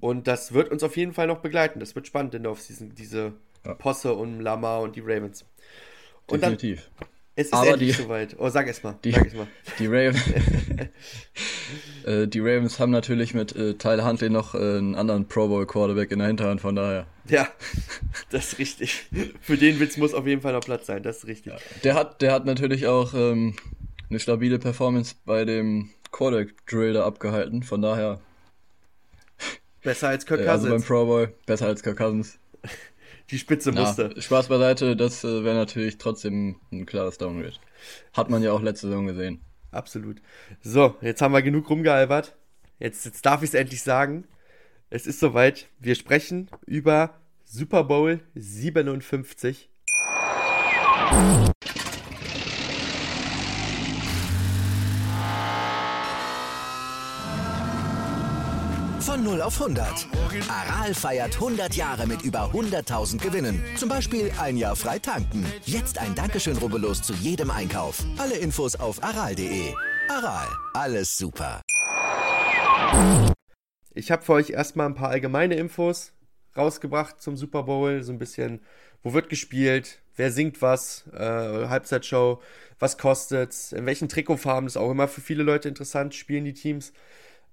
und 0.00 0.26
das 0.26 0.52
wird 0.52 0.70
uns 0.70 0.82
auf 0.82 0.96
jeden 0.96 1.14
Fall 1.14 1.26
noch 1.26 1.38
begleiten. 1.38 1.80
Das 1.80 1.94
wird 1.94 2.06
spannend 2.06 2.34
in 2.34 2.42
der 2.42 2.52
Offseason, 2.52 2.94
diese. 2.94 3.34
Posse 3.74 4.14
um 4.14 4.40
Lamar 4.40 4.82
und 4.82 4.96
die 4.96 5.00
Ravens. 5.00 5.44
Und 6.26 6.42
dann 6.42 6.52
Definitiv. 6.52 6.88
Es 7.38 7.48
ist 7.48 7.52
Aber 7.52 7.72
endlich 7.72 7.94
die, 7.94 8.02
soweit. 8.02 8.34
Oh, 8.38 8.48
sag 8.48 8.66
es 8.66 8.82
mal. 8.82 8.98
Die, 9.04 9.12
sag 9.12 9.26
es 9.26 9.34
mal. 9.34 9.46
Die, 9.78 9.86
Ravens, 9.86 10.22
äh, 12.06 12.26
die 12.26 12.40
Ravens 12.40 12.80
haben 12.80 12.90
natürlich 12.90 13.34
mit 13.34 13.54
äh, 13.54 13.74
Tyler 13.74 14.06
Huntley 14.06 14.30
noch 14.30 14.54
äh, 14.54 14.58
einen 14.58 14.94
anderen 14.94 15.28
Pro 15.28 15.46
Bowl 15.46 15.66
Quarterback 15.66 16.10
in 16.12 16.18
der 16.20 16.28
Hinterhand, 16.28 16.62
von 16.62 16.74
daher. 16.74 17.06
Ja, 17.28 17.46
das 18.30 18.54
ist 18.54 18.58
richtig. 18.58 19.04
Für 19.42 19.58
den 19.58 19.78
Witz 19.80 19.98
muss 19.98 20.14
auf 20.14 20.26
jeden 20.26 20.40
Fall 20.40 20.54
noch 20.54 20.62
Platz 20.62 20.86
sein, 20.86 21.02
das 21.02 21.18
ist 21.18 21.26
richtig. 21.26 21.52
Ja. 21.52 21.58
Der 21.84 21.94
hat, 21.94 22.22
der 22.22 22.32
hat 22.32 22.46
natürlich 22.46 22.86
auch 22.86 23.12
ähm, 23.12 23.54
eine 24.08 24.18
stabile 24.18 24.58
Performance 24.58 25.14
bei 25.26 25.44
dem 25.44 25.90
Quarterback 26.12 26.66
Drill 26.66 26.94
da 26.94 27.04
abgehalten, 27.04 27.62
von 27.62 27.82
daher. 27.82 28.18
Besser 29.82 30.08
als 30.08 30.24
Kirk 30.24 30.40
Cousins. 30.40 30.52
Also 30.64 30.68
beim 30.70 30.82
Pro 30.82 31.04
Bowl, 31.04 31.34
besser 31.44 31.66
als 31.66 31.82
Kirk 31.82 31.98
Cousins 31.98 32.38
die 33.30 33.38
Spitze 33.38 33.72
Na, 33.72 33.82
musste. 33.82 34.20
Spaß 34.20 34.48
beiseite, 34.48 34.96
das 34.96 35.24
äh, 35.24 35.44
wäre 35.44 35.56
natürlich 35.56 35.98
trotzdem 35.98 36.56
ein 36.72 36.86
klares 36.86 37.18
Downgrade. 37.18 37.56
Hat 38.12 38.30
man 38.30 38.42
ja 38.42 38.52
auch 38.52 38.62
letzte 38.62 38.88
Saison 38.88 39.06
gesehen. 39.06 39.40
Absolut. 39.70 40.22
So, 40.62 40.96
jetzt 41.00 41.20
haben 41.20 41.34
wir 41.34 41.42
genug 41.42 41.68
rumgealbert. 41.68 42.36
Jetzt, 42.78 43.04
jetzt 43.04 43.24
darf 43.26 43.42
ich 43.42 43.50
es 43.50 43.54
endlich 43.54 43.82
sagen. 43.82 44.24
Es 44.90 45.06
ist 45.06 45.20
soweit. 45.20 45.68
Wir 45.78 45.94
sprechen 45.94 46.48
über 46.66 47.14
Super 47.44 47.84
Bowl 47.84 48.20
57. 48.34 49.70
0 59.36 59.42
auf 59.42 59.60
100. 59.60 60.08
Aral 60.48 60.94
feiert 60.94 61.34
100 61.34 61.74
Jahre 61.74 62.06
mit 62.06 62.22
über 62.22 62.50
100.000 62.52 63.18
Gewinnen. 63.18 63.62
Zum 63.76 63.88
Beispiel 63.88 64.32
ein 64.40 64.56
Jahr 64.56 64.76
frei 64.76 64.98
tanken. 64.98 65.44
Jetzt 65.66 65.98
ein 65.98 66.14
Dankeschön, 66.14 66.56
rubbellos 66.56 67.02
zu 67.02 67.12
jedem 67.12 67.50
Einkauf. 67.50 68.02
Alle 68.16 68.36
Infos 68.36 68.76
auf 68.76 69.02
aral.de. 69.02 69.74
Aral, 70.08 70.46
alles 70.72 71.18
super. 71.18 71.60
Ich 73.94 74.10
habe 74.10 74.22
für 74.22 74.32
euch 74.32 74.50
erstmal 74.50 74.86
ein 74.86 74.94
paar 74.94 75.10
allgemeine 75.10 75.56
Infos 75.56 76.12
rausgebracht 76.56 77.20
zum 77.20 77.36
Super 77.36 77.64
Bowl. 77.64 78.02
So 78.02 78.12
ein 78.12 78.18
bisschen, 78.18 78.60
wo 79.02 79.12
wird 79.12 79.28
gespielt, 79.28 79.98
wer 80.16 80.32
singt 80.32 80.62
was, 80.62 81.04
äh, 81.12 81.18
Halbzeitshow, 81.18 82.40
was 82.78 82.96
kostet, 82.96 83.72
in 83.72 83.84
welchen 83.84 84.08
Trikotfarben, 84.08 84.64
das 84.64 84.76
ist 84.76 84.80
auch 84.80 84.90
immer 84.90 85.08
für 85.08 85.20
viele 85.20 85.42
Leute 85.42 85.68
interessant, 85.68 86.14
spielen 86.14 86.44
die 86.46 86.54
Teams. 86.54 86.94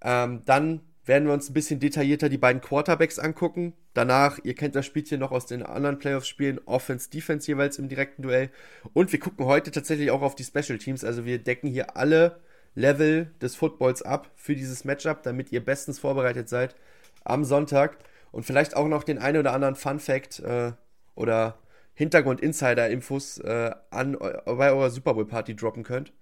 Ähm, 0.02 0.44
dann 0.46 0.82
werden 1.06 1.28
wir 1.28 1.34
uns 1.34 1.50
ein 1.50 1.54
bisschen 1.54 1.80
detaillierter 1.80 2.30
die 2.30 2.38
beiden 2.38 2.62
Quarterbacks 2.62 3.20
angucken. 3.20 3.74
Danach, 3.94 4.40
ihr 4.44 4.56
kennt 4.56 4.76
das 4.76 4.86
Spielchen 4.86 5.20
noch 5.20 5.32
aus 5.32 5.46
den 5.46 5.64
anderen 5.64 6.00
Playoffs-Spielen, 6.00 6.62
Offense, 6.66 7.10
Defense 7.10 7.48
jeweils 7.48 7.78
im 7.78 7.90
direkten 7.90 8.22
Duell. 8.22 8.50
Und 8.94 9.12
wir 9.12 9.20
gucken 9.20 9.46
heute 9.46 9.72
tatsächlich 9.72 10.12
auch 10.12 10.22
auf 10.22 10.36
die 10.36 10.46
Special 10.46 10.78
Teams. 10.78 11.04
Also 11.04 11.26
wir 11.26 11.40
decken 11.40 11.70
hier 11.70 11.98
alle 11.98 12.40
Level 12.76 13.32
des 13.42 13.56
Footballs 13.56 14.02
ab 14.02 14.32
für 14.36 14.56
dieses 14.56 14.86
Matchup, 14.86 15.24
damit 15.24 15.52
ihr 15.52 15.64
bestens 15.64 16.00
vorbereitet 16.00 16.48
seid 16.48 16.76
am 17.24 17.44
Sonntag. 17.44 17.98
Und 18.32 18.46
vielleicht 18.46 18.76
auch 18.76 18.88
noch 18.88 19.04
den 19.04 19.20
einen 19.20 19.38
oder 19.38 19.54
anderen 19.54 19.76
Fun 19.76 20.00
Fact 20.00 20.40
äh, 20.40 20.72
oder 21.16 21.60
Hintergrund-Insider-Infos 21.96 23.40
äh, 23.40 23.76
bei 23.92 24.72
eurer 24.72 24.90
Super 24.90 25.14
Bowl 25.14 25.28
Party 25.28 25.56
droppen 25.56 25.84
könnt. 25.84 26.14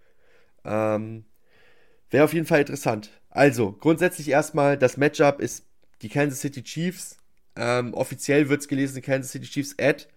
Ähm, 0.65 1.23
Wäre 2.09 2.25
auf 2.25 2.33
jeden 2.33 2.45
Fall 2.45 2.59
interessant. 2.59 3.20
Also, 3.31 3.71
grundsätzlich 3.71 4.27
erstmal, 4.27 4.77
das 4.77 4.97
Matchup 4.97 5.39
ist 5.39 5.65
die 6.01 6.09
Kansas 6.09 6.41
City 6.41 6.63
Chiefs. 6.63 7.17
Ähm, 7.55 7.93
offiziell 7.93 8.50
wird 8.50 8.61
es 8.61 8.67
gelesen, 8.67 9.01
Kansas 9.01 9.31
City 9.31 9.47
Chiefs 9.47 9.75
at 9.79 10.09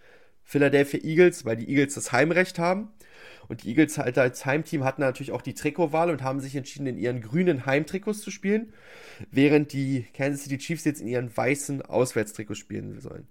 Philadelphia 0.43 1.01
Eagles, 1.03 1.45
weil 1.45 1.57
die 1.57 1.69
Eagles 1.69 1.95
das 1.95 2.13
Heimrecht 2.13 2.59
haben. 2.59 2.93
Und 3.49 3.63
die 3.63 3.69
Eagles 3.69 3.99
halt 3.99 4.19
als 4.19 4.45
Heimteam 4.47 4.85
hatten 4.85 5.03
natürlich 5.03 5.31
auch 5.31 5.43
die 5.43 5.55
Trikotwahl 5.55 6.11
und 6.11 6.23
haben 6.23 6.41
sich 6.41 6.57
entschieden, 6.57 6.87
in 6.87 6.99
ihren 6.99 7.21
grünen 7.21 7.67
Heimtrikots 7.67 8.21
zu 8.21 8.31
spielen, 8.31 8.73
während 9.31 9.73
die 9.73 10.07
Kansas 10.15 10.43
City 10.43 10.59
Chiefs 10.59 10.85
jetzt 10.85 11.01
in 11.01 11.09
ihren 11.09 11.35
weißen 11.35 11.83
Auswärtstrikots 11.83 12.59
spielen 12.59 13.01
sollen. 13.01 13.29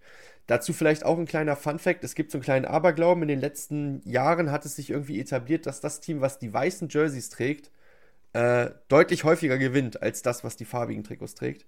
Dazu 0.48 0.72
vielleicht 0.72 1.04
auch 1.04 1.18
ein 1.18 1.25
kleiner 1.25 1.56
Fun-Fact: 1.56 2.04
Es 2.04 2.16
gibt 2.16 2.32
so 2.32 2.38
einen 2.38 2.44
kleinen 2.44 2.66
Aberglauben. 2.66 3.24
In 3.24 3.30
den 3.30 3.40
letzten 3.42 4.02
Jahren 4.06 4.52
hat 4.52 4.66
es 4.66 4.75
sich 4.75 4.92
irgendwie 4.92 5.20
etabliert, 5.20 5.66
dass 5.66 5.82
das 5.82 6.00
Team, 6.00 6.22
was 6.22 6.39
die 6.39 6.54
weißen 6.54 6.89
Jerseys 6.89 7.30
trägt, 7.30 7.72
äh, 8.34 8.72
deutlich 8.88 9.24
häufiger 9.24 9.58
gewinnt 9.58 10.02
als 10.02 10.22
das, 10.22 10.43
was 10.43 10.56
die 10.56 10.65
farbigen 10.65 11.04
Trikots 11.04 11.36
trägt. 11.36 11.65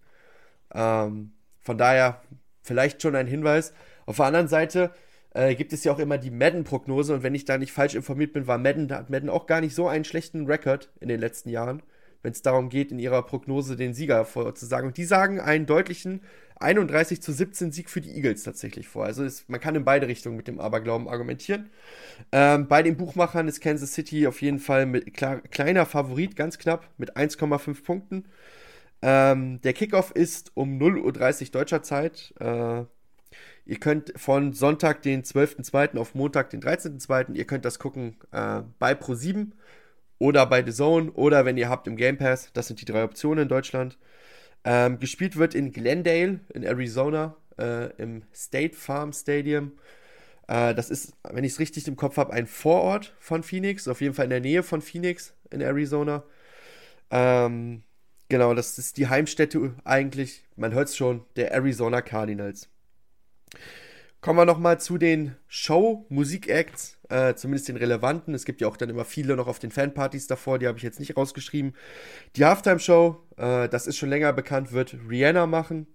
Ähm, 0.74 1.34
von 1.62 1.78
daher 1.78 2.22
vielleicht 2.62 3.02
schon 3.02 3.16
ein 3.16 3.28
Hinweis. 3.28 3.74
Auf 4.06 4.18
der 4.18 4.26
anderen 4.26 4.48
Seite 4.48 4.92
äh, 5.34 5.56
gibt 5.56 5.74
es 5.74 5.84
ja 5.84 5.92
auch 5.92 6.00
immer 6.00 6.18
die 6.18 6.32
Madden-Prognose 6.32 7.14
und 7.14 7.24
wenn 7.24 7.36
ich 7.36 7.46
da 7.46 7.58
nicht 7.58 7.72
falsch 7.72 7.96
informiert 7.96 8.34
bin, 8.34 8.48
war 8.48 8.58
Madden, 8.58 8.92
hat 8.92 9.10
Madden 9.10 9.30
auch 9.30 9.48
gar 9.48 9.62
nicht 9.62 9.76
so 9.76 9.88
einen 9.88 10.06
schlechten 10.06 10.48
Rekord 10.48 10.90
in 11.00 11.08
den 11.08 11.20
letzten 11.20 11.50
Jahren, 11.50 11.84
wenn 12.24 12.32
es 12.32 12.42
darum 12.42 12.70
geht, 12.70 12.92
in 12.92 13.00
ihrer 13.00 13.22
Prognose 13.22 13.76
den 13.76 13.94
Sieger 13.94 14.26
vorzusagen. 14.26 14.88
Und 14.88 14.98
die 14.98 15.06
sagen 15.06 15.40
einen 15.40 15.66
deutlichen 15.66 16.22
31 16.60 17.22
zu 17.22 17.32
17 17.32 17.72
Sieg 17.72 17.90
für 17.90 18.02
die 18.02 18.16
Eagles 18.16 18.44
tatsächlich 18.44 18.88
vor. 18.88 19.06
Also 19.06 19.24
ist, 19.24 19.50
man 19.50 19.60
kann 19.60 19.76
in 19.76 19.86
beide 19.86 20.08
Richtungen 20.08 20.38
mit 20.38 20.48
dem 20.48 20.60
Aberglauben 20.60 21.08
argumentieren. 21.08 21.70
Ähm, 22.32 22.68
bei 22.68 22.82
den 22.84 22.98
Buchmachern 22.98 23.48
ist 23.48 23.62
Kansas 23.62 23.94
City 23.94 24.28
auf 24.28 24.42
jeden 24.42 24.60
Fall 24.60 24.86
mit 24.86 25.14
klar, 25.14 25.42
kleiner 25.42 25.86
Favorit, 25.86 26.36
ganz 26.36 26.58
knapp, 26.58 26.90
mit 26.98 27.18
1,5 27.18 27.84
Punkten. 27.84 28.26
Ähm, 29.02 29.62
der 29.62 29.74
Kickoff 29.74 30.12
ist 30.12 30.52
um 30.56 30.80
0.30 30.80 31.46
Uhr 31.46 31.52
deutscher 31.52 31.84
Zeit. 31.84 32.34
Äh, 32.40 32.86
ihr 33.66 33.80
könnt 33.80 34.14
von 34.16 34.54
Sonntag, 34.54 35.02
den 35.02 35.24
12.02. 35.24 35.98
auf 35.98 36.16
Montag, 36.16 36.50
den 36.50 36.62
13.02. 36.62 37.34
Ihr 37.34 37.46
könnt 37.46 37.66
das 37.66 37.80
gucken 37.80 38.18
äh, 38.32 38.62
bei 38.80 38.94
Pro7 38.94 39.52
oder 40.18 40.46
bei 40.46 40.66
The 40.66 40.72
Zone 40.72 41.12
oder 41.12 41.46
wenn 41.46 41.58
ihr 41.58 41.70
habt 41.70 41.88
im 41.88 41.98
Game 41.98 42.18
Pass. 42.18 42.52
Das 42.54 42.68
sind 42.68 42.82
die 42.82 42.86
drei 42.86 43.04
Optionen 43.04 43.44
in 43.44 43.50
Deutschland. 43.50 43.98
Ähm, 44.68 45.00
gespielt 45.00 45.38
wird 45.38 45.54
in 45.54 45.72
Glendale 45.72 46.40
in 46.54 46.64
Arizona 46.64 47.36
äh, 47.60 47.92
im 48.02 48.24
State 48.34 48.76
Farm 48.76 49.14
Stadium. 49.14 49.74
Äh, 50.48 50.74
das 50.74 50.90
ist, 50.90 51.14
wenn 51.24 51.44
ich 51.44 51.54
es 51.54 51.60
richtig 51.60 51.88
im 51.88 51.96
Kopf 51.96 52.18
habe, 52.18 52.34
ein 52.34 52.48
Vorort 52.48 53.14
von 53.20 53.44
Phoenix, 53.44 53.88
auf 53.88 54.02
jeden 54.02 54.16
Fall 54.16 54.26
in 54.26 54.32
der 54.32 54.42
Nähe 54.42 54.64
von 54.64 54.82
Phoenix 54.82 55.34
in 55.52 55.62
Arizona. 55.62 56.24
Ähm, 57.12 57.84
genau, 58.30 58.54
das 58.54 58.78
ist 58.78 58.98
die 58.98 59.08
Heimstätte 59.08 59.76
eigentlich, 59.84 60.44
man 60.56 60.74
hört 60.74 60.90
es 60.90 60.98
schon, 60.98 61.24
der 61.36 61.52
Arizona 61.52 62.02
Cardinals. 62.02 62.68
Kommen 64.22 64.40
wir 64.40 64.46
nochmal 64.46 64.80
zu 64.80 64.98
den 64.98 65.36
Show-Musik-Acts, 65.48 66.98
äh, 67.10 67.36
zumindest 67.36 67.68
den 67.68 67.78
relevanten. 67.78 68.34
Es 68.34 68.46
gibt 68.46 68.60
ja 68.60 68.68
auch 68.68 68.78
dann 68.78 68.90
immer 68.90 69.06
viele 69.06 69.36
noch 69.36 69.48
auf 69.48 69.60
den 69.60 69.70
Fanpartys 69.70 70.26
davor, 70.26 70.58
die 70.58 70.68
habe 70.68 70.78
ich 70.78 70.84
jetzt 70.84 71.00
nicht 71.00 71.16
rausgeschrieben. 71.16 71.76
Die 72.36 72.46
Halftime-Show, 72.46 73.24
äh, 73.38 73.70
das 73.70 73.86
ist 73.86 73.98
schon 73.98 74.10
länger 74.10 74.34
bekannt, 74.34 74.72
wird 74.72 74.98
Rihanna 75.08 75.46
machen. 75.46 75.88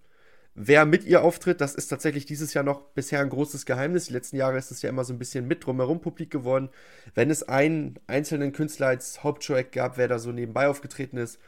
Wer 0.53 0.85
mit 0.85 1.05
ihr 1.05 1.23
auftritt, 1.23 1.61
das 1.61 1.75
ist 1.75 1.87
tatsächlich 1.87 2.25
dieses 2.25 2.53
Jahr 2.53 2.65
noch 2.65 2.81
bisher 2.89 3.21
ein 3.21 3.29
großes 3.29 3.65
Geheimnis. 3.65 4.05
Die 4.05 4.13
letzten 4.13 4.35
Jahre 4.35 4.57
ist 4.57 4.69
es 4.69 4.81
ja 4.81 4.89
immer 4.89 5.05
so 5.05 5.13
ein 5.13 5.19
bisschen 5.19 5.47
mit 5.47 5.65
drumherum 5.65 6.01
publik 6.01 6.29
geworden. 6.29 6.69
Wenn 7.15 7.29
es 7.29 7.43
einen 7.43 7.99
einzelnen 8.07 8.51
Künstler 8.51 8.87
als 8.87 9.23
Hauptshow-Act 9.23 9.71
gab, 9.71 9.97
wer 9.97 10.09
da 10.09 10.19
so 10.19 10.31
nebenbei 10.31 10.67
aufgetreten 10.67 11.17
ist. 11.17 11.39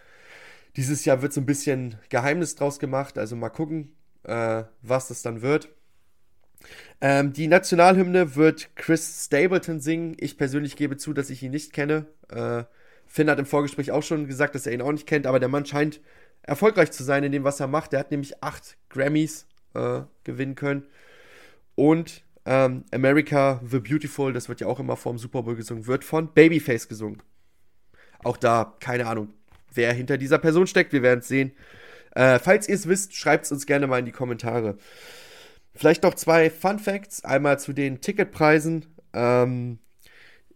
Dieses 0.77 1.03
Jahr 1.05 1.21
wird 1.21 1.33
so 1.33 1.41
ein 1.41 1.45
bisschen 1.45 1.95
Geheimnis 2.09 2.55
draus 2.55 2.79
gemacht, 2.79 3.17
also 3.17 3.35
mal 3.35 3.49
gucken, 3.49 3.93
äh, 4.23 4.63
was 4.81 5.09
das 5.09 5.21
dann 5.21 5.41
wird. 5.41 5.69
Ähm, 7.01 7.33
die 7.33 7.47
Nationalhymne 7.47 8.35
wird 8.35 8.75
Chris 8.75 9.25
Stapleton 9.25 9.79
singen. 9.79 10.15
Ich 10.19 10.37
persönlich 10.37 10.75
gebe 10.75 10.97
zu, 10.97 11.13
dass 11.13 11.29
ich 11.29 11.43
ihn 11.43 11.51
nicht 11.51 11.73
kenne. 11.73 12.05
Äh, 12.29 12.63
Finn 13.07 13.29
hat 13.29 13.39
im 13.39 13.45
Vorgespräch 13.45 13.91
auch 13.91 14.03
schon 14.03 14.27
gesagt, 14.27 14.55
dass 14.55 14.65
er 14.65 14.73
ihn 14.73 14.81
auch 14.81 14.91
nicht 14.91 15.05
kennt, 15.05 15.27
aber 15.27 15.39
der 15.39 15.49
Mann 15.49 15.65
scheint 15.65 15.99
erfolgreich 16.41 16.91
zu 16.91 17.03
sein 17.03 17.23
in 17.23 17.31
dem, 17.31 17.43
was 17.43 17.59
er 17.59 17.67
macht. 17.67 17.91
Der 17.91 17.99
hat 17.99 18.11
nämlich 18.11 18.43
acht 18.43 18.77
Grammys 18.89 19.45
äh, 19.73 20.01
gewinnen 20.23 20.55
können. 20.55 20.87
Und 21.75 22.23
ähm, 22.45 22.83
America 22.91 23.61
the 23.65 23.79
Beautiful, 23.79 24.33
das 24.33 24.49
wird 24.49 24.61
ja 24.61 24.67
auch 24.67 24.79
immer 24.79 24.97
vor 24.97 25.13
dem 25.13 25.17
Super 25.17 25.43
Bowl 25.43 25.55
gesungen, 25.55 25.87
wird 25.87 26.03
von 26.03 26.33
Babyface 26.33 26.87
gesungen. 26.87 27.21
Auch 28.23 28.37
da, 28.37 28.75
keine 28.79 29.07
Ahnung, 29.07 29.33
wer 29.73 29.93
hinter 29.93 30.17
dieser 30.17 30.37
Person 30.37 30.67
steckt. 30.67 30.93
Wir 30.93 31.01
werden 31.01 31.19
es 31.19 31.27
sehen. 31.27 31.51
Äh, 32.15 32.39
falls 32.39 32.67
ihr 32.67 32.75
es 32.75 32.87
wisst, 32.87 33.15
schreibt 33.15 33.45
es 33.45 33.51
uns 33.51 33.65
gerne 33.65 33.87
mal 33.87 33.99
in 33.99 34.05
die 34.05 34.11
Kommentare. 34.11 34.77
Vielleicht 35.75 36.03
noch 36.03 36.13
zwei 36.13 36.49
Fun 36.49 36.79
Facts. 36.79 37.23
Einmal 37.25 37.59
zu 37.59 37.73
den 37.73 38.01
Ticketpreisen. 38.01 38.85
Ähm, 39.13 39.79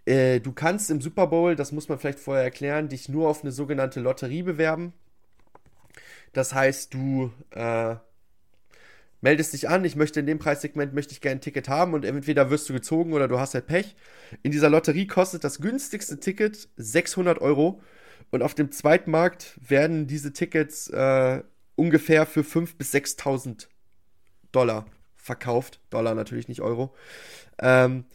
äh, 0.06 0.40
du 0.40 0.52
kannst 0.54 0.90
im 0.90 1.02
Super 1.02 1.28
Bowl, 1.28 1.56
das 1.56 1.72
muss 1.72 1.90
man 1.90 2.00
vielleicht 2.00 2.20
vorher 2.20 2.44
erklären, 2.44 2.90
dich 2.90 3.10
nur 3.10 3.28
auf 3.28 3.42
eine 3.42 3.52
sogenannte 3.52 4.00
Lotterie 4.00 4.44
bewerben. 4.44 4.94
Das 6.34 6.54
heißt, 6.54 6.94
du 6.94 7.32
äh, 7.52 7.96
meldest 9.22 9.54
dich 9.54 9.68
an, 9.70 9.84
ich 9.86 9.96
möchte 9.96 10.20
in 10.20 10.28
dem 10.28 10.40
Preissegment 10.40 10.94
möchte 10.94 11.14
ich 11.14 11.22
gerne 11.22 11.38
ein 11.38 11.42
Ticket 11.42 11.68
haben 11.68 11.94
und 11.94 12.06
entweder 12.06 12.50
wirst 12.50 12.70
du 12.70 12.74
gezogen 12.74 13.14
oder 13.14 13.28
du 13.28 13.40
hast 13.40 13.54
halt 13.54 13.68
Pech. 13.68 13.96
In 14.44 14.52
dieser 14.52 14.70
Lotterie 14.70 15.08
kostet 15.08 15.44
das 15.44 15.60
günstigste 15.60 16.20
Ticket 16.20 16.70
600 16.78 17.40
Euro 17.42 17.82
und 18.32 18.44
auf 18.44 18.54
dem 18.54 18.72
Zweitmarkt 18.72 19.60
werden 19.68 20.08
diese 20.08 20.32
Tickets 20.32 20.90
äh, 20.90 21.42
ungefähr 21.76 22.26
für 22.26 22.42
5.000 22.42 22.78
bis 22.78 22.94
6.000 22.94 23.68
Dollar 24.52 24.86
verkauft. 25.28 25.80
Dollar 25.92 26.16
natürlich, 26.16 26.48
nicht 26.48 26.62
Euro. 26.62 26.96
Ähm, 27.60 28.06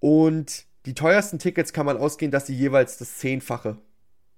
und 0.00 0.66
die 0.86 0.94
teuersten 0.94 1.38
Tickets 1.38 1.72
kann 1.72 1.86
man 1.86 1.96
ausgehen, 1.96 2.32
dass 2.32 2.46
sie 2.46 2.54
jeweils 2.54 2.98
das 2.98 3.18
Zehnfache 3.18 3.78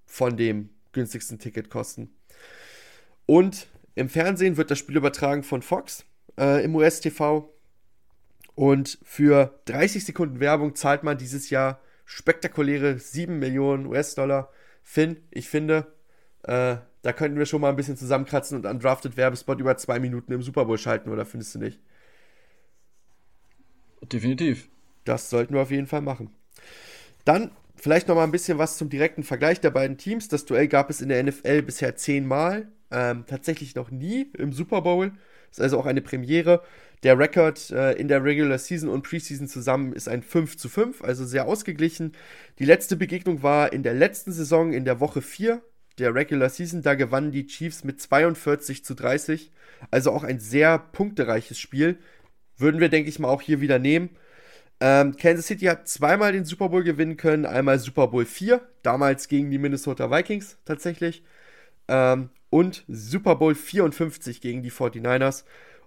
von 0.05 0.37
dem 0.37 0.69
günstigsten 0.91 1.39
Ticket 1.39 1.69
kosten. 1.69 2.13
Und 3.25 3.67
im 3.95 4.09
Fernsehen 4.09 4.57
wird 4.57 4.69
das 4.69 4.77
Spiel 4.77 4.97
übertragen 4.97 5.43
von 5.43 5.61
Fox 5.61 6.05
äh, 6.37 6.63
im 6.63 6.75
US-TV. 6.75 7.51
Und 8.55 8.99
für 9.03 9.59
30 9.65 10.05
Sekunden 10.05 10.39
Werbung 10.39 10.75
zahlt 10.75 11.03
man 11.03 11.17
dieses 11.17 11.49
Jahr 11.49 11.79
spektakuläre 12.05 12.99
7 12.99 13.39
Millionen 13.39 13.85
US-Dollar. 13.85 14.51
Finn, 14.83 15.17
ich 15.31 15.47
finde, 15.47 15.93
äh, 16.43 16.75
da 17.03 17.13
könnten 17.13 17.37
wir 17.37 17.45
schon 17.45 17.61
mal 17.61 17.69
ein 17.69 17.75
bisschen 17.75 17.95
zusammenkratzen 17.95 18.57
und 18.57 18.65
undrafted 18.65 19.15
Werbespot 19.15 19.59
über 19.59 19.77
zwei 19.77 19.99
Minuten 19.99 20.33
im 20.33 20.41
Super 20.41 20.65
Bowl 20.65 20.77
schalten, 20.77 21.09
oder 21.09 21.25
findest 21.25 21.55
du 21.55 21.59
nicht? 21.59 21.79
Definitiv. 24.01 24.69
Das 25.05 25.29
sollten 25.29 25.53
wir 25.53 25.61
auf 25.61 25.71
jeden 25.71 25.87
Fall 25.87 26.01
machen. 26.01 26.31
Dann 27.25 27.51
vielleicht 27.75 28.07
noch 28.07 28.15
mal 28.15 28.23
ein 28.23 28.31
bisschen 28.31 28.57
was 28.57 28.77
zum 28.77 28.89
direkten 28.89 29.23
Vergleich 29.23 29.59
der 29.59 29.71
beiden 29.71 29.97
Teams. 29.97 30.27
Das 30.27 30.45
Duell 30.45 30.67
gab 30.67 30.89
es 30.89 31.01
in 31.01 31.09
der 31.09 31.23
NFL 31.23 31.63
bisher 31.63 31.95
zehnmal, 31.95 32.67
ähm, 32.91 33.25
tatsächlich 33.27 33.75
noch 33.75 33.91
nie 33.91 34.31
im 34.37 34.53
Super 34.53 34.81
Bowl. 34.81 35.13
Ist 35.49 35.61
also 35.61 35.79
auch 35.79 35.85
eine 35.85 36.01
Premiere. 36.01 36.61
Der 37.03 37.17
Rekord 37.17 37.71
äh, 37.71 37.93
in 37.93 38.07
der 38.07 38.23
Regular 38.23 38.59
Season 38.59 38.89
und 38.89 39.01
Preseason 39.01 39.47
zusammen 39.47 39.93
ist 39.93 40.07
ein 40.07 40.21
5 40.21 40.55
zu 40.55 40.69
5, 40.69 41.03
also 41.03 41.25
sehr 41.25 41.47
ausgeglichen. 41.47 42.13
Die 42.59 42.65
letzte 42.65 42.95
Begegnung 42.95 43.41
war 43.41 43.73
in 43.73 43.81
der 43.81 43.95
letzten 43.95 44.31
Saison 44.31 44.71
in 44.71 44.85
der 44.85 44.99
Woche 44.99 45.21
4 45.21 45.61
der 45.97 46.13
Regular 46.13 46.49
Season. 46.49 46.83
Da 46.83 46.93
gewannen 46.93 47.31
die 47.31 47.47
Chiefs 47.47 47.83
mit 47.83 47.99
42 47.99 48.85
zu 48.85 48.93
30. 48.93 49.51
Also 49.89 50.11
auch 50.11 50.23
ein 50.23 50.39
sehr 50.39 50.77
punktereiches 50.77 51.57
Spiel. 51.57 51.97
Würden 52.61 52.79
wir, 52.79 52.89
denke 52.89 53.09
ich 53.09 53.19
mal, 53.19 53.29
auch 53.29 53.41
hier 53.41 53.61
wieder 53.61 53.79
nehmen. 53.79 54.09
Ähm, 54.79 55.15
Kansas 55.15 55.47
City 55.47 55.65
hat 55.65 55.87
zweimal 55.87 56.31
den 56.33 56.45
Super 56.45 56.69
Bowl 56.69 56.83
gewinnen 56.83 57.17
können. 57.17 57.45
Einmal 57.45 57.79
Super 57.79 58.07
Bowl 58.07 58.25
4, 58.25 58.61
damals 58.81 59.27
gegen 59.27 59.51
die 59.51 59.59
Minnesota 59.59 60.09
Vikings 60.09 60.57
tatsächlich. 60.65 61.23
Ähm, 61.87 62.29
und 62.49 62.83
Super 62.87 63.35
Bowl 63.35 63.55
54 63.55 64.41
gegen 64.41 64.63
die 64.63 64.71
49ers. 64.71 65.45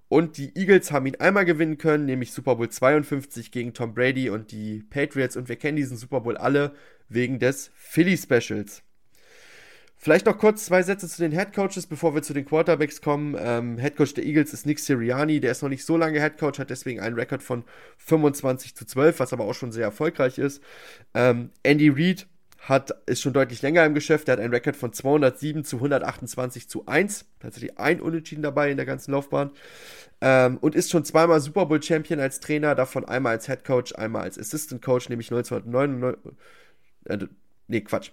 Und 0.08 0.36
die 0.36 0.56
Eagles 0.56 0.92
haben 0.92 1.06
ihn 1.06 1.16
einmal 1.16 1.44
gewinnen 1.44 1.78
können, 1.78 2.06
nämlich 2.06 2.32
Super 2.32 2.56
Bowl 2.56 2.68
52 2.68 3.50
gegen 3.50 3.72
Tom 3.72 3.94
Brady 3.94 4.30
und 4.30 4.52
die 4.52 4.84
Patriots. 4.90 5.36
Und 5.36 5.48
wir 5.48 5.56
kennen 5.56 5.76
diesen 5.76 5.96
Super 5.96 6.20
Bowl 6.20 6.36
alle 6.36 6.72
wegen 7.08 7.38
des 7.38 7.72
Philly 7.74 8.16
Specials. 8.16 8.82
Vielleicht 10.04 10.26
noch 10.26 10.36
kurz 10.36 10.66
zwei 10.66 10.82
Sätze 10.82 11.08
zu 11.08 11.22
den 11.22 11.32
Head 11.32 11.54
Coaches, 11.54 11.86
bevor 11.86 12.14
wir 12.14 12.20
zu 12.20 12.34
den 12.34 12.44
Quarterbacks 12.44 13.00
kommen. 13.00 13.34
Ähm, 13.38 13.78
Head 13.78 13.96
Coach 13.96 14.12
der 14.12 14.26
Eagles 14.26 14.52
ist 14.52 14.66
Nick 14.66 14.78
Sirianni, 14.78 15.40
der 15.40 15.52
ist 15.52 15.62
noch 15.62 15.70
nicht 15.70 15.82
so 15.82 15.96
lange 15.96 16.20
Head 16.20 16.36
Coach, 16.36 16.58
hat 16.58 16.68
deswegen 16.68 17.00
einen 17.00 17.16
Rekord 17.16 17.42
von 17.42 17.64
25 17.96 18.74
zu 18.74 18.84
12, 18.84 19.18
was 19.18 19.32
aber 19.32 19.44
auch 19.44 19.54
schon 19.54 19.72
sehr 19.72 19.84
erfolgreich 19.84 20.36
ist. 20.36 20.62
Ähm, 21.14 21.48
Andy 21.62 21.88
Reid 21.88 22.26
hat, 22.58 22.94
ist 23.06 23.22
schon 23.22 23.32
deutlich 23.32 23.62
länger 23.62 23.82
im 23.86 23.94
Geschäft. 23.94 24.28
Er 24.28 24.32
hat 24.32 24.40
einen 24.40 24.52
Rekord 24.52 24.76
von 24.76 24.92
207 24.92 25.64
zu 25.64 25.76
128 25.76 26.68
zu 26.68 26.84
1. 26.84 27.24
Tatsächlich 27.40 27.78
ein 27.78 28.02
Unentschieden 28.02 28.42
dabei 28.42 28.70
in 28.70 28.76
der 28.76 28.84
ganzen 28.84 29.12
Laufbahn. 29.12 29.52
Ähm, 30.20 30.58
und 30.58 30.74
ist 30.74 30.90
schon 30.90 31.06
zweimal 31.06 31.40
Super 31.40 31.64
Bowl 31.64 31.82
Champion 31.82 32.20
als 32.20 32.40
Trainer, 32.40 32.74
davon 32.74 33.06
einmal 33.06 33.32
als 33.32 33.46
Head 33.46 33.64
Coach, 33.64 33.94
einmal 33.94 34.24
als 34.24 34.38
Assistant 34.38 34.82
Coach, 34.82 35.08
nämlich 35.08 35.32
1999. 35.32 36.34
Äh, 37.06 37.26
nee, 37.68 37.80
Quatsch. 37.80 38.10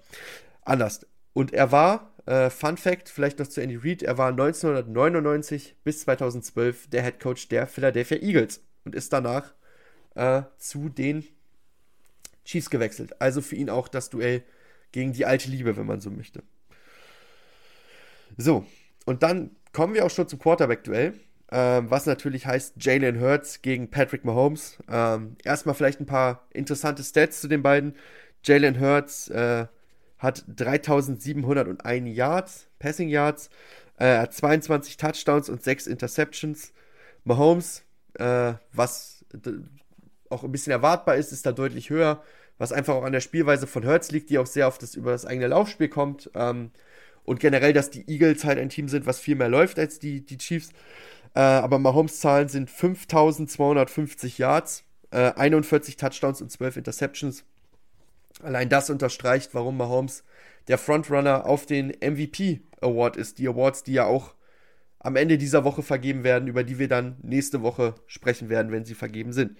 Anders. 0.63 1.01
Und 1.33 1.53
er 1.53 1.71
war, 1.71 2.13
äh, 2.25 2.49
Fun 2.49 2.77
Fact, 2.77 3.09
vielleicht 3.09 3.39
noch 3.39 3.47
zu 3.47 3.61
Andy 3.61 3.77
Reid, 3.77 4.03
er 4.03 4.17
war 4.17 4.29
1999 4.29 5.75
bis 5.83 6.01
2012 6.01 6.89
der 6.89 7.03
Head 7.03 7.19
Coach 7.19 7.47
der 7.47 7.67
Philadelphia 7.67 8.17
Eagles 8.17 8.63
und 8.83 8.95
ist 8.95 9.13
danach 9.13 9.53
äh, 10.15 10.43
zu 10.57 10.89
den 10.89 11.25
Chiefs 12.45 12.69
gewechselt. 12.69 13.19
Also 13.21 13.41
für 13.41 13.55
ihn 13.55 13.69
auch 13.69 13.87
das 13.87 14.09
Duell 14.09 14.43
gegen 14.91 15.13
die 15.13 15.25
alte 15.25 15.49
Liebe, 15.49 15.77
wenn 15.77 15.85
man 15.85 16.01
so 16.01 16.09
möchte. 16.09 16.43
So, 18.37 18.65
und 19.05 19.23
dann 19.23 19.55
kommen 19.73 19.93
wir 19.93 20.05
auch 20.05 20.09
schon 20.09 20.27
zum 20.27 20.39
Quarterback-Duell, 20.39 21.13
ähm, 21.51 21.89
was 21.89 22.05
natürlich 22.05 22.45
heißt 22.45 22.75
Jalen 22.77 23.19
Hurts 23.19 23.61
gegen 23.61 23.89
Patrick 23.89 24.25
Mahomes. 24.25 24.77
Ähm, 24.89 25.35
erstmal 25.43 25.75
vielleicht 25.75 25.99
ein 25.99 26.05
paar 26.05 26.47
interessante 26.51 27.03
Stats 27.03 27.41
zu 27.41 27.47
den 27.47 27.61
beiden. 27.61 27.95
Jalen 28.43 28.79
Hurts 28.79 29.29
äh, 29.29 29.67
hat 30.21 30.45
3701 30.47 32.15
Yards, 32.15 32.67
Passing 32.77 33.09
Yards, 33.09 33.49
äh, 33.97 34.19
hat 34.19 34.33
22 34.33 34.97
Touchdowns 34.97 35.49
und 35.49 35.63
6 35.63 35.87
Interceptions. 35.87 36.73
Mahomes, 37.23 37.83
äh, 38.13 38.53
was 38.71 39.25
auch 40.29 40.43
ein 40.43 40.51
bisschen 40.51 40.71
erwartbar 40.71 41.15
ist, 41.15 41.31
ist 41.31 41.45
da 41.45 41.51
deutlich 41.51 41.89
höher, 41.89 42.23
was 42.59 42.71
einfach 42.71 42.93
auch 42.93 43.03
an 43.03 43.13
der 43.13 43.19
Spielweise 43.19 43.65
von 43.65 43.85
Hurts 43.85 44.11
liegt, 44.11 44.29
die 44.29 44.37
auch 44.37 44.45
sehr 44.45 44.67
auf 44.67 44.77
das 44.77 44.93
über 44.93 45.11
das 45.11 45.25
eigene 45.25 45.47
Laufspiel 45.47 45.89
kommt. 45.89 46.29
Ähm, 46.35 46.69
und 47.23 47.39
generell, 47.39 47.73
dass 47.73 47.89
die 47.89 48.07
Eagles 48.07 48.45
halt 48.45 48.59
ein 48.59 48.69
Team 48.69 48.87
sind, 48.89 49.07
was 49.07 49.19
viel 49.19 49.35
mehr 49.35 49.49
läuft 49.49 49.79
als 49.79 49.97
die, 49.97 50.23
die 50.23 50.37
Chiefs. 50.37 50.69
Äh, 51.33 51.39
aber 51.39 51.79
Mahomes 51.79 52.19
Zahlen 52.19 52.47
sind 52.47 52.69
5250 52.69 54.37
Yards, 54.37 54.83
äh, 55.09 55.31
41 55.33 55.97
Touchdowns 55.97 56.41
und 56.41 56.51
12 56.51 56.77
Interceptions. 56.77 57.43
Allein 58.41 58.69
das 58.69 58.89
unterstreicht, 58.89 59.53
warum 59.53 59.77
Mahomes 59.77 60.23
der 60.67 60.77
Frontrunner 60.77 61.45
auf 61.45 61.65
den 61.65 61.89
MVP 61.89 62.61
Award 62.81 63.17
ist. 63.17 63.39
Die 63.39 63.47
Awards, 63.47 63.83
die 63.83 63.93
ja 63.93 64.05
auch 64.05 64.35
am 64.99 65.15
Ende 65.15 65.37
dieser 65.37 65.63
Woche 65.63 65.83
vergeben 65.83 66.23
werden, 66.23 66.47
über 66.47 66.63
die 66.63 66.79
wir 66.79 66.87
dann 66.87 67.17
nächste 67.23 67.61
Woche 67.61 67.95
sprechen 68.07 68.49
werden, 68.49 68.71
wenn 68.71 68.85
sie 68.85 68.93
vergeben 68.93 69.33
sind. 69.33 69.57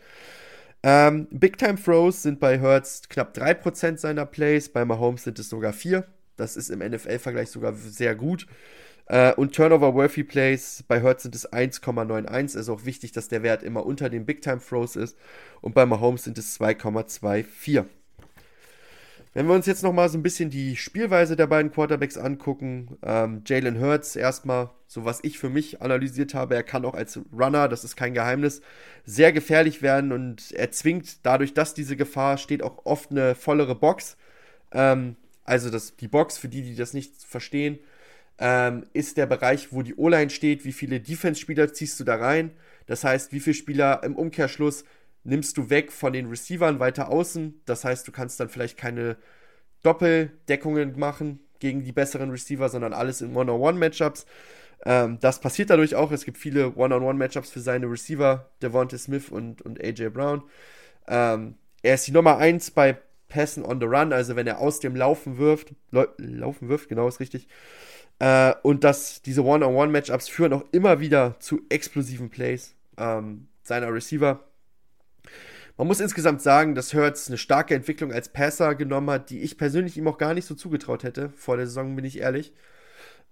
Ähm, 0.84 1.28
Big 1.32 1.58
Time 1.58 1.76
Throws 1.82 2.24
sind 2.24 2.40
bei 2.40 2.60
Hurts 2.60 3.08
knapp 3.10 3.36
3% 3.36 3.98
seiner 3.98 4.26
Plays, 4.26 4.70
bei 4.70 4.84
Mahomes 4.84 5.24
sind 5.24 5.38
es 5.40 5.50
sogar 5.50 5.74
4. 5.74 6.06
Das 6.38 6.56
ist 6.56 6.70
im 6.70 6.80
NFL-Vergleich 6.80 7.50
sogar 7.50 7.74
sehr 7.74 8.16
gut. 8.16 8.48
Äh, 9.06 9.34
und 9.34 9.56
Turnover-Worthy 9.56 10.24
Plays 10.24 10.84
bei 10.88 11.02
Hurts 11.02 11.24
sind 11.24 11.36
es 11.36 11.52
1,91. 11.52 12.58
Also 12.58 12.74
auch 12.74 12.86
wichtig, 12.86 13.12
dass 13.12 13.28
der 13.28 13.44
Wert 13.44 13.62
immer 13.62 13.86
unter 13.86 14.10
den 14.10 14.26
Big 14.26 14.42
Time 14.42 14.60
Throws 14.60 14.96
ist. 14.96 15.18
Und 15.62 15.76
bei 15.76 15.86
Mahomes 15.86 16.24
sind 16.24 16.38
es 16.38 16.60
2,24. 16.60 17.86
Wenn 19.34 19.48
wir 19.48 19.54
uns 19.54 19.66
jetzt 19.66 19.82
nochmal 19.82 20.10
so 20.10 20.18
ein 20.18 20.24
bisschen 20.24 20.50
die 20.50 20.76
Spielweise 20.76 21.38
der 21.38 21.48
beiden 21.48 21.72
Quarterbacks 21.72 22.18
angucken, 22.18 22.98
ähm, 23.02 23.44
Jalen 23.46 23.80
Hurts 23.80 24.18
erstmal, 24.18 24.72
so 24.88 25.06
was 25.06 25.24
ich 25.24 25.40
für 25.40 25.50
mich 25.50 25.82
analysiert 25.82 26.34
habe, 26.34 26.56
er 26.56 26.64
kann 26.64 26.84
auch 26.84 26.96
als 26.96 27.18
Runner, 27.32 27.70
das 27.70 27.86
ist 27.86 27.96
kein 27.96 28.14
Geheimnis, 28.14 28.62
sehr 29.06 29.32
gefährlich 29.32 29.82
werden 29.82 30.12
und 30.12 30.52
er 30.52 30.72
zwingt 30.72 31.26
dadurch, 31.26 31.54
dass 31.54 31.74
diese 31.74 31.96
Gefahr 31.96 32.38
steht, 32.38 32.62
auch 32.62 32.86
oft 32.86 33.12
eine 33.12 33.34
vollere 33.36 33.74
Box. 33.74 34.18
Ähm, 34.74 35.16
also 35.46 35.70
das, 35.70 35.96
die 35.96 36.10
Box, 36.10 36.38
für 36.38 36.50
die, 36.50 36.64
die 36.64 36.76
das 36.76 36.94
nicht 36.94 37.24
verstehen, 37.24 37.80
ähm, 38.38 38.86
ist 38.92 39.16
der 39.16 39.28
Bereich, 39.28 39.72
wo 39.72 39.82
die 39.82 39.96
O-Line 39.96 40.30
steht, 40.30 40.66
wie 40.66 40.74
viele 40.74 41.00
Defense-Spieler 41.00 41.72
ziehst 41.72 41.98
du 42.02 42.04
da 42.04 42.16
rein. 42.16 42.52
Das 42.86 43.06
heißt, 43.06 43.32
wie 43.32 43.40
viele 43.40 43.54
Spieler 43.54 44.04
im 44.04 44.18
Umkehrschluss 44.18 44.84
nimmst 45.24 45.58
du 45.58 45.70
weg 45.70 45.92
von 45.92 46.14
den 46.14 46.28
Receivern 46.28 46.80
weiter 46.80 47.10
außen. 47.10 47.62
Das 47.66 47.84
heißt, 47.84 48.08
du 48.08 48.12
kannst 48.12 48.40
dann 48.40 48.50
vielleicht 48.50 48.78
keine 48.78 49.18
Doppeldeckungen 49.84 50.98
machen 50.98 51.40
gegen 51.60 51.84
die 51.84 51.92
besseren 51.92 52.32
Receiver, 52.32 52.70
sondern 52.70 52.94
alles 52.94 53.22
in 53.22 53.36
One-on-One-Matchups. 53.36 54.26
Ähm, 54.86 55.20
das 55.22 55.40
passiert 55.40 55.70
dadurch 55.70 55.96
auch. 55.96 56.12
Es 56.12 56.26
gibt 56.26 56.38
viele 56.38 56.76
One-on-One-Matchups 56.76 57.52
für 57.52 57.60
seine 57.60 57.86
Receiver, 57.86 58.50
Devonta 58.62 58.98
Smith 58.98 59.30
und, 59.30 59.62
und 59.62 59.84
AJ 59.84 60.10
Brown. 60.10 60.44
Ähm, 61.08 61.56
er 61.84 61.96
ist 61.96 62.08
die 62.08 62.12
Nummer 62.12 62.38
1 62.38 62.72
bei 62.72 62.98
Passen 63.28 63.64
on 63.64 63.80
the 63.80 63.86
Run, 63.86 64.12
also 64.12 64.36
wenn 64.36 64.48
er 64.48 64.60
aus 64.60 64.80
dem 64.80 64.96
Laufen 64.96 65.38
wirft. 65.38 65.74
Laufen 65.92 66.68
wirft, 66.68 66.90
genau 66.90 67.08
ist 67.08 67.20
richtig. 67.20 67.48
Äh, 68.20 68.54
und 68.64 68.84
dass 68.84 69.22
diese 69.22 69.44
One-on-One-Matchups 69.44 70.28
führen 70.28 70.54
auch 70.54 70.66
immer 70.72 71.00
wieder 71.00 71.40
zu 71.40 71.62
explosiven 71.70 72.30
Plays 72.30 72.76
ähm, 72.98 73.48
seiner 73.64 73.94
Receiver. 73.94 74.44
Man 75.82 75.88
muss 75.88 76.00
insgesamt 76.00 76.44
sagen, 76.44 76.76
dass 76.76 76.94
Hurts 76.94 77.28
eine 77.28 77.40
starke 77.40 77.74
Entwicklung 77.74 78.14
als 78.14 78.30
Passer 78.30 78.76
genommen 78.76 79.10
hat, 79.10 79.32
die 79.32 79.42
ich 79.42 79.58
persönlich 79.58 79.98
ihm 79.98 80.08
auch 80.08 80.20
gar 80.20 80.36
nicht 80.36 80.46
so 80.46 80.54
zugetraut 80.54 81.04
hätte. 81.04 81.32
Vor 81.32 81.58
der 81.58 81.66
Saison 81.66 81.96
bin 81.96 82.06
ich 82.06 82.20
ehrlich. 82.20 82.54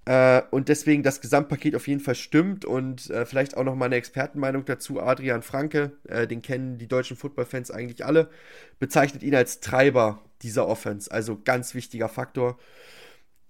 Äh, 0.05 0.41
und 0.49 0.67
deswegen 0.67 1.03
das 1.03 1.21
Gesamtpaket 1.21 1.75
auf 1.75 1.87
jeden 1.87 1.99
Fall 1.99 2.15
stimmt 2.15 2.65
und 2.65 3.07
äh, 3.11 3.27
vielleicht 3.27 3.55
auch 3.55 3.63
noch 3.63 3.75
mal 3.75 3.85
eine 3.85 3.97
Expertenmeinung 3.97 4.65
dazu. 4.65 4.99
Adrian 4.99 5.43
Franke, 5.43 5.91
äh, 6.07 6.25
den 6.25 6.41
kennen 6.41 6.79
die 6.79 6.87
deutschen 6.87 7.17
Footballfans 7.17 7.69
eigentlich 7.69 8.03
alle, 8.03 8.31
bezeichnet 8.79 9.21
ihn 9.21 9.35
als 9.35 9.59
Treiber 9.59 10.23
dieser 10.41 10.67
Offense. 10.67 11.11
Also 11.11 11.39
ganz 11.45 11.75
wichtiger 11.75 12.09
Faktor. 12.09 12.57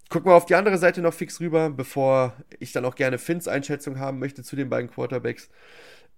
Gucken 0.10 0.30
wir 0.30 0.36
auf 0.36 0.46
die 0.46 0.56
andere 0.56 0.78
Seite 0.78 1.02
noch 1.02 1.14
fix 1.14 1.40
rüber, 1.40 1.70
bevor 1.70 2.34
ich 2.60 2.74
dann 2.74 2.84
auch 2.84 2.96
gerne 2.96 3.18
Finns 3.18 3.48
Einschätzung 3.48 3.98
haben 3.98 4.20
möchte 4.20 4.44
zu 4.44 4.58
den 4.58 4.70
beiden 4.70 4.92
Quarterbacks. 4.92 5.50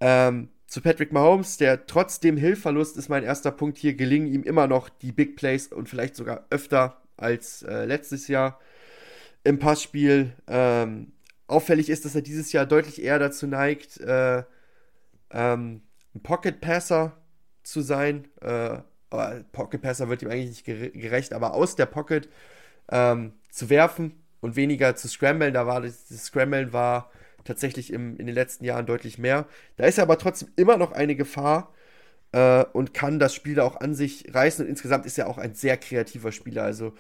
Ähm, 0.02 0.50
zu 0.66 0.82
Patrick 0.82 1.12
Mahomes, 1.12 1.58
der 1.58 1.86
trotz 1.86 2.20
dem 2.20 2.38
Hillverlust 2.38 2.98
ist 2.98 3.08
mein 3.08 3.24
erster 3.24 3.52
Punkt 3.52 3.78
hier, 3.78 3.94
gelingen 3.94 4.28
ihm 4.28 4.44
immer 4.44 4.68
noch 4.68 4.90
die 4.90 5.12
Big 5.12 5.36
Plays 5.36 5.68
und 5.68 5.88
vielleicht 5.88 6.16
sogar 6.16 6.46
öfter 6.50 7.02
als 7.18 7.62
äh, 7.64 7.86
letztes 7.86 8.28
Jahr 8.28 8.60
im 9.44 9.60
Passspiel. 9.60 10.34
Ähm, 10.48 11.12
auffällig 11.48 11.90
ist, 11.90 12.06
dass 12.06 12.16
er 12.16 12.22
dieses 12.22 12.52
Jahr 12.52 12.66
deutlich 12.66 13.04
eher 13.04 13.20
dazu 13.20 13.48
neigt, 13.48 14.00
äh, 14.00 14.44
ähm, 15.30 15.82
ein 16.16 16.24
Pocket 16.24 16.60
Passer 16.60 17.18
zu 17.64 17.82
sein, 17.82 18.28
äh, 18.42 18.80
aber 19.10 19.44
Pocket 19.52 19.82
Passer 19.82 20.10
wird 20.10 20.24
ihm 20.24 20.30
eigentlich 20.30 20.66
nicht 20.66 20.94
gerecht, 20.94 21.34
aber 21.34 21.54
aus 21.54 21.76
der 21.76 21.86
Pocket 21.86 22.30
ähm, 22.90 23.34
zu 23.50 23.70
werfen 23.70 24.24
und 24.40 24.56
weniger 24.56 24.96
zu 24.96 25.08
scramblen, 25.08 25.54
da 25.54 25.68
war 25.68 25.82
das, 25.82 26.08
das 26.08 26.26
Scramblen 26.26 26.74
war 26.74 27.12
tatsächlich 27.44 27.92
im, 27.94 28.18
in 28.18 28.26
den 28.26 28.36
letzten 28.36 28.66
Jahren 28.66 28.86
deutlich 28.86 29.18
mehr. 29.18 29.48
Da 29.78 29.86
ist 29.86 30.00
aber 30.00 30.18
trotzdem 30.18 30.50
immer 30.56 30.78
noch 30.78 30.92
eine 30.92 31.16
Gefahr 31.16 31.74
äh, 32.32 32.64
und 32.74 32.94
kann 32.94 33.20
das 33.20 33.34
Spiel 33.36 33.60
auch 33.60 33.80
an 33.80 33.96
sich 33.96 34.34
reißen 34.34 34.66
und 34.66 34.70
insgesamt 34.70 35.06
ist 35.06 35.18
er 35.18 35.28
auch 35.28 35.38
ein 35.38 35.54
sehr 35.56 35.78
kreativer 35.78 36.32
Spieler, 36.32 36.64
also 36.64 36.94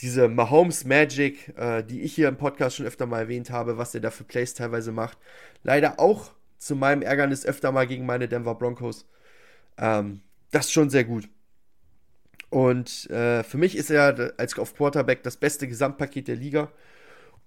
diese 0.00 0.28
Mahomes 0.28 0.84
Magic, 0.84 1.56
äh, 1.58 1.82
die 1.82 2.02
ich 2.02 2.14
hier 2.14 2.28
im 2.28 2.36
Podcast 2.36 2.76
schon 2.76 2.86
öfter 2.86 3.06
mal 3.06 3.20
erwähnt 3.20 3.50
habe, 3.50 3.76
was 3.76 3.94
er 3.94 4.00
da 4.00 4.10
für 4.10 4.24
Plays 4.24 4.54
teilweise 4.54 4.92
macht. 4.92 5.18
Leider 5.62 6.00
auch 6.00 6.32
zu 6.58 6.74
meinem 6.74 7.02
Ärgernis 7.02 7.44
öfter 7.44 7.72
mal 7.72 7.86
gegen 7.86 8.06
meine 8.06 8.28
Denver 8.28 8.54
Broncos. 8.54 9.06
Ähm, 9.76 10.22
das 10.50 10.66
ist 10.66 10.72
schon 10.72 10.90
sehr 10.90 11.04
gut. 11.04 11.28
Und 12.48 13.08
äh, 13.10 13.44
für 13.44 13.58
mich 13.58 13.76
ist 13.76 13.90
er 13.90 14.34
als 14.38 14.58
auf 14.58 14.74
Quarterback 14.74 15.22
das 15.22 15.36
beste 15.36 15.68
Gesamtpaket 15.68 16.28
der 16.28 16.36
Liga. 16.36 16.72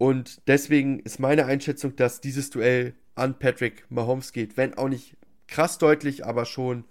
Und 0.03 0.41
deswegen 0.47 0.99
ist 0.99 1.21
meine 1.21 1.45
Einschätzung, 1.45 1.95
dass 1.95 2.19
dieses 2.19 2.49
Duell 2.49 2.93
an 3.15 3.39
Patrick 3.39 3.89
Mahomes 3.89 4.33
geht. 4.33 4.57
Wenn 4.57 4.73
auch 4.73 4.89
nicht 4.89 5.15
krass 5.47 5.77
deutlich, 5.77 6.25
aber 6.25 6.43
schon 6.43 6.83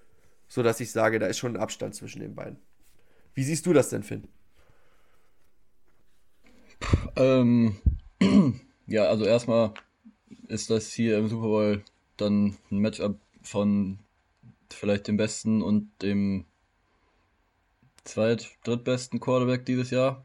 so, 0.48 0.62
dass 0.62 0.80
ich 0.80 0.92
sage, 0.92 1.18
da 1.18 1.26
ist 1.26 1.36
schon 1.36 1.54
ein 1.54 1.60
Abstand 1.60 1.94
zwischen 1.94 2.20
den 2.20 2.34
beiden. 2.34 2.58
Wie 3.34 3.44
siehst 3.44 3.66
du 3.66 3.74
das 3.74 3.90
denn, 3.90 4.02
Finn? 4.02 4.28
Ähm, 7.16 7.76
ja, 8.86 9.04
also 9.04 9.26
erstmal 9.26 9.74
ist 10.48 10.70
das 10.70 10.90
hier 10.90 11.18
im 11.18 11.28
Super 11.28 11.48
Bowl 11.48 11.84
dann 12.16 12.56
ein 12.70 12.78
Matchup 12.78 13.20
von 13.42 13.98
vielleicht 14.70 15.06
dem 15.06 15.18
besten 15.18 15.60
und 15.60 15.90
dem 16.00 16.46
zweit-, 18.04 18.56
drittbesten 18.64 19.20
Quarterback 19.20 19.66
dieses 19.66 19.90
Jahr. 19.90 20.24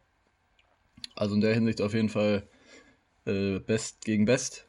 Also 1.16 1.36
in 1.36 1.42
der 1.42 1.54
Hinsicht 1.54 1.82
auf 1.82 1.94
jeden 1.94 2.08
Fall 2.08 2.48
äh, 3.28 3.60
Best 3.60 4.04
gegen 4.06 4.26
Best. 4.26 4.68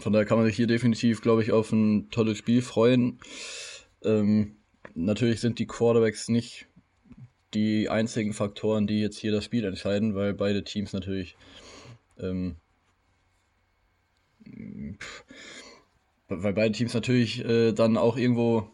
Von 0.00 0.12
daher 0.12 0.26
kann 0.26 0.38
man 0.38 0.46
sich 0.46 0.56
hier 0.56 0.68
definitiv, 0.68 1.20
glaube 1.20 1.42
ich, 1.42 1.50
auf 1.50 1.72
ein 1.72 2.10
tolles 2.10 2.38
Spiel 2.38 2.62
freuen. 2.62 3.18
Ähm, 4.04 4.56
natürlich 4.94 5.40
sind 5.40 5.58
die 5.58 5.66
Quarterbacks 5.66 6.28
nicht 6.28 6.66
die 7.54 7.88
einzigen 7.88 8.32
Faktoren, 8.32 8.86
die 8.86 9.00
jetzt 9.00 9.18
hier 9.18 9.32
das 9.32 9.44
Spiel 9.44 9.64
entscheiden, 9.64 10.14
weil 10.14 10.34
beide 10.34 10.62
Teams 10.62 10.92
natürlich 10.92 11.36
ähm, 12.18 12.56
weil 16.28 16.52
beide 16.52 16.72
Teams 16.72 16.94
natürlich 16.94 17.44
äh, 17.44 17.72
dann 17.72 17.96
auch 17.96 18.16
irgendwo 18.16 18.68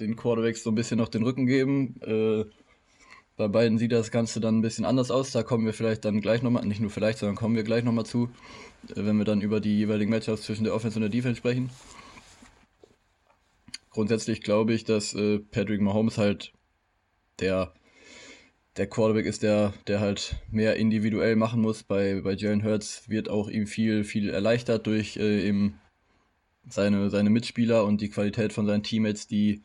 den 0.00 0.16
Quarterbacks 0.16 0.62
so 0.62 0.70
ein 0.70 0.74
bisschen 0.74 0.98
noch 0.98 1.08
den 1.08 1.22
Rücken 1.22 1.46
geben. 1.46 2.00
Äh, 2.00 2.44
bei 3.36 3.48
beiden 3.48 3.78
sieht 3.78 3.92
das 3.92 4.10
Ganze 4.10 4.40
dann 4.40 4.58
ein 4.58 4.62
bisschen 4.62 4.84
anders 4.84 5.10
aus. 5.10 5.32
Da 5.32 5.42
kommen 5.42 5.64
wir 5.64 5.72
vielleicht 5.72 6.04
dann 6.04 6.20
gleich 6.20 6.42
nochmal, 6.42 6.66
nicht 6.66 6.80
nur 6.80 6.90
vielleicht, 6.90 7.18
sondern 7.18 7.36
kommen 7.36 7.56
wir 7.56 7.64
gleich 7.64 7.84
nochmal 7.84 8.06
zu, 8.06 8.28
äh, 8.88 9.04
wenn 9.04 9.16
wir 9.16 9.24
dann 9.24 9.40
über 9.40 9.60
die 9.60 9.76
jeweiligen 9.76 10.10
Matchups 10.10 10.42
zwischen 10.42 10.64
der 10.64 10.74
Offense 10.74 10.96
und 10.96 11.02
der 11.02 11.10
Defense 11.10 11.38
sprechen. 11.38 11.70
Grundsätzlich 13.90 14.42
glaube 14.42 14.72
ich, 14.72 14.84
dass 14.84 15.14
äh, 15.14 15.38
Patrick 15.38 15.80
Mahomes 15.80 16.18
halt 16.18 16.52
der, 17.40 17.72
der 18.76 18.86
Quarterback 18.86 19.26
ist, 19.26 19.42
der, 19.42 19.74
der 19.86 20.00
halt 20.00 20.36
mehr 20.50 20.76
individuell 20.76 21.36
machen 21.36 21.60
muss. 21.60 21.82
Bei, 21.82 22.20
bei 22.22 22.32
Jalen 22.34 22.64
Hurts 22.64 23.08
wird 23.08 23.28
auch 23.28 23.48
ihm 23.48 23.66
viel, 23.66 24.04
viel 24.04 24.30
erleichtert 24.30 24.86
durch 24.86 25.16
äh, 25.16 25.46
eben 25.46 25.78
seine, 26.68 27.10
seine 27.10 27.30
Mitspieler 27.30 27.84
und 27.84 28.00
die 28.00 28.08
Qualität 28.08 28.52
von 28.52 28.66
seinen 28.66 28.82
Teammates, 28.82 29.26
die 29.26 29.62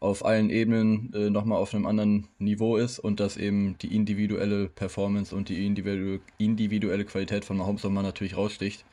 auf 0.00 0.24
allen 0.24 0.48
Ebenen 0.48 1.12
äh, 1.12 1.28
nochmal 1.28 1.58
auf 1.58 1.74
einem 1.74 1.86
anderen 1.86 2.28
Niveau 2.38 2.76
ist 2.76 2.98
und 2.98 3.20
dass 3.20 3.36
eben 3.36 3.76
die 3.78 3.94
individuelle 3.94 4.68
Performance 4.68 5.36
und 5.36 5.50
die 5.50 5.66
individuelle, 5.66 6.20
individuelle 6.38 7.04
Qualität 7.04 7.44
von 7.44 7.58
Mahomes 7.58 7.84
nochmal 7.84 8.02
natürlich 8.02 8.36
raussticht. 8.36 8.86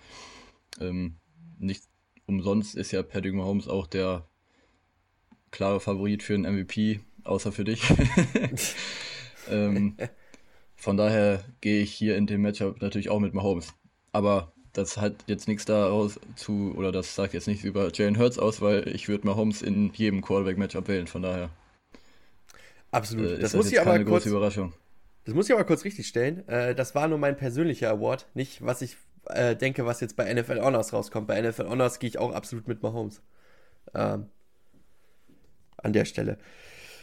Ähm, 0.82 1.15
nicht 1.58 1.84
umsonst 2.26 2.76
ist 2.76 2.91
ja 2.91 3.04
Patrick 3.04 3.34
Mahomes 3.34 3.70
auch 3.70 3.88
der 3.88 4.28
klare 5.50 5.80
Favorit 5.80 6.24
für 6.24 6.36
einen 6.36 6.58
MVP 6.58 7.00
außer 7.24 7.54
für 7.54 7.63
dich. 7.63 7.82
ähm, 9.50 9.96
von 10.76 10.98
daher 10.98 11.43
gehe 11.62 11.82
ich 11.82 11.93
hier 11.93 12.17
in 12.17 12.28
dem 12.28 12.41
Matchup 12.41 12.82
natürlich 12.82 13.10
auch 13.10 13.20
mit 13.20 13.34
Mahomes. 13.34 13.74
Aber 14.12 14.52
das 14.78 14.98
hat 14.98 15.16
jetzt 15.26 15.48
nichts 15.48 15.66
daraus 15.66 16.20
zu, 16.36 16.74
oder 16.78 16.92
das 16.92 17.16
sagt 17.16 17.34
jetzt 17.34 17.48
nichts 17.48 17.63
über 17.63 17.92
Jalen 17.92 18.20
Hurts 18.20 18.38
aus, 18.38 18.62
weil 18.62 18.88
ich 18.88 19.08
würde 19.08 19.26
Mahomes 19.26 19.62
in 19.62 19.92
jedem 19.94 20.22
Quarterback-Matchup 20.22 20.88
wählen, 20.88 21.08
von 21.08 21.24
daher. 21.24 21.50
Absolut. 22.92 23.32
Äh, 23.32 23.40
das, 23.40 23.56
muss 23.56 23.72
ich 23.72 23.82
aber 23.82 24.04
kurz, 24.06 24.26
Überraschung. 24.26 24.74
Das 25.26 25.34
muss 25.34 25.50
ich 25.50 25.56
aber 25.56 25.63
kurz 25.63 25.84
richtig 25.84 26.08
stellen. 26.08 26.48
Äh, 26.48 26.76
das 26.76 26.94
war 26.94 27.08
nur 27.08 27.18
mein 27.18 27.36
persönlicher 27.36 27.90
Award, 27.90 28.28
nicht 28.36 28.63
was 28.63 28.82
ich 28.84 28.98
äh, 29.26 29.56
denke, 29.56 29.86
was 29.86 30.00
jetzt 30.00 30.16
bei 30.16 30.32
NFL 30.32 30.62
Honors 30.62 30.94
rauskommt. 30.94 31.28
Bei 31.28 31.42
NFL 31.42 31.70
Honors 31.70 31.98
gehe 32.00 32.10
ich 32.10 32.20
auch 32.20 32.32
absolut 32.34 32.68
mit 32.68 32.84
Mahomes. 32.84 33.22
Ähm, 33.96 34.28
an 35.78 35.94
der 35.94 36.06
Stelle. 36.06 36.38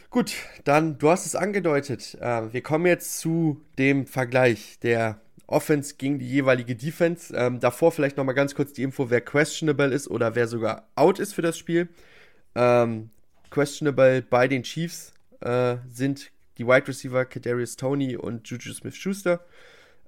Gut, 0.09 0.33
dann, 0.63 0.97
du 0.97 1.09
hast 1.09 1.25
es 1.25 1.35
angedeutet. 1.35 2.17
Äh, 2.21 2.53
wir 2.53 2.61
kommen 2.61 2.85
jetzt 2.85 3.19
zu 3.19 3.61
dem 3.77 4.05
Vergleich 4.05 4.79
der 4.79 5.19
Offense 5.47 5.95
gegen 5.97 6.19
die 6.19 6.29
jeweilige 6.29 6.75
Defense. 6.75 7.33
Ähm, 7.35 7.59
davor 7.59 7.91
vielleicht 7.91 8.17
nochmal 8.17 8.35
ganz 8.35 8.55
kurz 8.55 8.73
die 8.73 8.83
Info, 8.83 9.09
wer 9.09 9.21
questionable 9.21 9.93
ist 9.93 10.09
oder 10.09 10.35
wer 10.35 10.47
sogar 10.47 10.87
out 10.95 11.19
ist 11.19 11.33
für 11.33 11.41
das 11.41 11.57
Spiel. 11.57 11.89
Ähm, 12.55 13.09
questionable 13.49 14.21
bei 14.21 14.47
den 14.47 14.63
Chiefs 14.63 15.13
äh, 15.41 15.77
sind 15.87 16.31
die 16.57 16.65
Wide 16.65 16.87
Receiver 16.87 17.25
Kadarius 17.25 17.75
Tony 17.75 18.15
und 18.15 18.47
Juju 18.47 18.73
Smith-Schuster. 18.73 19.45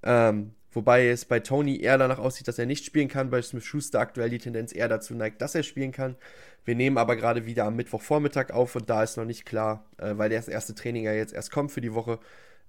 Ähm, 0.03 0.53
wobei 0.71 1.07
es 1.07 1.25
bei 1.25 1.39
Tony 1.39 1.79
eher 1.81 1.97
danach 1.97 2.19
aussieht, 2.19 2.47
dass 2.47 2.59
er 2.59 2.65
nicht 2.65 2.85
spielen 2.85 3.07
kann. 3.07 3.29
Bei 3.29 3.41
Smith-Schuster 3.41 3.99
aktuell 3.99 4.29
die 4.29 4.37
Tendenz 4.37 4.73
eher 4.73 4.87
dazu 4.87 5.13
neigt, 5.13 5.41
dass 5.41 5.55
er 5.55 5.63
spielen 5.63 5.91
kann. 5.91 6.15
Wir 6.65 6.75
nehmen 6.75 6.97
aber 6.97 7.15
gerade 7.15 7.45
wieder 7.45 7.65
am 7.65 7.75
Mittwochvormittag 7.75 8.51
auf 8.51 8.75
und 8.75 8.89
da 8.89 9.03
ist 9.03 9.17
noch 9.17 9.25
nicht 9.25 9.45
klar, 9.45 9.85
äh, 9.97 10.17
weil 10.17 10.29
das 10.29 10.47
erste 10.47 10.75
Training 10.75 11.05
ja 11.05 11.13
jetzt 11.13 11.33
erst 11.33 11.51
kommt 11.51 11.71
für 11.71 11.81
die 11.81 11.93
Woche, 11.93 12.19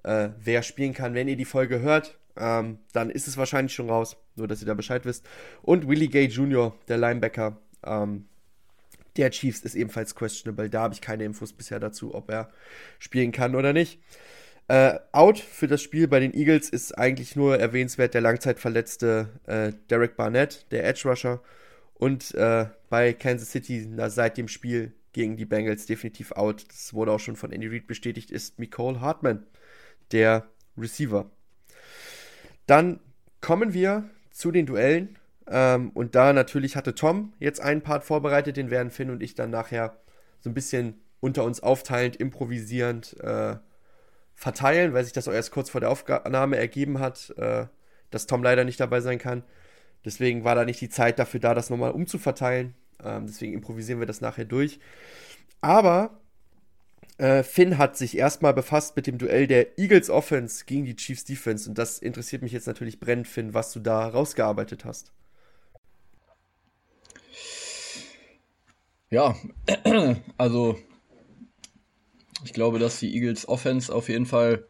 äh, 0.03 0.31
wer 0.39 0.63
spielen 0.63 0.95
kann. 0.95 1.15
Wenn 1.15 1.29
ihr 1.29 1.37
die 1.37 1.45
Folge 1.45 1.81
hört, 1.81 2.19
ähm, 2.37 2.79
dann 2.93 3.11
ist 3.11 3.29
es 3.29 3.37
wahrscheinlich 3.37 3.75
schon 3.75 3.91
raus, 3.91 4.17
nur 4.37 4.49
dass 4.49 4.61
ihr 4.61 4.67
da 4.67 4.75
Bescheid 4.75 5.05
wisst. 5.05 5.27
Und 5.63 5.89
Willie 5.89 6.09
Gay 6.09 6.27
Jr., 6.27 6.75
der 6.89 6.99
Linebacker 6.99 7.59
ähm, 7.85 8.27
der 9.17 9.31
Chiefs, 9.31 9.61
ist 9.61 9.75
ebenfalls 9.75 10.15
questionable. 10.15 10.71
Da 10.71 10.83
habe 10.83 10.95
ich 10.95 11.01
keine 11.01 11.25
Infos 11.25 11.53
bisher 11.53 11.81
dazu, 11.81 12.15
ob 12.15 12.31
er 12.31 12.51
spielen 12.99 13.33
kann 13.33 13.55
oder 13.55 13.73
nicht. 13.73 14.01
Äh, 14.69 14.99
out 15.13 15.39
für 15.39 15.67
das 15.67 15.83
Spiel 15.83 16.09
bei 16.09 16.21
den 16.21 16.35
Eagles 16.35 16.69
ist 16.69 16.93
eigentlich 16.97 17.35
nur 17.37 17.59
erwähnenswert 17.59 18.13
der 18.13 18.21
langzeitverletzte 18.21 19.29
äh, 19.47 19.73
Derek 19.89 20.17
Barnett, 20.17 20.67
der 20.71 20.87
Edge 20.87 21.09
Rusher. 21.09 21.41
Und 21.95 22.35
äh, 22.35 22.67
bei 22.91 23.13
Kansas 23.13 23.51
City 23.51 23.87
na, 23.91 24.11
seit 24.11 24.37
dem 24.37 24.47
Spiel 24.47 24.93
gegen 25.13 25.37
die 25.37 25.47
Bengals 25.47 25.87
definitiv 25.87 26.33
out. 26.33 26.65
Das 26.69 26.95
wurde 26.95 27.13
auch 27.13 27.19
schon 27.19 27.35
von 27.35 27.51
Andy 27.51 27.67
Reid 27.67 27.87
bestätigt, 27.87 28.31
ist 28.31 28.59
Nicole 28.59 29.01
Hartman, 29.01 29.47
der 30.13 30.47
Receiver. 30.77 31.31
Dann 32.67 33.01
kommen 33.41 33.73
wir 33.73 34.09
zu 34.31 34.51
den 34.53 34.67
Duellen. 34.67 35.17
Ähm, 35.47 35.91
und 35.91 36.15
da 36.15 36.33
natürlich 36.33 36.77
hatte 36.77 36.95
Tom 36.95 37.33
jetzt 37.39 37.61
einen 37.61 37.83
Part 37.83 38.05
vorbereitet, 38.05 38.57
den 38.57 38.71
werden 38.71 38.91
Finn 38.91 39.11
und 39.11 39.23
ich 39.23 39.35
dann 39.35 39.51
nachher 39.51 39.97
so 40.41 40.51
ein 40.51 40.55
bisschen 40.55 41.01
unter 41.21 41.45
uns 41.45 41.61
aufteilend, 41.61 42.17
improvisierend 42.17 43.19
äh, 43.21 43.57
verteilen, 44.35 44.93
weil 44.93 45.05
sich 45.05 45.13
das 45.13 45.27
auch 45.27 45.33
erst 45.33 45.51
kurz 45.51 45.71
vor 45.71 45.81
der 45.81 45.91
Aufnahme 45.91 46.57
ergeben 46.57 47.01
hat, 47.01 47.35
äh, 47.39 47.67
dass 48.11 48.27
Tom 48.27 48.43
leider 48.43 48.65
nicht 48.65 48.79
dabei 48.79 49.01
sein 49.01 49.19
kann. 49.19 49.43
Deswegen 50.05 50.45
war 50.45 50.55
da 50.55 50.65
nicht 50.65 50.81
die 50.81 50.89
Zeit 50.89 51.19
dafür 51.19 51.41
da, 51.41 51.55
das 51.55 51.71
nochmal 51.71 51.91
umzuverteilen. 51.91 52.75
Ähm, 53.03 53.27
deswegen 53.27 53.55
improvisieren 53.55 54.01
wir 54.01 54.07
das 54.07 54.21
nachher 54.21 54.45
durch. 54.45 54.79
Aber 55.61 56.21
äh, 57.19 57.43
Finn 57.43 57.79
hat 57.79 57.97
sich 57.97 58.17
erstmal 58.17 58.55
befasst 58.55 58.97
mit 58.97 59.07
dem 59.07 59.19
Duell 59.19 59.47
der 59.47 59.79
Eagles 59.79 60.09
Offense 60.09 60.65
gegen 60.65 60.85
die 60.85 60.97
Chiefs 60.97 61.25
Defense. 61.25 61.69
Und 61.69 61.77
das 61.77 61.99
interessiert 61.99 62.43
mich 62.43 62.53
jetzt 62.53 62.67
natürlich 62.67 63.01
brennend, 63.01 63.29
Finn, 63.29 63.55
was 63.55 63.73
du 63.73 63.81
da 63.81 64.09
rausgearbeitet 64.09 64.85
hast. 64.85 65.13
Ja, 69.11 69.35
also 70.39 70.79
ich 72.45 72.53
glaube, 72.53 72.79
dass 72.79 73.01
die 73.01 73.15
Eagles 73.15 73.49
Offense 73.49 73.93
auf 73.93 74.09
jeden 74.09 74.27
Fall 74.27 74.65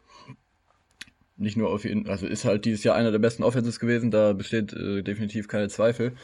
nicht 1.37 1.55
nur 1.55 1.69
auf 1.69 1.85
jeden 1.85 2.07
also 2.09 2.25
ist 2.25 2.45
halt 2.45 2.65
dieses 2.65 2.83
Jahr 2.83 2.95
einer 2.95 3.11
der 3.11 3.19
besten 3.19 3.43
Offenses 3.43 3.79
gewesen, 3.79 4.11
da 4.11 4.33
besteht 4.33 4.73
äh, 4.73 5.03
definitiv 5.03 5.47
keine 5.47 5.69
Zweifel. 5.69 6.15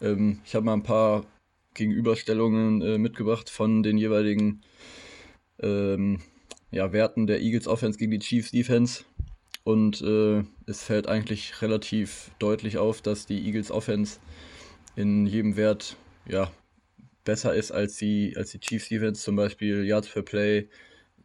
Ähm, 0.00 0.40
ich 0.44 0.54
habe 0.54 0.64
mal 0.64 0.74
ein 0.74 0.82
paar 0.82 1.26
Gegenüberstellungen 1.74 2.82
äh, 2.82 2.98
mitgebracht 2.98 3.50
von 3.50 3.82
den 3.82 3.98
jeweiligen 3.98 4.62
ähm, 5.62 6.20
ja, 6.70 6.92
Werten 6.92 7.26
der 7.26 7.40
Eagles 7.40 7.66
Offense 7.66 7.98
gegen 7.98 8.12
die 8.12 8.18
Chiefs 8.18 8.50
Defense. 8.50 9.04
Und 9.64 10.00
äh, 10.02 10.42
es 10.66 10.82
fällt 10.82 11.08
eigentlich 11.08 11.60
relativ 11.62 12.30
deutlich 12.38 12.78
auf, 12.78 13.02
dass 13.02 13.26
die 13.26 13.44
Eagles 13.44 13.70
Offense 13.70 14.18
in 14.96 15.26
jedem 15.26 15.56
Wert 15.56 15.96
ja, 16.26 16.50
besser 17.24 17.54
ist 17.54 17.70
als 17.70 17.96
die, 17.96 18.34
als 18.36 18.52
die 18.52 18.60
Chiefs 18.60 18.88
Defense, 18.88 19.22
zum 19.22 19.36
Beispiel 19.36 19.84
Yards 19.84 20.08
per 20.08 20.22
Play. 20.22 20.68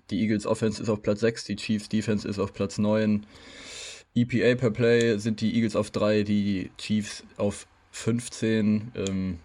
Die 0.09 0.21
Eagles 0.21 0.45
Offense 0.45 0.81
ist 0.81 0.89
auf 0.89 1.01
Platz 1.01 1.21
6, 1.21 1.45
die 1.45 1.55
Chiefs 1.55 1.89
Defense 1.89 2.27
ist 2.27 2.37
auf 2.37 2.53
Platz 2.53 2.77
9. 2.77 3.25
EPA 4.13 4.55
per 4.55 4.71
Play 4.71 5.17
sind 5.17 5.41
die 5.41 5.55
Eagles 5.55 5.75
auf 5.75 5.91
3, 5.91 6.23
die 6.23 6.71
Chiefs 6.77 7.23
auf 7.37 7.67
15. 7.91 8.91
Ähm, 8.95 9.39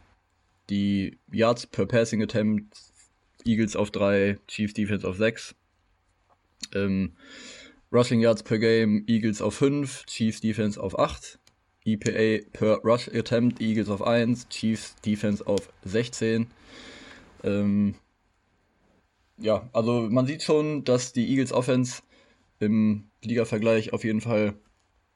die 0.68 1.18
Yards 1.33 1.66
per 1.66 1.87
Passing 1.87 2.22
Attempt, 2.22 2.76
Eagles 3.46 3.76
auf 3.76 3.90
3, 3.90 4.38
Chiefs 4.46 4.74
Defense 4.74 5.07
auf 5.07 5.16
6. 5.16 5.55
Ähm, 6.74 7.12
Rushing 7.92 8.20
Yards 8.20 8.42
per 8.42 8.59
Game, 8.59 9.05
Eagles 9.07 9.42
auf 9.42 9.55
5, 9.55 10.07
Chiefs 10.07 10.40
Defense 10.40 10.81
auf 10.81 10.98
8. 10.98 11.38
EPA 11.85 12.46
per 12.53 12.76
Rush 12.85 13.09
Attempt, 13.09 13.61
Eagles 13.61 13.88
auf 13.88 14.03
1, 14.03 14.48
Chiefs 14.48 14.96
Defense 15.05 15.46
auf 15.46 15.72
16. 15.85 16.46
Ähm, 17.42 17.94
ja, 19.38 19.68
also 19.72 20.09
man 20.11 20.26
sieht 20.26 20.42
schon, 20.42 20.85
dass 20.85 21.12
die 21.12 21.29
Eagles 21.31 21.53
Offense 21.53 22.03
im 22.59 23.05
Liga-Vergleich 23.22 23.92
auf 23.92 24.05
jeden 24.05 24.20
Fall 24.20 24.55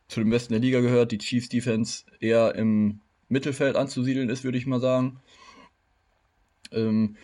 zu 0.09 0.21
den 0.21 0.31
besten 0.31 0.55
der 0.55 0.61
Liga 0.61 0.81
gehört. 0.81 1.13
Die 1.13 1.19
Chiefs 1.19 1.51
Defense 1.51 2.05
eher 2.21 2.55
im 2.55 3.01
Mittelfeld 3.29 3.77
anzusiedeln 3.77 4.31
ist, 4.31 4.45
würde 4.45 4.59
ich 4.59 4.67
mal 4.67 4.81
sagen. 4.81 5.21
Ähm, 6.73 7.17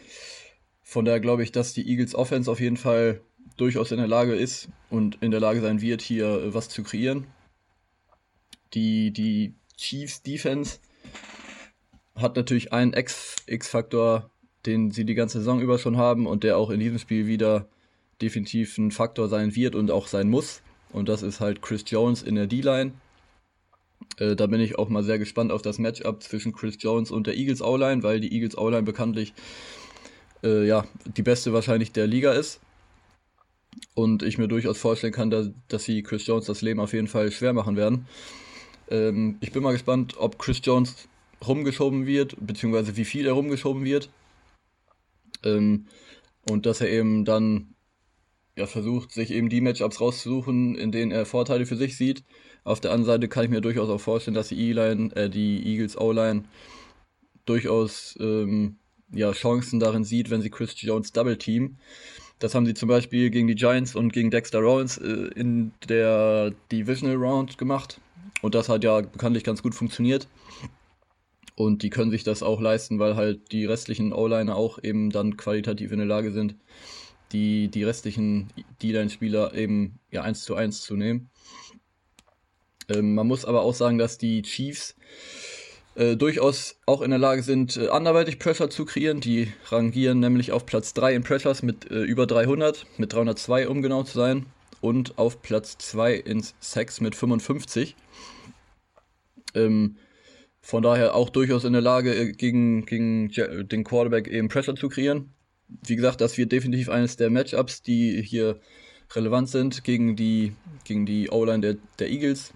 von 0.90 1.05
daher 1.05 1.20
glaube 1.20 1.44
ich, 1.44 1.53
dass 1.53 1.72
die 1.72 1.88
Eagles 1.88 2.16
Offense 2.16 2.50
auf 2.50 2.59
jeden 2.59 2.76
Fall 2.76 3.20
durchaus 3.57 3.92
in 3.92 3.98
der 3.98 4.09
Lage 4.09 4.35
ist 4.35 4.68
und 4.90 5.18
in 5.20 5.31
der 5.31 5.38
Lage 5.38 5.61
sein 5.61 5.81
wird, 5.81 6.03
hier 6.03 6.26
äh, 6.26 6.53
was 6.53 6.68
zu 6.68 6.83
kreieren. 6.83 7.29
Die, 8.74 9.12
die 9.12 9.55
Chiefs 9.76 10.22
Defense 10.24 10.81
hat 12.16 12.35
natürlich 12.35 12.72
einen 12.72 12.92
X-Faktor, 12.92 14.31
den 14.66 14.90
sie 14.90 15.05
die 15.05 15.14
ganze 15.14 15.38
Saison 15.38 15.61
über 15.61 15.79
schon 15.79 15.96
haben 15.96 16.26
und 16.26 16.42
der 16.42 16.59
auch 16.59 16.70
in 16.70 16.81
diesem 16.81 16.98
Spiel 16.98 17.29
wieder 17.29 17.68
definitiv 18.20 18.76
ein 18.76 18.90
Faktor 18.90 19.29
sein 19.29 19.55
wird 19.55 19.76
und 19.76 19.92
auch 19.92 20.09
sein 20.09 20.29
muss. 20.29 20.61
Und 20.92 21.09
das 21.09 21.22
ist 21.22 21.38
halt 21.38 21.62
Chris 21.62 21.85
Jones 21.87 22.24
in 22.24 22.35
der 22.35 22.48
D-Line. 22.48 22.94
Äh, 24.18 24.35
da 24.35 24.48
bin 24.48 24.61
ich 24.61 24.76
auch 24.76 24.88
mal 24.88 25.05
sehr 25.05 25.20
gespannt 25.20 25.53
auf 25.53 25.62
das 25.62 25.79
Matchup 25.79 26.20
zwischen 26.20 26.53
Chris 26.53 26.79
Jones 26.81 27.12
und 27.12 27.29
der 27.29 27.37
Eagles 27.37 27.62
O-Line, 27.62 28.03
weil 28.03 28.18
die 28.18 28.33
Eagles 28.33 28.59
O-Line 28.59 28.83
bekanntlich 28.83 29.35
äh, 30.42 30.66
ja, 30.66 30.85
die 31.05 31.22
beste 31.22 31.53
wahrscheinlich 31.53 31.92
der 31.92 32.07
Liga 32.07 32.33
ist. 32.33 32.61
Und 33.94 34.22
ich 34.22 34.38
mir 34.38 34.48
durchaus 34.48 34.79
vorstellen 34.79 35.12
kann, 35.12 35.31
dass, 35.31 35.50
dass 35.68 35.85
sie 35.85 36.03
Chris 36.03 36.26
Jones 36.26 36.46
das 36.46 36.62
Leben 36.62 36.81
auf 36.81 36.92
jeden 36.92 37.09
Fall 37.09 37.31
schwer 37.31 37.53
machen 37.53 37.76
werden. 37.76 38.07
Ähm, 38.88 39.37
ich 39.40 39.53
bin 39.53 39.62
mal 39.62 39.72
gespannt, 39.72 40.14
ob 40.18 40.38
Chris 40.38 40.61
Jones 40.62 41.09
rumgeschoben 41.46 42.07
wird, 42.07 42.37
beziehungsweise 42.40 42.96
wie 42.96 43.05
viel 43.05 43.26
er 43.26 43.33
rumgeschoben 43.33 43.85
wird. 43.85 44.11
Ähm, 45.44 45.87
und 46.48 46.66
dass 46.66 46.81
er 46.81 46.90
eben 46.90 47.24
dann 47.24 47.74
ja, 48.57 48.66
versucht, 48.66 49.12
sich 49.12 49.31
eben 49.31 49.48
die 49.48 49.61
Matchups 49.61 50.00
rauszusuchen, 50.00 50.74
in 50.76 50.92
denen 50.92 51.12
er 51.12 51.26
Vorteile 51.26 51.66
für 51.66 51.76
sich 51.76 51.96
sieht. 51.96 52.24
Auf 52.64 52.81
der 52.81 52.90
anderen 52.92 53.07
Seite 53.07 53.29
kann 53.29 53.44
ich 53.44 53.50
mir 53.50 53.61
durchaus 53.61 53.88
auch 53.88 54.00
vorstellen, 54.00 54.35
dass 54.35 54.48
die 54.48 54.68
E-Line, 54.68 55.14
äh, 55.16 55.31
die 55.31 55.64
Eagles 55.66 55.96
O-Line 55.98 56.44
durchaus 57.46 58.18
ähm, 58.20 58.76
ja, 59.12 59.33
Chancen 59.33 59.81
darin 59.81 60.05
sieht, 60.05 60.31
wenn 60.31 60.42
sie 60.42 60.51
Chris 60.51 60.75
Jones 60.81 61.12
Double 61.12 61.37
Team. 61.37 61.77
Das 62.38 62.55
haben 62.55 62.64
sie 62.64 62.75
zum 62.75 62.88
Beispiel 62.88 63.31
gegen 63.31 63.49
die 63.49 63.55
Giants 63.55 63.94
und 63.94 64.12
gegen 64.12 64.31
Dexter 64.31 64.61
Rollins 64.61 64.96
äh, 64.99 65.31
in 65.35 65.73
der 65.88 66.53
Divisional 66.73 67.16
Round 67.16 67.59
gemacht. 67.59 68.01
Und 68.42 68.55
das 68.55 68.68
hat 68.68 68.85
ja 68.85 69.01
bekanntlich 69.03 69.44
ganz 69.44 69.62
gut 69.62 69.75
funktioniert. 69.75 70.27
Und 71.55 71.83
die 71.83 71.90
können 71.90 72.11
sich 72.11 72.25
das 72.25 72.42
auch 72.42 72.61
leisten, 72.61 72.99
weil 72.99 73.16
halt 73.16 73.53
die 73.53 73.66
restlichen 73.66 74.14
O-Liner 74.14 74.57
auch 74.57 74.83
eben 74.83 75.11
dann 75.11 75.37
qualitativ 75.37 75.92
in 75.92 75.99
der 75.99 76.07
Lage 76.07 76.33
sind, 76.33 76.55
die, 77.33 77.68
die 77.68 77.85
restlichen 77.85 78.49
D-Line-Spieler 78.83 79.55
eben 79.55 79.99
ja 80.11 80.23
1 80.23 80.42
zu 80.42 80.55
1 80.55 80.81
zu 80.81 80.96
nehmen. 80.96 81.29
Ähm, 82.88 83.14
man 83.14 83.27
muss 83.27 83.44
aber 83.44 83.61
auch 83.62 83.75
sagen, 83.75 83.99
dass 83.99 84.16
die 84.16 84.40
Chiefs 84.40 84.96
äh, 85.96 86.16
durchaus 86.16 86.76
auch 86.87 87.03
in 87.03 87.11
der 87.11 87.18
Lage 87.18 87.42
sind, 87.42 87.76
äh, 87.76 87.88
anderweitig 87.88 88.38
Pressure 88.38 88.70
zu 88.70 88.85
kreieren. 88.85 89.20
Die 89.20 89.53
rangieren 89.68 90.20
nämlich 90.20 90.53
auf 90.53 90.66
Platz 90.66 90.94
3 90.94 91.14
in 91.14 91.22
Pressures 91.22 91.62
mit 91.62 91.90
äh, 91.90 92.03
über 92.03 92.26
300, 92.26 92.87
mit 92.96 93.12
302 93.12 93.68
um 93.68 93.83
genau 93.83 94.03
zu 94.03 94.16
sein, 94.18 94.46
und 94.81 95.18
auf 95.18 95.42
Platz 95.42 95.76
2 95.79 96.14
in 96.14 96.44
Sex 96.61 97.00
mit 97.00 97.14
55. 97.14 97.96
Ähm, 99.55 99.96
von 100.62 100.83
daher 100.83 101.14
auch 101.14 101.31
durchaus 101.31 101.64
in 101.64 101.72
der 101.72 101.83
Lage, 101.83 102.14
äh, 102.14 102.33
gegen, 102.33 102.87
gegen 102.87 103.31
den 103.68 103.85
Quarterback 103.85 104.29
eben 104.29 104.48
Pressure 104.48 104.76
zu 104.76 104.88
kreieren. 104.88 105.31
Wie 105.68 105.96
gesagt, 105.96 106.20
das 106.20 106.38
wird 106.38 106.53
definitiv 106.53 106.88
eines 106.88 107.16
der 107.16 107.31
Matchups, 107.31 107.83
die 107.83 108.22
hier 108.22 108.61
relevant 109.12 109.48
sind 109.48 109.85
gegen 109.85 110.16
die, 110.16 110.53
gegen 110.85 111.07
die 111.07 111.31
O-Line 111.31 111.61
der, 111.61 111.76
der 111.98 112.11
Eagles. 112.11 112.53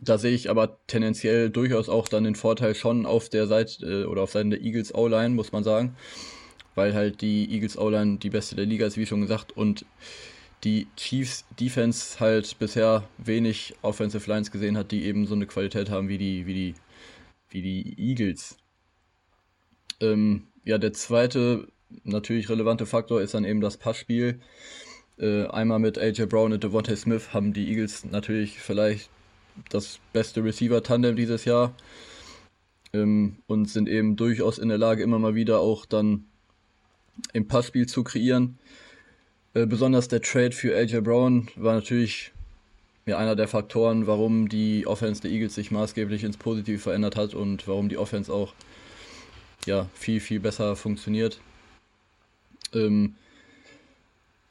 Da 0.00 0.18
sehe 0.18 0.34
ich 0.34 0.50
aber 0.50 0.78
tendenziell 0.86 1.50
durchaus 1.50 1.88
auch 1.88 2.08
dann 2.08 2.24
den 2.24 2.34
Vorteil 2.34 2.74
schon 2.74 3.06
auf 3.06 3.28
der 3.28 3.46
Seite 3.46 4.02
äh, 4.02 4.04
oder 4.04 4.22
auf 4.22 4.32
Seiten 4.32 4.50
der 4.50 4.62
Eagles 4.62 4.94
O-Line, 4.94 5.30
muss 5.30 5.52
man 5.52 5.64
sagen. 5.64 5.96
Weil 6.74 6.94
halt 6.94 7.20
die 7.20 7.52
Eagles 7.52 7.76
O-Line 7.78 8.18
die 8.18 8.30
beste 8.30 8.56
der 8.56 8.66
Liga 8.66 8.86
ist, 8.86 8.96
wie 8.96 9.06
schon 9.06 9.20
gesagt, 9.20 9.56
und 9.56 9.84
die 10.64 10.86
Chiefs 10.96 11.44
Defense 11.58 12.20
halt 12.20 12.58
bisher 12.58 13.08
wenig 13.18 13.74
Offensive 13.82 14.28
Lines 14.30 14.50
gesehen 14.50 14.76
hat, 14.76 14.92
die 14.92 15.04
eben 15.04 15.26
so 15.26 15.34
eine 15.34 15.46
Qualität 15.46 15.90
haben 15.90 16.08
wie 16.08 16.18
die, 16.18 16.46
wie 16.46 16.54
die, 16.54 16.74
wie 17.50 17.62
die 17.62 17.94
Eagles. 17.98 18.56
Ähm, 20.00 20.48
ja, 20.64 20.78
der 20.78 20.92
zweite 20.92 21.68
natürlich 22.04 22.48
relevante 22.48 22.86
Faktor 22.86 23.20
ist 23.20 23.34
dann 23.34 23.44
eben 23.44 23.60
das 23.60 23.76
Passspiel. 23.76 24.40
Äh, 25.18 25.46
einmal 25.46 25.78
mit 25.78 25.98
AJ 25.98 26.26
Brown 26.26 26.52
und 26.52 26.64
Devontae 26.64 26.96
Smith 26.96 27.34
haben 27.34 27.52
die 27.52 27.68
Eagles 27.68 28.04
natürlich 28.04 28.58
vielleicht 28.58 29.10
das 29.70 29.98
beste 30.12 30.42
Receiver-Tandem 30.44 31.16
dieses 31.16 31.44
Jahr 31.44 31.74
ähm, 32.92 33.36
und 33.46 33.68
sind 33.68 33.88
eben 33.88 34.16
durchaus 34.16 34.58
in 34.58 34.68
der 34.68 34.78
Lage, 34.78 35.02
immer 35.02 35.18
mal 35.18 35.34
wieder 35.34 35.60
auch 35.60 35.86
dann 35.86 36.24
im 37.32 37.46
Passspiel 37.46 37.86
zu 37.86 38.04
kreieren. 38.04 38.58
Äh, 39.54 39.66
besonders 39.66 40.08
der 40.08 40.22
Trade 40.22 40.52
für 40.52 40.76
AJ 40.76 41.00
Brown 41.00 41.48
war 41.56 41.74
natürlich 41.74 42.32
ja, 43.06 43.18
einer 43.18 43.36
der 43.36 43.48
Faktoren, 43.48 44.06
warum 44.06 44.48
die 44.48 44.86
Offense 44.86 45.22
der 45.22 45.30
Eagles 45.30 45.54
sich 45.54 45.70
maßgeblich 45.70 46.24
ins 46.24 46.36
Positive 46.36 46.78
verändert 46.78 47.16
hat 47.16 47.34
und 47.34 47.66
warum 47.66 47.88
die 47.88 47.98
Offense 47.98 48.32
auch 48.32 48.54
ja, 49.66 49.88
viel, 49.94 50.20
viel 50.20 50.40
besser 50.40 50.76
funktioniert. 50.76 51.40
Ähm, 52.72 53.14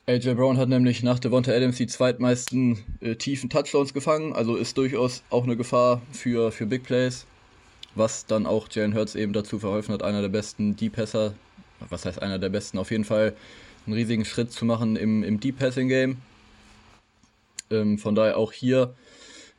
AJ 0.08 0.34
Brown 0.34 0.58
hat 0.58 0.68
nämlich 0.68 1.04
nach 1.04 1.20
Devonta 1.20 1.52
Adams 1.52 1.78
die 1.78 1.86
zweitmeisten 1.86 2.80
äh, 3.02 3.16
tiefen 3.16 3.52
Touchdowns 3.52 3.94
gefangen, 3.94 4.34
also 4.34 4.56
ist 4.56 4.76
durchaus 4.78 5.22
auch 5.30 5.44
eine 5.44 5.56
Gefahr 5.56 6.02
für, 6.12 6.52
für 6.52 6.66
Big 6.66 6.84
Plays, 6.84 7.28
was 7.94 8.26
dann 8.26 8.48
auch 8.48 8.68
Jalen 8.72 8.96
Hurts 8.96 9.14
eben 9.14 9.32
dazu 9.32 9.60
verholfen 9.60 9.94
hat, 9.94 10.02
einer 10.02 10.22
der 10.22 10.30
besten 10.30 10.76
Deep-Passer, 10.76 11.36
was 11.90 12.06
heißt 12.06 12.20
einer 12.20 12.40
der 12.40 12.50
besten, 12.50 12.80
auf 12.80 12.90
jeden 12.90 13.06
Fall 13.06 13.36
einen 13.86 13.94
riesigen 13.94 14.26
Schritt 14.26 14.52
zu 14.52 14.66
machen 14.66 14.96
im, 14.96 15.24
im 15.24 15.40
Deep-Passing-Game. 15.40 16.18
Ähm, 17.70 18.00
von 18.00 18.16
daher 18.16 18.38
auch 18.38 18.54
hier 18.54 18.96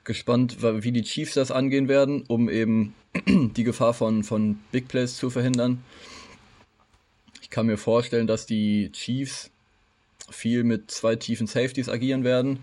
gespannt, 0.03 0.57
wie 0.61 0.91
die 0.91 1.03
Chiefs 1.03 1.35
das 1.35 1.53
angehen 1.53 1.87
werden, 1.87 2.25
um 2.27 2.51
eben 2.51 2.95
die 3.29 3.65
Gefahr 3.65 3.95
von, 3.95 4.25
von 4.25 4.59
Big 4.73 4.89
Plays 4.89 5.17
zu 5.17 5.31
verhindern. 5.31 5.85
Ich 7.41 7.49
kann 7.49 7.67
mir 7.67 7.79
vorstellen, 7.79 8.27
dass 8.27 8.45
die 8.45 8.91
Chiefs 8.91 9.52
viel 10.33 10.65
mit 10.65 10.91
zwei 10.91 11.17
tiefen 11.17 11.47
Safeties 11.47 11.89
agieren 11.89 12.25
werden, 12.25 12.61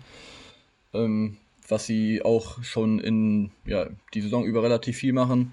ähm, 0.92 1.36
was 1.68 1.86
sie 1.86 2.22
auch 2.22 2.62
schon 2.62 2.98
in 2.98 3.50
ja, 3.64 3.88
die 4.14 4.20
Saison 4.20 4.44
über 4.44 4.62
relativ 4.62 4.96
viel 4.96 5.12
machen, 5.12 5.52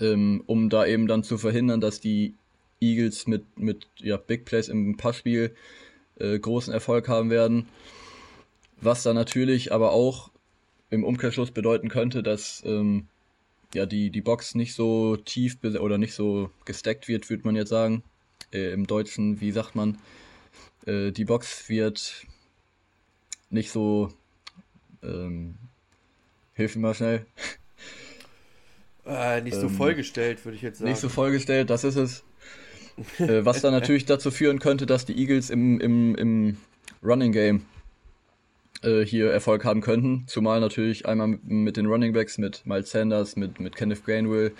ähm, 0.00 0.42
um 0.46 0.70
da 0.70 0.86
eben 0.86 1.06
dann 1.06 1.24
zu 1.24 1.38
verhindern, 1.38 1.80
dass 1.80 2.00
die 2.00 2.34
Eagles 2.80 3.26
mit, 3.26 3.58
mit 3.58 3.86
ja, 3.98 4.16
Big 4.16 4.44
Plays 4.44 4.68
im 4.68 4.96
Passspiel 4.96 5.54
äh, 6.18 6.38
großen 6.38 6.72
Erfolg 6.72 7.08
haben 7.08 7.30
werden. 7.30 7.66
Was 8.80 9.02
dann 9.02 9.16
natürlich 9.16 9.72
aber 9.72 9.92
auch 9.92 10.30
im 10.90 11.04
Umkehrschluss 11.04 11.50
bedeuten 11.50 11.88
könnte, 11.88 12.22
dass 12.22 12.62
ähm, 12.66 13.06
ja, 13.74 13.86
die, 13.86 14.10
die 14.10 14.20
Box 14.20 14.54
nicht 14.54 14.74
so 14.74 15.16
tief 15.16 15.58
oder 15.62 15.98
nicht 15.98 16.14
so 16.14 16.50
gestackt 16.64 17.08
wird, 17.08 17.28
würde 17.30 17.44
man 17.44 17.56
jetzt 17.56 17.70
sagen. 17.70 18.02
Äh, 18.52 18.72
Im 18.72 18.86
Deutschen, 18.86 19.40
wie 19.40 19.50
sagt 19.50 19.74
man, 19.74 19.98
äh, 20.86 21.12
die 21.12 21.24
Box 21.24 21.68
wird 21.68 22.26
nicht 23.50 23.70
so. 23.70 24.12
Ähm, 25.02 25.56
hilf 26.54 26.74
mir 26.76 26.82
mal 26.82 26.94
schnell. 26.94 27.26
Äh, 29.08 29.40
nicht 29.42 29.54
so 29.54 29.68
ähm, 29.68 29.70
vollgestellt, 29.70 30.44
würde 30.44 30.56
ich 30.56 30.62
jetzt 30.62 30.78
sagen. 30.78 30.90
Nicht 30.90 30.98
so 30.98 31.08
vollgestellt, 31.08 31.70
das 31.70 31.84
ist 31.84 31.94
es. 31.94 32.24
äh, 33.20 33.44
was 33.44 33.60
dann 33.60 33.72
natürlich 33.72 34.04
dazu 34.04 34.32
führen 34.32 34.58
könnte, 34.58 34.84
dass 34.84 35.04
die 35.04 35.16
Eagles 35.16 35.48
im, 35.48 35.80
im, 35.80 36.16
im 36.16 36.56
Running 37.04 37.30
Game 37.30 37.66
äh, 38.82 39.04
hier 39.04 39.30
Erfolg 39.30 39.64
haben 39.64 39.80
könnten. 39.80 40.24
Zumal 40.26 40.60
natürlich 40.60 41.06
einmal 41.06 41.28
mit, 41.28 41.44
mit 41.44 41.76
den 41.76 41.86
Running 41.86 42.12
Backs, 42.12 42.36
mit 42.38 42.66
Miles 42.66 42.90
Sanders, 42.90 43.36
mit, 43.36 43.60
mit 43.60 43.76
Kenneth 43.76 44.04
Gainwell, 44.04 44.52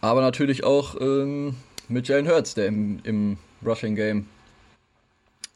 Aber 0.00 0.20
natürlich 0.20 0.64
auch 0.64 1.00
ähm, 1.00 1.54
mit 1.88 2.08
Jalen 2.08 2.28
Hurts, 2.28 2.54
der 2.54 2.66
im, 2.66 3.00
im 3.04 3.38
Rushing 3.64 3.94
Game 3.94 4.26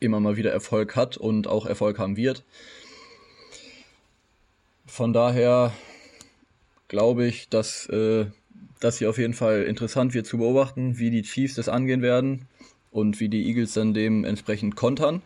immer 0.04 0.20
mal 0.20 0.36
wieder 0.36 0.52
Erfolg 0.52 0.96
hat 0.96 1.16
und 1.16 1.46
auch 1.46 1.66
Erfolg 1.66 1.98
haben 1.98 2.16
wird. 2.16 2.44
Von 4.86 5.12
daher 5.12 5.72
glaube 6.88 7.26
ich, 7.26 7.48
dass 7.48 7.86
äh, 7.88 8.26
das 8.80 8.98
hier 8.98 9.10
auf 9.10 9.18
jeden 9.18 9.34
Fall 9.34 9.62
interessant 9.62 10.14
wird 10.14 10.26
zu 10.26 10.38
beobachten, 10.38 10.98
wie 10.98 11.10
die 11.10 11.22
Chiefs 11.22 11.54
das 11.54 11.68
angehen 11.68 12.02
werden 12.02 12.46
und 12.90 13.18
wie 13.18 13.28
die 13.28 13.46
Eagles 13.46 13.72
dann 13.72 13.94
dementsprechend 13.94 14.76
kontern. 14.76 15.22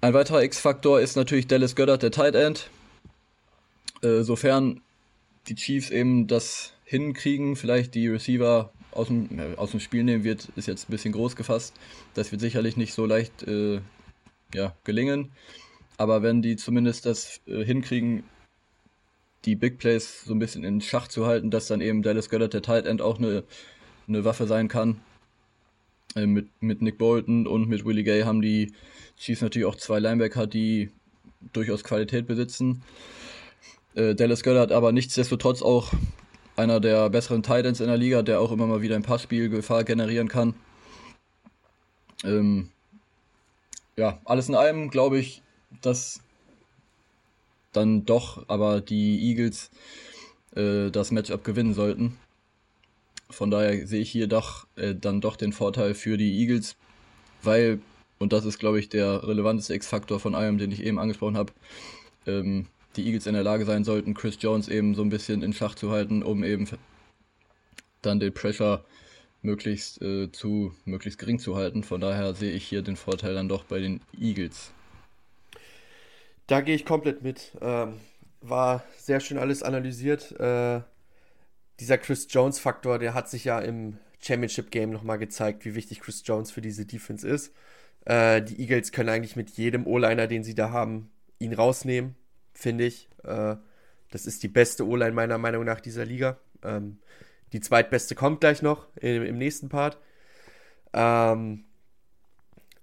Ein 0.00 0.14
weiterer 0.14 0.42
X-Faktor 0.42 1.00
ist 1.00 1.16
natürlich 1.16 1.46
Dallas 1.46 1.76
Goddard, 1.76 2.02
der 2.02 2.10
Tight 2.10 2.34
End. 2.34 2.70
Äh, 4.02 4.22
sofern 4.22 4.80
die 5.48 5.54
Chiefs 5.54 5.90
eben 5.90 6.26
das 6.26 6.72
hinkriegen, 6.84 7.56
vielleicht 7.56 7.94
die 7.94 8.08
Receiver 8.08 8.72
aus 8.92 9.08
dem, 9.08 9.28
aus 9.56 9.70
dem 9.70 9.80
Spiel 9.80 10.04
nehmen 10.04 10.24
wird, 10.24 10.48
ist 10.56 10.66
jetzt 10.66 10.88
ein 10.88 10.92
bisschen 10.92 11.12
groß 11.12 11.36
gefasst. 11.36 11.74
Das 12.14 12.32
wird 12.32 12.40
sicherlich 12.40 12.76
nicht 12.76 12.94
so 12.94 13.06
leicht 13.06 13.42
äh, 13.44 13.80
ja, 14.54 14.74
gelingen. 14.84 15.30
Aber 15.96 16.22
wenn 16.22 16.42
die 16.42 16.56
zumindest 16.56 17.06
das 17.06 17.40
äh, 17.46 17.64
hinkriegen, 17.64 18.24
die 19.44 19.56
Big 19.56 19.78
Plays 19.78 20.24
so 20.24 20.34
ein 20.34 20.38
bisschen 20.38 20.64
in 20.64 20.80
Schach 20.80 21.08
zu 21.08 21.26
halten, 21.26 21.50
dass 21.50 21.66
dann 21.66 21.80
eben 21.80 22.02
Dallas 22.02 22.28
Goddard, 22.28 22.52
der 22.52 22.62
Tight 22.62 22.86
End, 22.86 23.00
auch 23.00 23.18
eine, 23.18 23.44
eine 24.08 24.24
Waffe 24.24 24.46
sein 24.46 24.68
kann. 24.68 25.00
Äh, 26.14 26.26
mit, 26.26 26.48
mit 26.60 26.82
Nick 26.82 26.98
Bolton 26.98 27.46
und 27.46 27.68
mit 27.68 27.84
Willie 27.84 28.04
Gay 28.04 28.22
haben 28.22 28.42
die 28.42 28.72
Chiefs 29.18 29.42
natürlich 29.42 29.66
auch 29.66 29.76
zwei 29.76 29.98
Linebacker, 30.00 30.46
die 30.46 30.90
durchaus 31.52 31.84
Qualität 31.84 32.26
besitzen. 32.26 32.82
Äh, 33.94 34.14
Dallas 34.14 34.42
Goddard 34.42 34.72
aber 34.72 34.92
nichtsdestotrotz 34.92 35.62
auch 35.62 35.92
einer 36.60 36.80
der 36.80 37.10
besseren 37.10 37.42
Titans 37.42 37.80
in 37.80 37.86
der 37.86 37.96
Liga, 37.96 38.22
der 38.22 38.40
auch 38.40 38.52
immer 38.52 38.66
mal 38.66 38.82
wieder 38.82 38.96
ein 38.96 39.02
Passspiel 39.02 39.48
Gefahr 39.48 39.84
generieren 39.84 40.28
kann. 40.28 40.54
Ähm, 42.22 42.70
ja, 43.96 44.20
alles 44.24 44.48
in 44.48 44.54
allem 44.54 44.90
glaube 44.90 45.18
ich, 45.18 45.42
dass 45.80 46.20
dann 47.72 48.04
doch 48.04 48.44
aber 48.48 48.80
die 48.80 49.28
Eagles 49.28 49.70
äh, 50.54 50.90
das 50.90 51.10
Matchup 51.10 51.44
gewinnen 51.44 51.74
sollten. 51.74 52.18
Von 53.30 53.50
daher 53.50 53.86
sehe 53.86 54.00
ich 54.00 54.10
hier 54.10 54.26
doch 54.26 54.66
äh, 54.76 54.94
dann 54.94 55.20
doch 55.20 55.36
den 55.36 55.52
Vorteil 55.52 55.94
für 55.94 56.16
die 56.16 56.40
Eagles, 56.40 56.76
weil, 57.42 57.80
und 58.18 58.32
das 58.32 58.44
ist 58.44 58.58
glaube 58.58 58.80
ich 58.80 58.88
der 58.88 59.26
relevanteste 59.26 59.74
X-Faktor 59.74 60.20
von 60.20 60.34
allem, 60.34 60.58
den 60.58 60.72
ich 60.72 60.82
eben 60.82 60.98
angesprochen 60.98 61.36
habe, 61.36 61.52
ähm, 62.26 62.66
die 62.96 63.06
Eagles 63.06 63.26
in 63.26 63.34
der 63.34 63.42
Lage 63.42 63.64
sein 63.64 63.84
sollten, 63.84 64.14
Chris 64.14 64.38
Jones 64.40 64.68
eben 64.68 64.94
so 64.94 65.02
ein 65.02 65.10
bisschen 65.10 65.42
in 65.42 65.52
Schach 65.52 65.74
zu 65.74 65.90
halten, 65.90 66.22
um 66.22 66.42
eben 66.42 66.68
dann 68.02 68.20
den 68.20 68.32
Pressure 68.32 68.84
möglichst 69.42 70.02
äh, 70.02 70.30
zu 70.32 70.74
möglichst 70.84 71.18
gering 71.18 71.38
zu 71.38 71.56
halten. 71.56 71.84
Von 71.84 72.00
daher 72.00 72.34
sehe 72.34 72.52
ich 72.52 72.66
hier 72.66 72.82
den 72.82 72.96
Vorteil 72.96 73.34
dann 73.34 73.48
doch 73.48 73.64
bei 73.64 73.78
den 73.78 74.00
Eagles. 74.18 74.72
Da 76.46 76.60
gehe 76.60 76.74
ich 76.74 76.84
komplett 76.84 77.22
mit. 77.22 77.52
Ähm, 77.60 77.94
war 78.40 78.84
sehr 78.96 79.20
schön 79.20 79.38
alles 79.38 79.62
analysiert. 79.62 80.32
Äh, 80.40 80.80
dieser 81.78 81.98
Chris 81.98 82.26
Jones-Faktor, 82.28 82.98
der 82.98 83.14
hat 83.14 83.30
sich 83.30 83.44
ja 83.44 83.60
im 83.60 83.98
Championship-Game 84.20 84.90
nochmal 84.90 85.18
gezeigt, 85.18 85.64
wie 85.64 85.74
wichtig 85.74 86.00
Chris 86.00 86.22
Jones 86.24 86.50
für 86.50 86.60
diese 86.60 86.84
Defense 86.84 87.26
ist. 87.26 87.54
Äh, 88.04 88.42
die 88.42 88.60
Eagles 88.60 88.92
können 88.92 89.08
eigentlich 89.08 89.36
mit 89.36 89.50
jedem 89.50 89.86
O-Liner, 89.86 90.26
den 90.26 90.42
sie 90.42 90.54
da 90.54 90.70
haben, 90.70 91.10
ihn 91.38 91.54
rausnehmen 91.54 92.16
finde 92.52 92.84
ich. 92.84 93.08
Äh, 93.24 93.56
das 94.10 94.26
ist 94.26 94.42
die 94.42 94.48
beste 94.48 94.86
O-Line 94.86 95.12
meiner 95.12 95.38
Meinung 95.38 95.64
nach 95.64 95.80
dieser 95.80 96.04
Liga. 96.04 96.38
Ähm, 96.62 96.98
die 97.52 97.60
zweitbeste 97.60 98.14
kommt 98.14 98.40
gleich 98.40 98.62
noch 98.62 98.88
im, 98.96 99.22
im 99.22 99.38
nächsten 99.38 99.68
Part. 99.68 99.98
Ähm, 100.92 101.64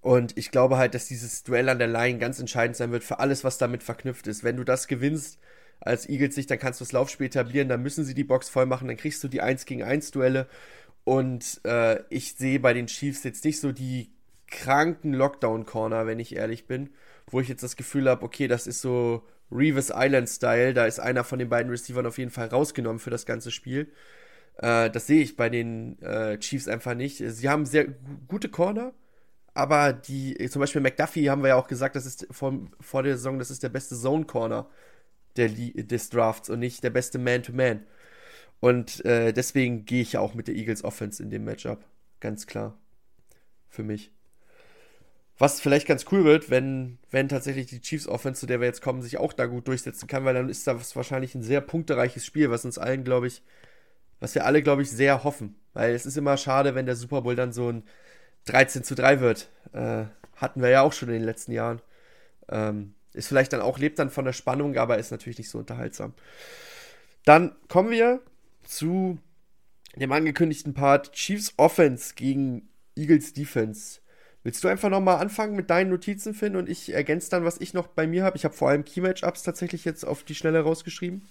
und 0.01 0.37
ich 0.37 0.51
glaube 0.51 0.77
halt, 0.77 0.93
dass 0.93 1.07
dieses 1.07 1.43
Duell 1.43 1.69
an 1.69 1.79
der 1.79 1.87
Line 1.87 2.19
ganz 2.19 2.39
entscheidend 2.39 2.77
sein 2.77 2.91
wird 2.91 3.03
für 3.03 3.19
alles, 3.19 3.43
was 3.43 3.57
damit 3.57 3.83
verknüpft 3.83 4.27
ist. 4.27 4.43
Wenn 4.43 4.57
du 4.57 4.63
das 4.63 4.87
gewinnst 4.87 5.39
als 5.79 6.07
Eagles 6.07 6.35
sich, 6.35 6.47
dann 6.47 6.59
kannst 6.59 6.79
du 6.79 6.85
das 6.85 6.91
Laufspiel 6.91 7.27
etablieren, 7.27 7.69
dann 7.69 7.83
müssen 7.83 8.03
sie 8.03 8.13
die 8.13 8.23
Box 8.23 8.49
voll 8.49 8.65
machen, 8.65 8.87
dann 8.87 8.97
kriegst 8.97 9.23
du 9.23 9.27
die 9.27 9.41
1 9.41 9.65
gegen 9.65 9.83
1 9.83 10.11
Duelle. 10.11 10.47
Und 11.03 11.61
äh, 11.65 12.03
ich 12.09 12.35
sehe 12.35 12.59
bei 12.59 12.73
den 12.73 12.87
Chiefs 12.87 13.23
jetzt 13.23 13.45
nicht 13.45 13.59
so 13.59 13.71
die 13.71 14.11
kranken 14.47 15.13
Lockdown-Corner, 15.13 16.07
wenn 16.07 16.19
ich 16.19 16.35
ehrlich 16.35 16.67
bin, 16.67 16.89
wo 17.29 17.39
ich 17.39 17.47
jetzt 17.47 17.63
das 17.63 17.75
Gefühl 17.75 18.09
habe, 18.09 18.23
okay, 18.23 18.47
das 18.47 18.65
ist 18.67 18.81
so 18.81 19.23
Revis 19.51 19.91
Island 19.93 20.29
Style. 20.29 20.73
Da 20.73 20.85
ist 20.85 20.99
einer 20.99 21.23
von 21.23 21.39
den 21.39 21.49
beiden 21.49 21.71
Receivern 21.71 22.05
auf 22.05 22.17
jeden 22.17 22.31
Fall 22.31 22.47
rausgenommen 22.47 22.99
für 22.99 23.09
das 23.09 23.25
ganze 23.25 23.51
Spiel. 23.51 23.91
Äh, 24.57 24.89
das 24.89 25.07
sehe 25.07 25.21
ich 25.21 25.35
bei 25.35 25.49
den 25.49 26.01
äh, 26.01 26.37
Chiefs 26.39 26.67
einfach 26.67 26.95
nicht. 26.95 27.17
Sie 27.17 27.49
haben 27.49 27.65
sehr 27.65 27.87
gute 28.27 28.49
Corner, 28.49 28.93
aber 29.53 29.93
die, 29.93 30.35
zum 30.49 30.59
Beispiel 30.59 30.81
McDuffie 30.81 31.29
haben 31.29 31.41
wir 31.43 31.49
ja 31.49 31.55
auch 31.55 31.67
gesagt, 31.67 31.95
das 31.95 32.05
ist 32.05 32.27
vor, 32.31 32.53
vor 32.79 33.03
der 33.03 33.17
Saison, 33.17 33.39
das 33.39 33.51
ist 33.51 33.63
der 33.63 33.69
beste 33.69 33.95
Zone 33.95 34.25
Corner 34.25 34.69
der, 35.35 35.49
des 35.49 36.09
Drafts 36.09 36.49
und 36.49 36.59
nicht 36.59 36.83
der 36.83 36.89
beste 36.89 37.19
Man-to-Man. 37.19 37.79
-Man. 37.79 37.83
Und 38.59 39.05
äh, 39.05 39.33
deswegen 39.33 39.85
gehe 39.85 40.01
ich 40.01 40.13
ja 40.13 40.19
auch 40.19 40.33
mit 40.33 40.47
der 40.47 40.55
Eagles 40.55 40.83
Offense 40.83 41.21
in 41.21 41.29
dem 41.29 41.43
Matchup. 41.43 41.85
Ganz 42.19 42.47
klar. 42.47 42.77
Für 43.69 43.83
mich. 43.83 44.11
Was 45.39 45.61
vielleicht 45.61 45.87
ganz 45.87 46.05
cool 46.11 46.23
wird, 46.23 46.49
wenn, 46.49 46.97
wenn 47.11 47.29
tatsächlich 47.29 47.67
die 47.67 47.81
Chiefs 47.81 48.07
Offense, 48.07 48.39
zu 48.39 48.47
der 48.47 48.59
wir 48.59 48.67
jetzt 48.67 48.81
kommen, 48.81 49.03
sich 49.03 49.17
auch 49.19 49.33
da 49.33 49.45
gut 49.45 49.67
durchsetzen 49.67 50.07
kann, 50.07 50.25
weil 50.25 50.33
dann 50.33 50.49
ist 50.49 50.65
das 50.65 50.95
wahrscheinlich 50.95 51.35
ein 51.35 51.43
sehr 51.43 51.61
punktereiches 51.61 52.25
Spiel, 52.25 52.49
was 52.49 52.65
uns 52.65 52.79
allen, 52.79 53.03
glaube 53.03 53.27
ich, 53.27 53.43
was 54.19 54.33
wir 54.33 54.45
alle, 54.45 54.63
glaube 54.63 54.81
ich, 54.81 54.89
sehr 54.89 55.23
hoffen. 55.23 55.55
Weil 55.73 55.93
es 55.93 56.07
ist 56.07 56.17
immer 56.17 56.37
schade, 56.37 56.73
wenn 56.73 56.87
der 56.87 56.95
Super 56.95 57.21
Bowl 57.21 57.35
dann 57.35 57.53
so 57.53 57.69
ein 57.69 57.83
13 58.45 58.83
zu 58.83 58.95
3 58.95 59.19
wird. 59.19 59.49
Äh, 59.73 60.05
hatten 60.35 60.61
wir 60.61 60.69
ja 60.69 60.81
auch 60.81 60.93
schon 60.93 61.09
in 61.09 61.15
den 61.15 61.23
letzten 61.23 61.51
Jahren. 61.51 61.81
Ähm, 62.49 62.95
ist 63.13 63.27
vielleicht 63.27 63.53
dann 63.53 63.61
auch, 63.61 63.77
lebt 63.77 63.99
dann 63.99 64.09
von 64.09 64.25
der 64.25 64.33
Spannung, 64.33 64.77
aber 64.77 64.97
ist 64.97 65.11
natürlich 65.11 65.37
nicht 65.37 65.49
so 65.49 65.59
unterhaltsam. 65.59 66.13
Dann 67.25 67.55
kommen 67.67 67.91
wir 67.91 68.21
zu 68.63 69.19
dem 69.95 70.11
angekündigten 70.11 70.73
Part 70.73 71.11
Chiefs 71.13 71.53
Offense 71.57 72.13
gegen 72.15 72.69
Eagles 72.95 73.33
Defense. 73.33 73.99
Willst 74.47 74.63
du 74.63 74.69
einfach 74.69 74.89
nochmal 74.89 75.17
anfangen 75.17 75.57
mit 75.57 75.69
deinen 75.69 75.89
Notizen, 75.89 76.33
Finn, 76.33 76.55
und 76.55 76.69
ich 76.69 76.93
ergänze 76.93 77.29
dann, 77.29 77.43
was 77.43 77.59
ich 77.59 77.73
noch 77.73 77.87
bei 77.87 78.07
mir 78.07 78.23
habe? 78.23 78.37
Ich 78.37 78.45
habe 78.45 78.55
vor 78.55 78.69
allem 78.69 78.85
Key-Match-Ups 78.85 79.43
tatsächlich 79.43 79.83
jetzt 79.83 80.05
auf 80.05 80.23
die 80.23 80.35
Schnelle 80.35 80.61
rausgeschrieben. 80.61 81.21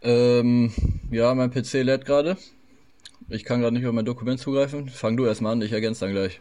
Ähm, 0.00 0.72
ja, 1.10 1.34
mein 1.34 1.50
PC 1.50 1.82
lädt 1.82 2.06
gerade. 2.06 2.38
Ich 3.28 3.44
kann 3.44 3.60
gerade 3.60 3.74
nicht 3.74 3.82
über 3.82 3.92
mein 3.92 4.06
Dokument 4.06 4.40
zugreifen. 4.40 4.88
Fang 4.88 5.18
du 5.18 5.26
erstmal 5.26 5.52
an, 5.52 5.60
ich 5.60 5.72
ergänze 5.72 6.06
dann 6.06 6.14
gleich. 6.14 6.40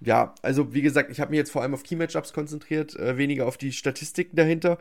Ja, 0.00 0.34
also 0.42 0.74
wie 0.74 0.82
gesagt, 0.82 1.12
ich 1.12 1.20
habe 1.20 1.30
mich 1.30 1.38
jetzt 1.38 1.52
vor 1.52 1.62
allem 1.62 1.74
auf 1.74 1.84
Key-Matchups 1.84 2.32
konzentriert, 2.32 2.96
äh, 2.96 3.16
weniger 3.16 3.46
auf 3.46 3.58
die 3.58 3.70
Statistiken 3.70 4.34
dahinter. 4.34 4.76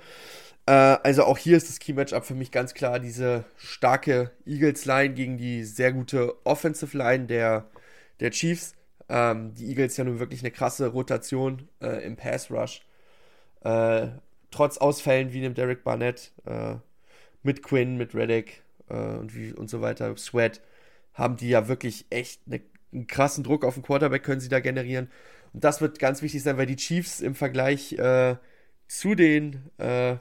Äh, 0.66 0.72
also 0.72 1.26
auch 1.26 1.38
hier 1.38 1.56
ist 1.56 1.70
das 1.70 1.78
Key-Matchup 1.78 2.26
für 2.26 2.34
mich 2.34 2.50
ganz 2.50 2.74
klar 2.74 2.98
diese 2.98 3.46
starke 3.58 4.32
Eagles-Line 4.48 5.14
gegen 5.14 5.38
die 5.38 5.66
sehr 5.66 5.94
gute 5.94 6.34
Offensive-Line 6.46 7.28
der 7.28 7.68
der 8.22 8.32
Chiefs. 8.32 8.74
Ähm, 9.10 9.54
die 9.56 9.68
Eagles 9.68 9.98
ja 9.98 10.06
nun 10.06 10.20
wirklich 10.20 10.40
eine 10.42 10.52
krasse 10.52 10.88
Rotation 10.88 11.68
äh, 11.82 12.06
im 12.06 12.16
Pass 12.16 12.50
Rush. 12.50 12.82
Äh, 13.62 14.08
trotz 14.52 14.78
Ausfällen 14.78 15.34
wie 15.34 15.40
einem 15.40 15.54
Derek 15.54 15.84
Barnett, 15.84 16.32
äh, 16.46 16.76
mit 17.44 17.64
Quinn, 17.64 17.98
mit 17.98 18.16
Reddick 18.16 18.64
äh, 18.90 18.94
und, 18.94 19.36
wie, 19.36 19.52
und 19.54 19.70
so 19.70 19.82
weiter, 19.82 20.16
Sweat, 20.16 20.62
haben 21.14 21.38
die 21.38 21.50
ja 21.50 21.68
wirklich 21.68 22.06
echt 22.10 22.42
eine, 22.48 22.62
einen 22.94 23.08
krassen 23.08 23.44
Druck 23.44 23.66
auf 23.66 23.74
den 23.74 23.84
Quarterback, 23.84 24.24
können 24.24 24.42
sie 24.42 24.50
da 24.50 24.60
generieren. 24.60 25.10
Und 25.54 25.64
das 25.64 25.82
wird 25.82 26.00
ganz 26.00 26.22
wichtig 26.22 26.44
sein, 26.44 26.58
weil 26.58 26.66
die 26.66 26.78
Chiefs 26.78 27.20
im 27.20 27.36
Vergleich 27.36 27.94
äh, 27.94 28.38
zu 28.88 29.16
den 29.16 29.70
äh, 29.78 30.16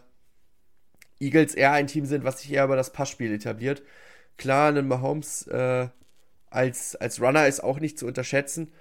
Eagles 1.21 1.55
eher 1.55 1.73
ein 1.73 1.87
Team 1.87 2.07
sind, 2.07 2.25
was 2.25 2.41
sich 2.41 2.53
eher 2.53 2.65
über 2.65 2.77
das 2.77 2.93
Passspiel 2.93 3.33
etabliert. 3.33 3.83
Klar, 4.37 4.75
ein 4.75 4.89
Mahomes 4.89 5.47
äh, 5.49 5.89
als, 6.51 6.97
als 6.97 7.21
Runner 7.21 7.47
ist 7.47 7.61
auch 7.61 7.81
nicht 7.81 7.99
zu 7.99 8.07
unterschätzen. 8.07 8.73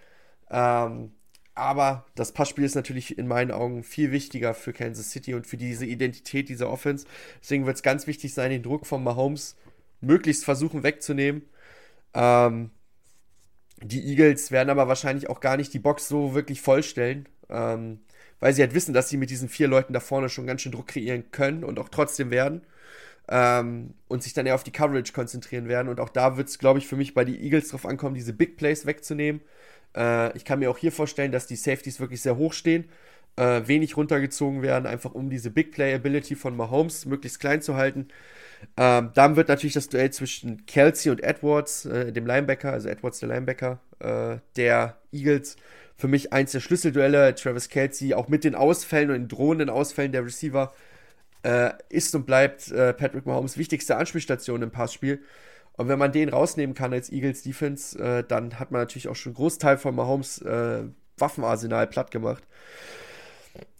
Ähm, 0.49 1.11
aber 1.55 2.05
das 2.15 2.32
Passspiel 2.32 2.63
ist 2.63 2.76
natürlich 2.76 3.17
in 3.17 3.28
meinen 3.28 3.51
Augen 3.51 3.84
viel 3.84 4.11
wichtiger 4.11 4.53
für 4.53 4.74
Kansas 4.74 5.11
City 5.11 5.34
und 5.34 5.45
für 5.45 5.57
diese 5.57 5.86
Identität 5.86 6.49
dieser 6.49 6.70
Offense. 6.70 7.05
Deswegen 7.41 7.65
wird 7.65 7.76
es 7.76 7.84
ganz 7.84 8.07
wichtig 8.07 8.34
sein, 8.34 8.49
den 8.49 8.63
Druck 8.63 8.86
von 8.86 9.03
Mahomes 9.03 9.55
möglichst 10.01 10.45
versuchen 10.45 10.84
wegzunehmen. 10.84 11.43
Ähm, 12.13 12.72
die 13.82 14.03
Eagles 14.09 14.51
werden 14.51 14.70
aber 14.70 14.88
wahrscheinlich 14.88 15.30
auch 15.30 15.41
gar 15.41 15.57
nicht 15.57 15.74
die 15.74 15.80
Box 15.80 16.07
so 16.07 16.34
wirklich 16.34 16.61
vollstellen, 16.61 17.28
ähm, 17.49 17.99
weil 18.39 18.53
sie 18.53 18.61
halt 18.61 18.74
wissen, 18.74 18.93
dass 18.93 19.09
sie 19.09 19.17
mit 19.17 19.30
diesen 19.30 19.49
vier 19.49 19.67
Leuten 19.67 19.93
da 19.93 19.99
vorne 19.99 20.30
schon 20.30 20.47
ganz 20.47 20.61
schön 20.61 20.72
Druck 20.72 20.88
kreieren 20.88 21.32
können 21.32 21.63
und 21.63 21.80
auch 21.80 21.89
trotzdem 21.89 22.32
werden 22.32 22.61
ähm, 23.30 23.94
und 24.08 24.24
sich 24.24 24.34
dann 24.34 24.46
eher 24.46 24.56
auf 24.56 24.64
die 24.64 24.72
Coverage 24.72 25.14
konzentrieren 25.14 25.68
werden. 25.68 25.88
Und 25.88 26.00
auch 26.00 26.10
da 26.10 26.38
wird 26.38 26.50
es, 26.50 26.60
glaube 26.60 26.80
ich, 26.80 26.88
für 26.88 26.96
mich 26.96 27.14
bei 27.14 27.24
den 27.24 27.40
Eagles 27.40 27.70
drauf 27.70 27.86
ankommen, 27.86 28.16
diese 28.16 28.34
Big 28.34 28.58
Plays 28.58 28.86
wegzunehmen. 28.86 29.42
Äh, 29.96 30.36
ich 30.36 30.46
kann 30.46 30.60
mir 30.60 30.70
auch 30.72 30.78
hier 30.78 30.92
vorstellen, 30.92 31.32
dass 31.32 31.48
die 31.48 31.56
Safeties 31.56 32.00
wirklich 32.00 32.22
sehr 32.22 32.38
hoch 32.38 32.54
stehen, 32.54 32.90
äh, 33.36 33.62
wenig 33.66 33.98
runtergezogen 33.98 34.62
werden, 34.64 34.88
einfach 34.88 35.14
um 35.14 35.30
diese 35.30 35.52
Big 35.52 35.72
Play 35.72 35.94
Ability 35.94 36.36
von 36.36 36.58
Mahomes 36.58 37.06
möglichst 37.06 37.40
klein 37.40 37.62
zu 37.62 37.76
halten. 37.76 38.08
Ähm, 38.78 39.12
dann 39.14 39.36
wird 39.36 39.48
natürlich 39.48 39.74
das 39.74 39.90
Duell 39.90 40.12
zwischen 40.12 40.66
Kelsey 40.66 41.12
und 41.12 41.24
Edwards, 41.24 41.86
äh, 41.86 42.12
dem 42.12 42.26
Linebacker, 42.26 42.72
also 42.74 42.90
Edwards 42.90 43.20
der 43.20 43.30
Linebacker, 43.30 43.80
äh, 44.00 44.38
der 44.56 44.98
Eagles, 45.12 45.56
für 45.96 46.08
mich 46.08 46.34
eins 46.34 46.52
der 46.52 46.62
Schlüsselduelle. 46.62 47.36
Travis 47.36 47.70
Kelsey, 47.70 48.14
auch 48.14 48.28
mit 48.28 48.44
den 48.44 48.56
Ausfällen 48.56 49.12
und 49.12 49.16
den 49.16 49.28
drohenden 49.28 49.70
Ausfällen 49.70 50.12
der 50.12 50.26
Receiver, 50.26 50.74
äh, 51.44 51.72
ist 51.90 52.14
und 52.16 52.26
bleibt 52.26 52.72
äh, 52.72 52.94
Patrick 52.94 53.26
Mahomes 53.26 53.58
wichtigste 53.58 53.98
Anspielstation 53.98 54.62
im 54.62 54.72
Passspiel. 54.72 55.22
Und 55.74 55.88
wenn 55.88 56.00
man 56.00 56.12
den 56.12 56.30
rausnehmen 56.30 56.76
kann 56.76 56.92
als 56.92 57.10
Eagles 57.12 57.44
Defense, 57.44 57.98
äh, 57.98 58.24
dann 58.28 58.60
hat 58.60 58.72
man 58.72 58.82
natürlich 58.82 59.08
auch 59.08 59.16
schon 59.16 59.32
einen 59.32 59.38
Großteil 59.38 59.78
von 59.78 59.96
Mahomes 59.96 60.42
äh, 60.42 60.84
Waffenarsenal 61.18 61.88
platt 61.88 62.12
gemacht. 62.12 62.44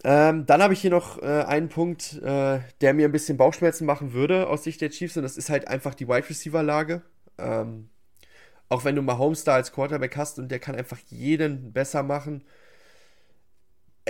Ähm, 0.04 0.46
dann 0.46 0.64
habe 0.64 0.74
ich 0.74 0.82
hier 0.82 0.92
noch 0.92 1.22
äh, 1.22 1.44
einen 1.44 1.70
Punkt, 1.70 2.22
äh, 2.22 2.60
der 2.82 2.94
mir 2.94 3.06
ein 3.08 3.12
bisschen 3.12 3.38
Bauchschmerzen 3.38 3.86
machen 3.86 4.14
würde 4.14 4.48
aus 4.48 4.64
Sicht 4.64 4.80
der 4.82 4.92
Chiefs, 4.92 5.18
und 5.18 5.24
das 5.24 5.38
ist 5.38 5.50
halt 5.50 5.68
einfach 5.68 5.94
die 5.94 6.08
Wide 6.08 6.30
Receiver 6.30 6.64
Lage. 6.64 7.02
Ähm, 7.38 7.90
auch 8.70 8.86
wenn 8.86 8.96
du 8.96 9.02
Mahomes 9.02 9.44
da 9.44 9.56
als 9.56 9.72
Quarterback 9.72 10.16
hast 10.16 10.40
und 10.40 10.50
der 10.50 10.60
kann 10.60 10.76
einfach 10.76 11.00
jeden 11.08 11.74
besser 11.74 12.04
machen. 12.04 12.44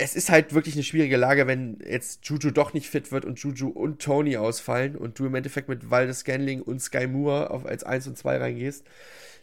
Es 0.02 0.16
ist 0.16 0.30
halt 0.30 0.54
wirklich 0.54 0.74
eine 0.74 0.82
schwierige 0.82 1.18
Lage, 1.18 1.46
wenn 1.46 1.78
jetzt 1.86 2.26
Juju 2.26 2.50
doch 2.50 2.72
nicht 2.72 2.88
fit 2.88 3.12
wird 3.12 3.26
und 3.26 3.38
Juju 3.38 3.68
und 3.68 4.00
Tony 4.00 4.38
ausfallen 4.38 4.96
und 4.96 5.18
du 5.18 5.26
im 5.26 5.34
Endeffekt 5.34 5.68
mit 5.68 5.90
Waldes 5.90 6.20
Scanling 6.20 6.62
und 6.62 6.80
Sky 6.80 7.06
Moore 7.06 7.50
auf, 7.50 7.66
als 7.66 7.84
1 7.84 8.06
und 8.06 8.16
2 8.16 8.38
reingehst. 8.38 8.86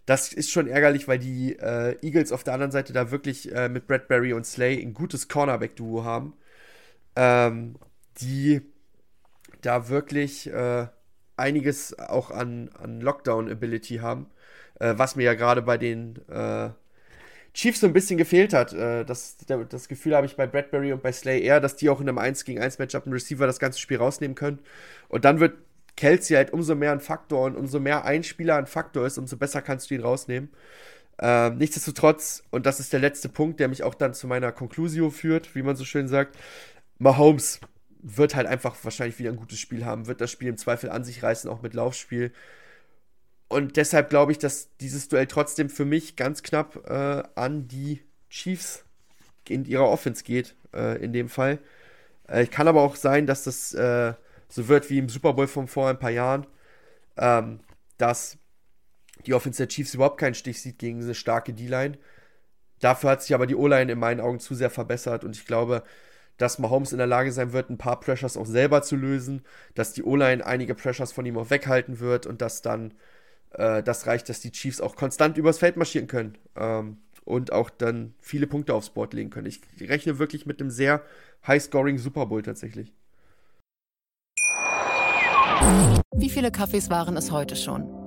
Das 0.08 0.34
ist 0.34 0.50
schon 0.50 0.68
ärgerlich, 0.68 1.08
weil 1.08 1.20
die 1.20 1.60
äh, 1.60 1.96
Eagles 2.02 2.32
auf 2.32 2.44
der 2.44 2.54
anderen 2.56 2.72
Seite 2.72 2.92
da 2.92 3.12
wirklich 3.12 3.54
äh, 3.54 3.70
mit 3.70 3.86
Bradbury 3.86 4.34
und 4.34 4.48
Slay 4.48 4.82
ein 4.82 4.96
gutes 4.96 5.28
Cornerback-Duo 5.28 6.04
haben, 6.04 6.34
ähm, 7.16 7.76
die 8.22 8.62
da 9.62 9.90
wirklich 9.90 10.48
äh, 10.52 10.88
einiges 11.36 12.00
auch 12.00 12.32
an, 12.32 12.70
an 12.82 13.00
Lockdown-Ability 13.02 13.98
haben, 13.98 14.28
äh, 14.80 14.96
was 14.98 15.16
mir 15.16 15.24
ja 15.24 15.34
gerade 15.36 15.62
bei 15.62 15.78
den 15.78 16.18
äh, 16.30 16.70
Chiefs 17.58 17.80
so 17.80 17.88
ein 17.88 17.94
bisschen 17.94 18.18
gefehlt 18.18 18.54
hat. 18.54 18.72
Äh, 18.72 19.04
das, 19.04 19.36
das 19.70 19.88
Gefühl 19.88 20.16
habe 20.16 20.28
ich 20.28 20.36
bei 20.36 20.46
Bradbury 20.46 20.94
und 20.94 21.02
bei 21.02 21.12
Slay 21.12 21.42
eher, 21.42 21.60
dass 21.60 21.76
die 21.76 21.90
auch 21.90 22.00
in 22.00 22.08
einem 22.08 22.20
1 22.20 22.46
gegen 22.46 22.62
1 22.62 22.78
Matchup 22.78 23.06
einen 23.06 23.14
Receiver 23.14 23.48
das 23.48 23.58
ganze 23.58 23.80
Spiel 23.80 23.98
rausnehmen 23.98 24.36
können. 24.36 24.60
Und 25.10 25.26
dann 25.26 25.40
wird 25.40 25.58
Kelsey 25.96 26.36
halt 26.36 26.54
umso 26.54 26.76
mehr 26.76 26.92
ein 26.92 27.00
Faktor 27.00 27.46
und 27.46 27.56
umso 27.56 27.80
mehr 27.80 28.06
ein 28.06 28.24
Spieler 28.24 28.58
ein 28.58 28.68
Faktor 28.68 29.08
ist, 29.08 29.18
umso 29.18 29.38
besser 29.38 29.64
kannst 29.64 29.90
du 29.90 29.96
ihn 29.96 30.02
rausnehmen. 30.02 30.50
Ähm, 31.20 31.58
nichtsdestotrotz, 31.58 32.44
und 32.52 32.68
das 32.68 32.80
ist 32.80 32.94
der 32.94 33.00
letzte 33.00 33.28
Punkt, 33.28 33.60
der 33.60 33.70
mich 33.70 33.82
auch 33.82 33.96
dann 33.96 34.14
zu 34.14 34.28
meiner 34.28 34.52
Conclusio 34.52 35.10
führt, 35.10 35.56
wie 35.56 35.64
man 35.64 35.76
so 35.76 35.84
schön 35.84 36.08
sagt, 36.08 36.38
Mahomes 37.00 37.60
wird 38.04 38.36
halt 38.36 38.46
einfach 38.46 38.76
wahrscheinlich 38.84 39.18
wieder 39.18 39.32
ein 39.32 39.36
gutes 39.36 39.60
Spiel 39.60 39.84
haben, 39.84 40.06
wird 40.06 40.22
das 40.22 40.30
Spiel 40.30 40.50
im 40.50 40.58
Zweifel 40.58 40.92
an 40.92 41.04
sich 41.04 41.24
reißen, 41.24 41.50
auch 41.50 41.64
mit 41.64 41.74
Laufspiel. 41.74 42.32
Und 43.50 43.78
deshalb 43.78 44.10
glaube 44.10 44.32
ich, 44.32 44.40
dass 44.40 44.76
dieses 44.78 45.08
Duell 45.08 45.28
trotzdem 45.28 45.70
für 45.70 45.86
mich 45.86 46.16
ganz 46.16 46.44
knapp 46.44 46.90
äh, 46.90 47.24
an 47.36 47.68
die 47.68 48.04
Chiefs 48.30 48.84
in 49.48 49.66
ihrer 49.66 49.88
Offense 49.90 50.24
geht, 50.24 50.56
äh, 50.74 51.02
in 51.02 51.14
dem 51.14 51.30
Fall. 51.30 51.60
Äh, 52.28 52.46
kann 52.48 52.68
aber 52.68 52.82
auch 52.82 52.96
sein, 52.96 53.26
dass 53.26 53.44
das 53.44 53.74
äh, 53.74 54.14
so 54.50 54.68
wird 54.68 54.90
wie 54.90 54.98
im 54.98 55.10
Super 55.10 55.34
Bowl 55.34 55.48
von 55.48 55.68
vor 55.68 55.90
ein 55.90 56.00
paar 56.00 56.12
Jahren, 56.12 56.46
ähm, 57.18 57.62
dass 57.98 58.38
die 59.26 59.34
Offense 59.34 59.58
der 59.58 59.70
Chiefs 59.70 59.94
überhaupt 59.94 60.20
keinen 60.20 60.36
Stich 60.36 60.62
sieht 60.62 60.80
gegen 60.80 61.02
eine 61.02 61.16
starke 61.16 61.54
D-Line. 61.54 61.98
Dafür 62.80 63.12
hat 63.12 63.24
sich 63.24 63.34
aber 63.34 63.48
die 63.48 63.56
O-Line 63.56 63.92
in 63.92 64.00
meinen 64.00 64.20
Augen 64.20 64.40
zu 64.40 64.56
sehr 64.56 64.70
verbessert 64.70 65.24
und 65.24 65.36
ich 65.36 65.46
glaube, 65.46 65.84
dass 66.38 66.60
Mahomes 66.60 66.92
in 66.92 67.00
der 67.00 67.08
Lage 67.08 67.32
sein 67.32 67.52
wird, 67.52 67.70
ein 67.70 67.80
paar 67.80 68.00
Pressures 68.00 68.38
auch 68.38 68.46
selber 68.46 68.84
zu 68.84 68.96
lösen, 68.96 69.44
dass 69.74 69.94
die 69.94 70.04
O-Line 70.04 70.46
einige 70.46 70.76
Pressures 70.76 71.12
von 71.12 71.26
ihm 71.26 71.38
auch 71.38 71.50
weghalten 71.50 72.00
wird 72.00 72.28
und 72.28 72.42
dass 72.42 72.62
dann 72.62 72.94
äh, 73.52 73.84
das 73.84 74.08
reicht, 74.08 74.30
dass 74.30 74.40
die 74.40 74.52
Chiefs 74.52 74.82
auch 74.82 74.96
konstant 74.96 75.38
übers 75.38 75.60
Feld 75.60 75.78
marschieren 75.78 76.08
können 76.08 76.38
ähm, 76.56 76.98
und 77.26 77.52
auch 77.52 77.70
dann 77.70 78.14
viele 78.20 78.48
Punkte 78.48 78.74
aufs 78.74 78.90
Board 78.90 79.14
legen 79.14 79.30
können. 79.30 79.48
Ich 79.48 79.62
rechne 79.82 80.20
wirklich 80.20 80.46
mit 80.46 80.62
einem 80.62 80.72
sehr 80.72 81.02
high-scoring 81.46 81.98
Super 81.98 82.26
Bowl 82.26 82.42
tatsächlich. 82.42 82.94
Wie 86.16 86.30
viele 86.30 86.52
Kaffees 86.52 86.90
waren 86.90 87.18
es 87.18 87.32
heute 87.32 87.56
schon? 87.56 88.07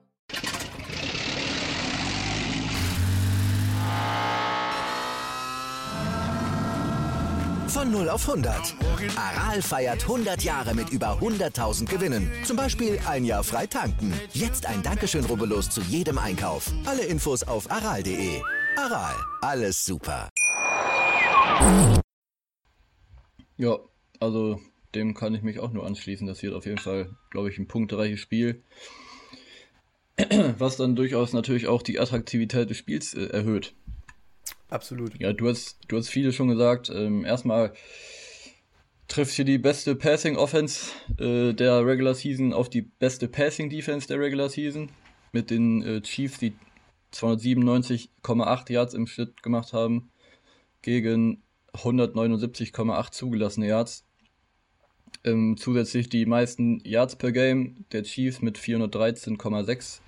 Von 7.73 7.89
0 7.89 8.09
auf 8.09 8.27
100. 8.27 8.75
Aral 9.15 9.61
feiert 9.61 10.01
100 10.01 10.43
Jahre 10.43 10.75
mit 10.75 10.89
über 10.89 11.17
100.000 11.21 11.89
Gewinnen. 11.89 12.29
Zum 12.43 12.57
Beispiel 12.57 12.99
ein 13.07 13.23
Jahr 13.23 13.45
frei 13.45 13.65
tanken. 13.65 14.13
Jetzt 14.33 14.65
ein 14.65 14.83
Dankeschön, 14.83 15.23
rubbellos 15.23 15.69
zu 15.69 15.79
jedem 15.79 16.17
Einkauf. 16.17 16.69
Alle 16.85 17.05
Infos 17.05 17.43
auf 17.43 17.71
aral.de. 17.71 18.41
Aral, 18.75 19.15
alles 19.41 19.85
super. 19.85 20.27
Ja, 23.55 23.79
also 24.19 24.59
dem 24.93 25.13
kann 25.13 25.33
ich 25.33 25.41
mich 25.41 25.59
auch 25.59 25.71
nur 25.71 25.85
anschließen. 25.85 26.27
Das 26.27 26.43
wird 26.43 26.53
auf 26.53 26.65
jeden 26.65 26.77
Fall, 26.77 27.15
glaube 27.29 27.49
ich, 27.49 27.57
ein 27.57 27.69
punktreiches 27.69 28.19
Spiel. 28.19 28.63
Was 30.57 30.75
dann 30.75 30.97
durchaus 30.97 31.31
natürlich 31.31 31.67
auch 31.67 31.83
die 31.83 32.01
Attraktivität 32.01 32.69
des 32.69 32.75
Spiels 32.77 33.13
äh, 33.13 33.27
erhöht. 33.27 33.75
Absolut. 34.71 35.19
Ja, 35.19 35.33
du 35.33 35.49
hast, 35.49 35.79
du 35.89 35.97
hast 35.97 36.07
viele 36.07 36.31
schon 36.31 36.47
gesagt. 36.47 36.89
Ähm, 36.89 37.25
erstmal 37.25 37.73
trifft 39.09 39.33
hier 39.33 39.43
die 39.43 39.57
beste 39.57 39.95
Passing 39.95 40.37
Offense 40.37 40.91
äh, 41.19 41.53
der 41.53 41.85
Regular 41.85 42.15
Season 42.15 42.53
auf 42.53 42.69
die 42.69 42.81
beste 42.81 43.27
Passing 43.27 43.69
Defense 43.69 44.07
der 44.07 44.19
Regular 44.19 44.47
Season. 44.47 44.89
Mit 45.33 45.49
den 45.49 45.83
äh, 45.83 46.01
Chiefs, 46.01 46.39
die 46.39 46.53
297,8 47.13 48.71
Yards 48.71 48.93
im 48.93 49.07
Schnitt 49.07 49.43
gemacht 49.43 49.73
haben, 49.73 50.09
gegen 50.81 51.43
179,8 51.73 53.11
zugelassene 53.11 53.67
Yards. 53.67 54.05
Ähm, 55.25 55.57
zusätzlich 55.57 56.07
die 56.07 56.25
meisten 56.25 56.79
Yards 56.85 57.17
per 57.17 57.33
Game 57.33 57.85
der 57.91 58.03
Chiefs 58.03 58.41
mit 58.41 58.57
413,6 58.57 59.99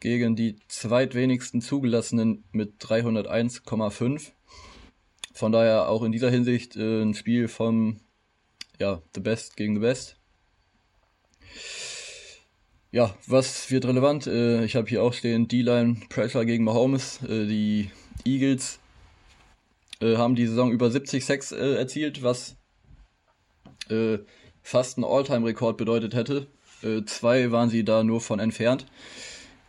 gegen 0.00 0.34
die 0.34 0.56
zweitwenigsten 0.68 1.60
zugelassenen 1.60 2.44
mit 2.52 2.82
301,5. 2.82 4.32
Von 5.32 5.52
daher 5.52 5.88
auch 5.88 6.02
in 6.02 6.12
dieser 6.12 6.30
Hinsicht 6.30 6.76
äh, 6.76 7.02
ein 7.02 7.14
Spiel 7.14 7.48
vom 7.48 8.00
ja, 8.78 9.02
The 9.14 9.20
Best 9.20 9.56
gegen 9.56 9.74
The 9.74 9.80
Best. 9.80 10.16
Ja, 12.92 13.14
was 13.26 13.70
wird 13.70 13.84
relevant? 13.84 14.26
Äh, 14.26 14.64
ich 14.64 14.74
habe 14.74 14.88
hier 14.88 15.02
auch 15.02 15.12
stehen 15.12 15.46
D-Line 15.46 16.00
Pressure 16.08 16.44
gegen 16.44 16.64
Mahomes. 16.64 17.22
Äh, 17.22 17.46
die 17.46 17.90
Eagles 18.24 18.80
äh, 20.00 20.16
haben 20.16 20.34
die 20.34 20.46
Saison 20.46 20.72
über 20.72 20.90
70 20.90 21.24
Sacks 21.24 21.52
äh, 21.52 21.74
erzielt, 21.74 22.22
was 22.22 22.56
äh, 23.88 24.18
fast 24.62 24.98
ein 24.98 25.04
All-Time-Rekord 25.04 25.76
bedeutet 25.76 26.14
hätte. 26.14 26.46
Zwei 27.04 27.52
waren 27.52 27.68
sie 27.68 27.84
da 27.84 28.02
nur 28.02 28.22
von 28.22 28.40
entfernt. 28.40 28.86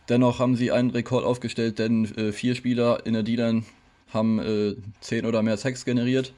Dennoch 0.08 0.38
haben 0.38 0.56
sie 0.56 0.72
einen 0.72 0.90
Rekord 0.90 1.24
aufgestellt, 1.24 1.78
denn 1.78 2.04
äh, 2.16 2.32
vier 2.32 2.54
Spieler 2.54 3.06
in 3.06 3.14
der 3.14 3.22
D-Line 3.22 3.64
haben 4.12 4.38
äh, 4.38 4.76
zehn 5.00 5.26
oder 5.26 5.42
mehr 5.42 5.56
Sacks 5.56 5.84
generiert. 5.84 6.34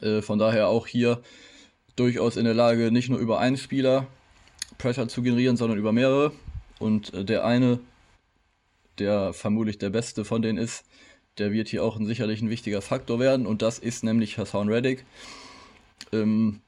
Äh, 0.00 0.22
von 0.22 0.38
daher 0.38 0.68
auch 0.68 0.86
hier 0.86 1.22
durchaus 1.96 2.36
in 2.36 2.44
der 2.44 2.54
Lage, 2.54 2.92
nicht 2.92 3.08
nur 3.08 3.18
über 3.18 3.38
einen 3.38 3.56
Spieler 3.56 4.06
Pressure 4.78 5.08
zu 5.08 5.22
generieren, 5.22 5.56
sondern 5.56 5.78
über 5.78 5.92
mehrere. 5.92 6.32
Und 6.78 7.14
äh, 7.14 7.24
der 7.24 7.44
eine, 7.44 7.80
der 8.98 9.32
vermutlich 9.32 9.78
der 9.78 9.90
beste 9.90 10.24
von 10.24 10.42
denen 10.42 10.58
ist, 10.58 10.84
der 11.38 11.52
wird 11.52 11.68
hier 11.68 11.82
auch 11.82 11.98
ein, 11.98 12.06
sicherlich 12.06 12.42
ein 12.42 12.50
wichtiger 12.50 12.82
Faktor 12.82 13.18
werden. 13.18 13.46
Und 13.46 13.62
das 13.62 13.78
ist 13.78 14.04
nämlich 14.04 14.38
Hassan 14.38 14.68
Reddick. 14.68 15.04
Ähm, 16.12 16.60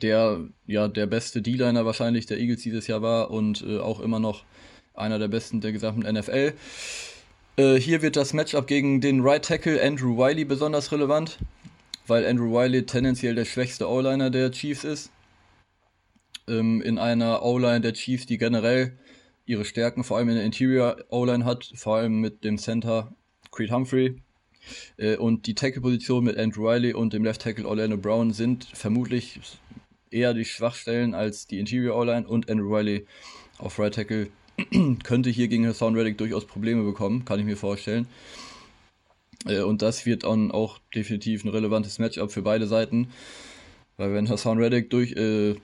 der 0.00 0.40
ja 0.66 0.88
der 0.88 1.06
beste 1.06 1.42
D-Liner 1.42 1.84
wahrscheinlich 1.84 2.26
der 2.26 2.38
Eagles 2.38 2.62
dieses 2.62 2.86
Jahr 2.86 3.02
war 3.02 3.30
und 3.30 3.62
äh, 3.62 3.78
auch 3.78 4.00
immer 4.00 4.18
noch 4.20 4.44
einer 4.94 5.18
der 5.18 5.28
besten 5.28 5.60
der 5.60 5.72
gesamten 5.72 6.02
NFL. 6.02 6.52
Äh, 7.56 7.74
hier 7.76 8.02
wird 8.02 8.16
das 8.16 8.32
Matchup 8.32 8.66
gegen 8.66 9.00
den 9.00 9.20
Right 9.20 9.44
Tackle 9.44 9.82
Andrew 9.82 10.16
Wiley 10.16 10.44
besonders 10.44 10.90
relevant, 10.92 11.38
weil 12.06 12.26
Andrew 12.26 12.52
Wiley 12.52 12.84
tendenziell 12.86 13.34
der 13.34 13.44
schwächste 13.44 13.88
O-Liner 13.88 14.30
der 14.30 14.50
Chiefs 14.52 14.84
ist. 14.84 15.10
ähm, 16.48 16.82
in 16.82 16.98
einer 16.98 17.42
O-Line 17.44 17.80
der 17.80 17.92
Chiefs, 17.94 18.26
die 18.26 18.38
generell 18.38 18.98
ihre 19.46 19.64
Stärken 19.64 20.04
vor 20.04 20.18
allem 20.18 20.28
in 20.30 20.36
der 20.36 20.44
Interior 20.44 20.96
O-Line 21.10 21.44
hat, 21.44 21.70
vor 21.74 21.96
allem 21.96 22.20
mit 22.20 22.44
dem 22.44 22.58
Center 22.58 23.14
Creed 23.50 23.70
Humphrey. 23.70 24.16
Äh, 24.96 25.16
und 25.16 25.46
die 25.46 25.54
Tackle-Position 25.54 26.24
mit 26.24 26.38
Andrew 26.38 26.68
Riley 26.68 26.94
und 26.94 27.12
dem 27.12 27.24
Left 27.24 27.42
Tackle 27.42 27.66
Orlando 27.66 27.96
Brown 27.96 28.32
sind 28.32 28.64
vermutlich 28.72 29.40
eher 30.12 30.34
die 30.34 30.44
Schwachstellen 30.44 31.14
als 31.14 31.46
die 31.46 31.58
Interior 31.58 31.96
O-Line 31.96 32.26
und 32.26 32.50
Andrew 32.50 32.74
Riley 32.74 33.06
auf 33.58 33.78
Right 33.78 33.94
Tackle 33.94 34.28
könnte 35.02 35.30
hier 35.30 35.48
gegen 35.48 35.66
Hassan 35.66 35.94
Reddick 35.94 36.18
durchaus 36.18 36.46
Probleme 36.46 36.82
bekommen, 36.82 37.24
kann 37.24 37.38
ich 37.38 37.44
mir 37.44 37.56
vorstellen. 37.56 38.06
Äh, 39.46 39.60
und 39.60 39.82
das 39.82 40.06
wird 40.06 40.24
dann 40.24 40.50
auch 40.50 40.78
definitiv 40.94 41.44
ein 41.44 41.48
relevantes 41.48 41.98
Matchup 41.98 42.30
für 42.32 42.42
beide 42.42 42.66
Seiten. 42.66 43.08
Weil 43.96 44.14
wenn 44.14 44.28
Hassan 44.28 44.58
Reddick 44.58 44.90
durch 44.90 45.12
äh, 45.12 45.56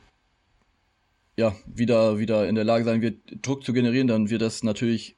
ja, 1.37 1.55
wieder, 1.67 2.19
wieder 2.19 2.49
in 2.49 2.57
der 2.57 2.65
Lage 2.65 2.85
sein 2.85 3.01
wird, 3.01 3.19
Druck 3.43 3.65
zu 3.65 3.73
generieren, 3.73 4.09
dann 4.09 4.29
wird 4.29 4.43
das 4.43 4.63
natürlich 4.65 5.17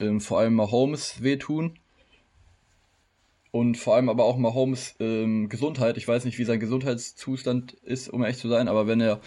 ähm, 0.00 0.20
vor 0.20 0.38
allem 0.38 0.54
Mahomes 0.54 1.22
wehtun. 1.22 1.78
Und 3.52 3.76
vor 3.76 3.94
allem 3.94 4.08
aber 4.08 4.24
auch 4.24 4.36
Mahomes 4.36 4.94
ähm, 5.00 5.48
Gesundheit. 5.48 5.96
Ich 5.96 6.06
weiß 6.06 6.24
nicht, 6.24 6.38
wie 6.38 6.44
sein 6.44 6.60
Gesundheitszustand 6.60 7.72
ist, 7.84 8.08
um 8.08 8.22
echt 8.24 8.40
zu 8.40 8.48
sein, 8.48 8.68
aber 8.68 8.86
wenn 8.86 9.00
er 9.00 9.20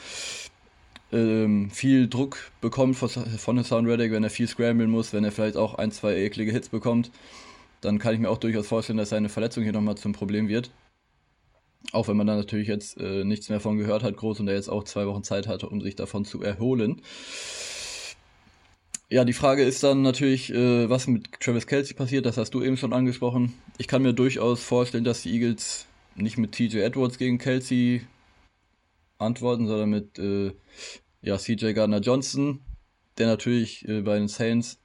ähm, 1.11 1.71
viel 1.71 2.07
Druck 2.07 2.51
bekommt 2.61 2.95
von, 2.95 3.09
von 3.09 3.57
Hassan 3.57 3.85
Reddick, 3.85 4.11
wenn 4.11 4.23
er 4.23 4.29
viel 4.29 4.47
scramblen 4.47 4.89
muss, 4.89 5.13
wenn 5.13 5.23
er 5.23 5.31
vielleicht 5.31 5.57
auch 5.57 5.75
ein, 5.75 5.91
zwei 5.91 6.15
eklige 6.15 6.51
Hits 6.51 6.69
bekommt, 6.69 7.11
dann 7.81 7.97
kann 7.97 8.13
ich 8.13 8.19
mir 8.19 8.29
auch 8.29 8.37
durchaus 8.37 8.67
vorstellen, 8.67 8.97
dass 8.97 9.09
seine 9.09 9.29
Verletzung 9.29 9.63
hier 9.63 9.73
nochmal 9.73 9.95
zum 9.95 10.13
Problem 10.13 10.47
wird. 10.47 10.71
Auch 11.91 12.07
wenn 12.07 12.17
man 12.17 12.27
da 12.27 12.35
natürlich 12.35 12.67
jetzt 12.67 12.97
äh, 12.99 13.23
nichts 13.23 13.49
mehr 13.49 13.61
von 13.61 13.77
gehört 13.77 14.03
hat, 14.03 14.17
groß 14.17 14.41
und 14.41 14.47
er 14.47 14.55
jetzt 14.55 14.69
auch 14.69 14.83
zwei 14.83 15.07
Wochen 15.07 15.23
Zeit 15.23 15.47
hatte, 15.47 15.69
um 15.69 15.81
sich 15.81 15.95
davon 15.95 16.25
zu 16.25 16.43
erholen. 16.43 17.01
Ja, 19.11 19.25
die 19.25 19.33
Frage 19.33 19.63
ist 19.63 19.81
dann 19.81 20.03
natürlich, 20.03 20.53
äh, 20.53 20.87
was 20.87 21.07
mit 21.07 21.31
Travis 21.39 21.65
Kelsey 21.65 21.95
passiert, 21.95 22.27
das 22.27 22.37
hast 22.37 22.53
du 22.53 22.61
eben 22.61 22.77
schon 22.77 22.93
angesprochen. 22.93 23.53
Ich 23.79 23.87
kann 23.87 24.03
mir 24.03 24.13
durchaus 24.13 24.63
vorstellen, 24.63 25.03
dass 25.03 25.23
die 25.23 25.33
Eagles 25.33 25.87
nicht 26.15 26.37
mit 26.37 26.51
TJ 26.51 26.77
Edwards 26.77 27.17
gegen 27.17 27.39
Kelsey 27.39 28.01
antworten, 29.17 29.67
sondern 29.67 29.89
mit 29.89 30.19
äh, 30.19 30.51
ja, 31.23 31.39
CJ 31.39 31.73
Gardner 31.73 32.01
Johnson, 32.01 32.59
der 33.17 33.25
natürlich 33.25 33.87
äh, 33.87 34.01
bei 34.01 34.19
den 34.19 34.27
Saints 34.27 34.79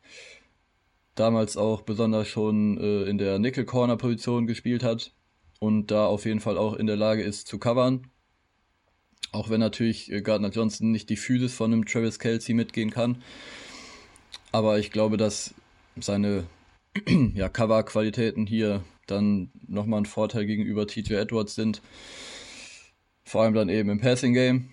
damals 1.15 1.59
auch 1.59 1.83
besonders 1.83 2.27
schon 2.27 2.79
äh, 2.79 3.03
in 3.03 3.19
der 3.19 3.39
Nickel 3.39 3.67
Corner 3.67 3.99
Position 3.99 4.47
gespielt 4.47 4.83
hat 4.83 5.13
und 5.61 5.91
da 5.91 6.07
auf 6.07 6.25
jeden 6.25 6.41
Fall 6.41 6.57
auch 6.57 6.75
in 6.75 6.87
der 6.87 6.97
Lage 6.97 7.23
ist 7.23 7.47
zu 7.47 7.59
covern. 7.59 8.07
Auch 9.33 9.51
wenn 9.51 9.61
natürlich 9.61 10.11
äh, 10.11 10.23
Gardner 10.23 10.49
Johnson 10.49 10.91
nicht 10.93 11.11
die 11.11 11.17
Physis 11.17 11.55
von 11.55 11.73
einem 11.73 11.85
Travis 11.85 12.19
Kelsey 12.19 12.55
mitgehen 12.55 12.91
kann. 12.91 13.23
Aber 14.55 14.79
ich 14.79 14.93
glaube, 14.93 15.17
dass 15.17 15.53
seine 15.97 16.47
ja, 17.35 17.49
Cover-Qualitäten 17.49 18.47
hier 18.47 18.85
dann 19.09 19.51
nochmal 19.67 20.03
ein 20.03 20.07
Vorteil 20.07 20.47
gegenüber 20.47 20.87
TJ 20.87 21.15
Edwards 21.15 21.57
sind. 21.57 21.83
Vor 23.25 23.43
allem 23.43 23.55
dann 23.55 23.69
eben 23.69 23.89
im 23.89 24.01
Passing 24.01 24.33
Game. 24.33 24.71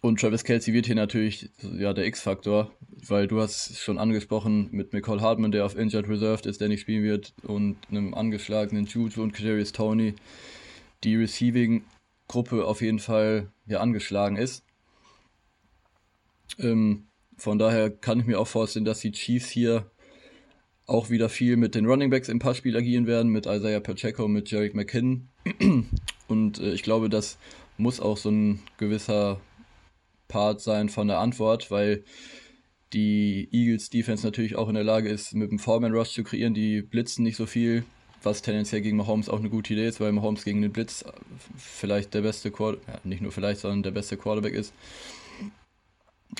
Und 0.00 0.18
Travis 0.18 0.42
Kelsey 0.42 0.74
wird 0.74 0.86
hier 0.86 0.96
natürlich 0.96 1.48
ja, 1.62 1.92
der 1.92 2.06
X-Faktor, 2.06 2.72
weil 3.06 3.28
du 3.28 3.40
hast 3.40 3.78
schon 3.78 3.98
angesprochen 3.98 4.68
mit 4.72 4.92
Nicole 4.94 5.20
Hartman, 5.20 5.52
der 5.52 5.64
auf 5.64 5.78
Injured 5.78 6.08
Reserved 6.08 6.46
ist, 6.46 6.60
der 6.60 6.66
nicht 6.66 6.80
spielen 6.80 7.04
wird, 7.04 7.34
und 7.44 7.76
einem 7.88 8.14
angeschlagenen 8.14 8.86
Juju 8.86 9.22
und 9.22 9.32
Kadarius 9.32 9.70
Tony, 9.70 10.16
die 11.04 11.14
Receiving-Gruppe 11.14 12.64
auf 12.64 12.82
jeden 12.82 12.98
Fall 12.98 13.52
ja 13.66 13.78
angeschlagen 13.78 14.34
ist. 14.34 14.64
Ähm, 16.58 17.06
von 17.36 17.58
daher 17.58 17.90
kann 17.90 18.20
ich 18.20 18.26
mir 18.26 18.38
auch 18.38 18.46
vorstellen, 18.46 18.84
dass 18.84 19.00
die 19.00 19.12
Chiefs 19.12 19.48
hier 19.48 19.90
auch 20.86 21.10
wieder 21.10 21.28
viel 21.28 21.56
mit 21.56 21.74
den 21.74 21.86
Running 21.86 22.10
Backs 22.10 22.28
im 22.28 22.38
Passspiel 22.38 22.76
agieren 22.76 23.06
werden, 23.06 23.30
mit 23.30 23.46
Isaiah 23.46 23.80
Pacheco, 23.80 24.28
mit 24.28 24.50
Jarek 24.50 24.74
McKinnon. 24.74 25.28
Und 26.28 26.58
äh, 26.58 26.72
ich 26.72 26.82
glaube, 26.82 27.08
das 27.08 27.38
muss 27.76 28.00
auch 28.00 28.16
so 28.16 28.30
ein 28.30 28.60
gewisser 28.78 29.40
Part 30.28 30.60
sein 30.60 30.88
von 30.88 31.08
der 31.08 31.18
Antwort, 31.18 31.70
weil 31.70 32.04
die 32.92 33.48
Eagles 33.50 33.90
Defense 33.90 34.24
natürlich 34.24 34.56
auch 34.56 34.68
in 34.68 34.74
der 34.74 34.84
Lage 34.84 35.08
ist, 35.08 35.34
mit 35.34 35.50
dem 35.50 35.58
Foreman 35.58 35.92
Rush 35.92 36.12
zu 36.12 36.22
kreieren. 36.22 36.54
Die 36.54 36.82
blitzen 36.82 37.24
nicht 37.24 37.36
so 37.36 37.46
viel, 37.46 37.84
was 38.22 38.42
tendenziell 38.42 38.82
gegen 38.82 38.96
Mahomes 38.96 39.28
auch 39.28 39.38
eine 39.38 39.50
gute 39.50 39.72
Idee 39.72 39.88
ist, 39.88 40.00
weil 40.00 40.12
Mahomes 40.12 40.44
gegen 40.44 40.62
den 40.62 40.72
Blitz 40.72 41.04
vielleicht 41.56 42.14
der 42.14 42.22
beste 42.22 42.50
Quarterback, 42.50 42.88
ja, 42.88 43.00
nicht 43.04 43.20
nur 43.20 43.32
vielleicht, 43.32 43.60
sondern 43.60 43.82
der 43.82 43.90
beste 43.90 44.16
Quarterback 44.16 44.54
ist. 44.54 44.72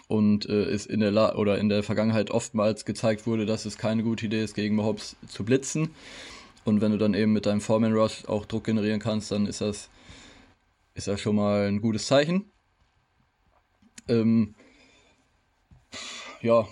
Und 0.09 0.49
äh, 0.49 0.71
ist 0.71 0.87
in 0.87 1.01
der 1.01 1.11
La 1.11 1.35
oder 1.35 1.59
in 1.59 1.69
der 1.69 1.83
Vergangenheit 1.83 2.31
oftmals 2.31 2.85
gezeigt 2.85 3.27
wurde, 3.27 3.47
dass 3.47 3.65
es 3.65 3.79
keine 3.79 4.03
gute 4.03 4.27
Idee 4.27 4.43
ist, 4.43 4.55
gegen 4.55 4.77
Mahomes 4.77 5.17
zu 5.29 5.45
blitzen. 5.45 5.91
Und 6.65 6.81
wenn 6.81 6.93
du 6.93 6.99
dann 6.99 7.15
eben 7.15 7.33
mit 7.33 7.47
deinem 7.47 7.61
Foreman 7.61 7.93
Rush 7.93 8.25
auch 8.27 8.47
Druck 8.47 8.65
generieren 8.65 9.01
kannst, 9.01 9.31
dann 9.31 9.47
ist 9.47 9.61
das, 9.61 9.91
ist 10.95 11.09
das 11.09 11.21
schon 11.21 11.37
mal 11.37 11.67
ein 11.69 11.81
gutes 11.81 12.07
Zeichen. 12.07 12.51
Ähm, 14.09 14.55
ja, 16.41 16.67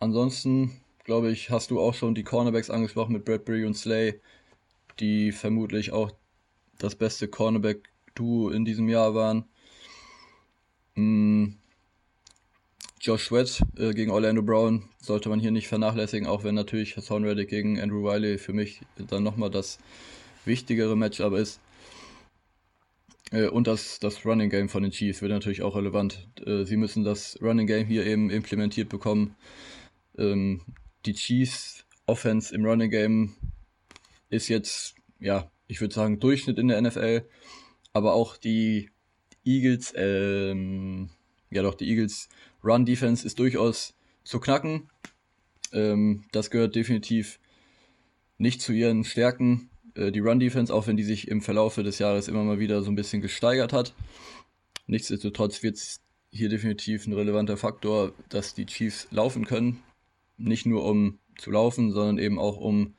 ansonsten 0.00 0.80
glaube 1.04 1.30
ich, 1.30 1.50
hast 1.50 1.70
du 1.70 1.80
auch 1.80 1.94
schon 1.94 2.14
die 2.14 2.24
Cornerbacks 2.24 2.70
angesprochen 2.70 3.12
mit 3.12 3.24
Bradbury 3.24 3.64
und 3.66 3.74
Slay, 3.74 4.20
die 5.00 5.32
vermutlich 5.32 5.92
auch 5.92 6.12
das 6.78 6.94
beste 6.94 7.28
Cornerback-Duo 7.28 8.50
in 8.50 8.64
diesem 8.64 8.88
Jahr 8.88 9.14
waren. 9.14 9.44
Mhm. 10.94 11.58
Josh 13.04 13.26
Sweat 13.26 13.60
äh, 13.76 13.92
gegen 13.92 14.10
Orlando 14.10 14.42
Brown 14.42 14.88
sollte 14.98 15.28
man 15.28 15.38
hier 15.38 15.50
nicht 15.50 15.68
vernachlässigen, 15.68 16.26
auch 16.26 16.42
wenn 16.42 16.54
natürlich 16.54 16.96
Hassan 16.96 17.22
Reddick 17.22 17.50
gegen 17.50 17.78
Andrew 17.78 18.02
Wiley 18.02 18.38
für 18.38 18.54
mich 18.54 18.80
dann 18.96 19.22
nochmal 19.22 19.50
das 19.50 19.78
wichtigere 20.46 20.96
Matchup 20.96 21.34
ist. 21.34 21.60
Äh, 23.30 23.48
und 23.48 23.66
das, 23.66 23.98
das 24.00 24.24
Running 24.24 24.48
Game 24.48 24.70
von 24.70 24.82
den 24.82 24.90
Chiefs 24.90 25.20
wird 25.20 25.32
natürlich 25.32 25.60
auch 25.60 25.76
relevant. 25.76 26.26
Äh, 26.46 26.64
sie 26.64 26.78
müssen 26.78 27.04
das 27.04 27.38
Running 27.42 27.66
Game 27.66 27.86
hier 27.86 28.06
eben 28.06 28.30
implementiert 28.30 28.88
bekommen. 28.88 29.36
Ähm, 30.16 30.62
die 31.04 31.12
Chiefs 31.12 31.84
Offense 32.06 32.54
im 32.54 32.64
Running 32.64 32.90
Game 32.90 33.34
ist 34.30 34.48
jetzt, 34.48 34.94
ja, 35.20 35.50
ich 35.66 35.82
würde 35.82 35.94
sagen, 35.94 36.20
Durchschnitt 36.20 36.58
in 36.58 36.68
der 36.68 36.80
NFL. 36.80 37.28
Aber 37.92 38.14
auch 38.14 38.38
die 38.38 38.88
Eagles, 39.44 39.92
ähm, 39.94 41.10
ja 41.50 41.60
doch, 41.60 41.74
die 41.74 41.90
Eagles 41.90 42.30
Run 42.64 42.86
Defense 42.86 43.26
ist 43.26 43.38
durchaus 43.38 43.94
zu 44.24 44.40
knacken. 44.40 44.88
Ähm, 45.72 46.24
das 46.32 46.50
gehört 46.50 46.74
definitiv 46.74 47.38
nicht 48.38 48.62
zu 48.62 48.72
ihren 48.72 49.04
Stärken. 49.04 49.70
Äh, 49.94 50.12
die 50.12 50.20
Run-Defense, 50.20 50.72
auch 50.72 50.86
wenn 50.86 50.96
die 50.96 51.04
sich 51.04 51.28
im 51.28 51.40
Verlaufe 51.40 51.82
des 51.82 51.98
Jahres 51.98 52.28
immer 52.28 52.44
mal 52.44 52.58
wieder 52.58 52.82
so 52.82 52.90
ein 52.90 52.96
bisschen 52.96 53.20
gesteigert 53.22 53.72
hat. 53.72 53.94
Nichtsdestotrotz 54.86 55.62
wird 55.62 55.76
es 55.76 56.00
hier 56.30 56.48
definitiv 56.48 57.06
ein 57.06 57.12
relevanter 57.12 57.56
Faktor, 57.56 58.12
dass 58.28 58.54
die 58.54 58.66
Chiefs 58.66 59.08
laufen 59.10 59.44
können. 59.44 59.82
Nicht 60.36 60.66
nur 60.66 60.84
um 60.84 61.18
zu 61.38 61.50
laufen, 61.50 61.92
sondern 61.92 62.18
eben 62.18 62.38
auch 62.38 62.56
um 62.56 62.94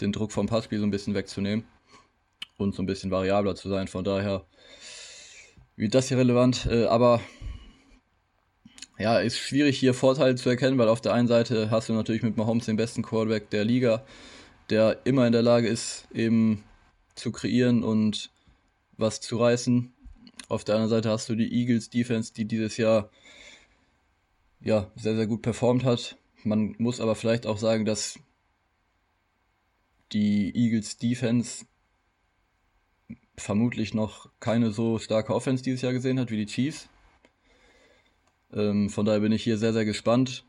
den 0.00 0.12
Druck 0.12 0.32
vom 0.32 0.46
Passspiel 0.46 0.78
so 0.78 0.86
ein 0.86 0.90
bisschen 0.90 1.14
wegzunehmen 1.14 1.64
und 2.56 2.74
so 2.74 2.82
ein 2.82 2.86
bisschen 2.86 3.10
variabler 3.10 3.54
zu 3.54 3.68
sein. 3.68 3.88
Von 3.88 4.04
daher 4.04 4.46
wird 5.76 5.94
das 5.94 6.08
hier 6.08 6.18
relevant. 6.18 6.66
Äh, 6.66 6.84
aber 6.86 7.20
ja, 8.98 9.18
ist 9.18 9.38
schwierig 9.38 9.78
hier 9.78 9.94
Vorteile 9.94 10.34
zu 10.34 10.48
erkennen, 10.48 10.78
weil 10.78 10.88
auf 10.88 11.00
der 11.00 11.12
einen 11.12 11.28
Seite 11.28 11.70
hast 11.70 11.88
du 11.88 11.92
natürlich 11.92 12.22
mit 12.22 12.36
Mahomes 12.36 12.66
den 12.66 12.76
besten 12.76 13.02
Quarterback 13.02 13.50
der 13.50 13.64
Liga 13.64 14.04
der 14.70 15.00
immer 15.04 15.26
in 15.26 15.32
der 15.32 15.42
Lage 15.42 15.68
ist, 15.68 16.06
eben 16.12 16.64
zu 17.14 17.32
kreieren 17.32 17.82
und 17.82 18.30
was 18.96 19.20
zu 19.20 19.38
reißen. 19.38 19.92
Auf 20.48 20.64
der 20.64 20.76
anderen 20.76 20.90
Seite 20.90 21.10
hast 21.10 21.28
du 21.28 21.34
die 21.34 21.52
Eagles 21.52 21.90
Defense, 21.90 22.32
die 22.32 22.44
dieses 22.44 22.76
Jahr 22.76 23.10
ja 24.60 24.90
sehr, 24.96 25.16
sehr 25.16 25.26
gut 25.26 25.42
performt 25.42 25.84
hat. 25.84 26.16
Man 26.44 26.74
muss 26.78 27.00
aber 27.00 27.14
vielleicht 27.14 27.46
auch 27.46 27.58
sagen, 27.58 27.84
dass 27.84 28.18
die 30.12 30.54
Eagles 30.54 30.98
Defense 30.98 31.66
vermutlich 33.36 33.94
noch 33.94 34.30
keine 34.40 34.70
so 34.70 34.98
starke 34.98 35.34
Offense 35.34 35.62
dieses 35.62 35.82
Jahr 35.82 35.92
gesehen 35.92 36.18
hat 36.18 36.30
wie 36.30 36.44
die 36.44 36.46
Chiefs. 36.46 36.88
Ähm, 38.52 38.90
von 38.90 39.06
daher 39.06 39.20
bin 39.20 39.32
ich 39.32 39.42
hier 39.42 39.58
sehr, 39.58 39.72
sehr 39.72 39.84
gespannt. 39.84 40.44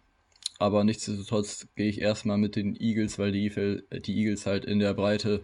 Aber 0.59 0.83
nichtsdestotrotz 0.83 1.67
gehe 1.75 1.89
ich 1.89 2.01
erstmal 2.01 2.37
mit 2.37 2.57
den 2.57 2.75
Eagles, 2.75 3.17
weil 3.17 3.31
die, 3.31 3.49
die 4.01 4.17
Eagles 4.17 4.45
halt 4.45 4.65
in 4.65 4.79
der 4.79 4.93
Breite 4.93 5.41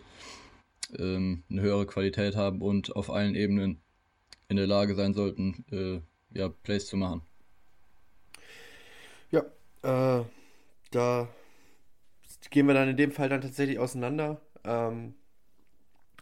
ähm, 1.00 1.44
eine 1.50 1.62
höhere 1.62 1.86
Qualität 1.86 2.36
haben 2.36 2.62
und 2.62 2.96
auf 2.96 3.10
allen 3.10 3.36
Ebenen 3.36 3.82
in 4.50 4.58
der 4.58 4.68
Lage 4.68 4.94
sein 4.94 5.14
sollten, 5.14 5.66
äh, 5.72 6.38
ja, 6.38 6.50
Plays 6.50 6.88
zu 6.88 6.98
machen. 6.98 7.22
Ja, 9.32 9.40
äh, 9.84 10.26
da 10.92 11.28
gehen 12.50 12.68
wir 12.68 12.74
dann 12.74 12.90
in 12.90 12.98
dem 12.98 13.12
Fall 13.12 13.30
dann 13.30 13.42
tatsächlich 13.42 13.80
auseinander. 13.80 14.42
Ähm, 14.66 15.16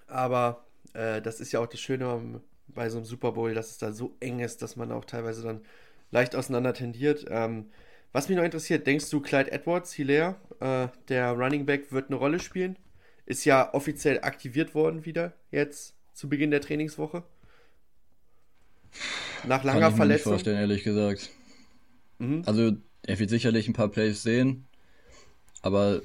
aber 0.07 0.65
äh, 0.93 1.21
das 1.21 1.39
ist 1.39 1.51
ja 1.51 1.59
auch 1.59 1.67
das 1.67 1.79
Schöne 1.79 2.41
bei 2.67 2.89
so 2.89 2.97
einem 2.97 3.05
Super 3.05 3.31
Bowl, 3.31 3.53
dass 3.53 3.71
es 3.71 3.77
da 3.77 3.91
so 3.91 4.15
eng 4.19 4.39
ist, 4.39 4.61
dass 4.61 4.75
man 4.75 4.91
auch 4.91 5.05
teilweise 5.05 5.43
dann 5.43 5.61
leicht 6.13 6.35
auseinander 6.35 6.73
tendiert. 6.73 7.25
Ähm, 7.27 7.65
was 8.13 8.29
mich 8.29 8.37
noch 8.37 8.45
interessiert, 8.45 8.85
denkst 8.87 9.09
du, 9.09 9.19
Clyde 9.19 9.51
Edwards, 9.51 9.91
Hilaire, 9.91 10.35
äh, 10.59 10.87
der 11.09 11.31
Running 11.31 11.65
Back, 11.65 11.91
wird 11.91 12.07
eine 12.07 12.15
Rolle 12.15 12.39
spielen? 12.39 12.77
Ist 13.25 13.43
ja 13.45 13.73
offiziell 13.73 14.21
aktiviert 14.21 14.75
worden 14.75 15.05
wieder 15.05 15.33
jetzt 15.51 15.95
zu 16.13 16.29
Beginn 16.29 16.51
der 16.51 16.61
Trainingswoche. 16.61 17.23
Nach 19.45 19.63
langer 19.63 19.79
Kann 19.79 19.89
ich 19.89 19.93
mir 19.93 19.97
Verletzung. 19.97 20.13
Nicht 20.13 20.23
vorstellen, 20.23 20.59
ehrlich 20.59 20.83
gesagt. 20.83 21.31
Mhm. 22.19 22.43
Also, 22.45 22.73
er 23.05 23.19
wird 23.19 23.29
sicherlich 23.29 23.67
ein 23.67 23.73
paar 23.73 23.89
Plays 23.89 24.21
sehen, 24.21 24.67
aber 25.61 26.01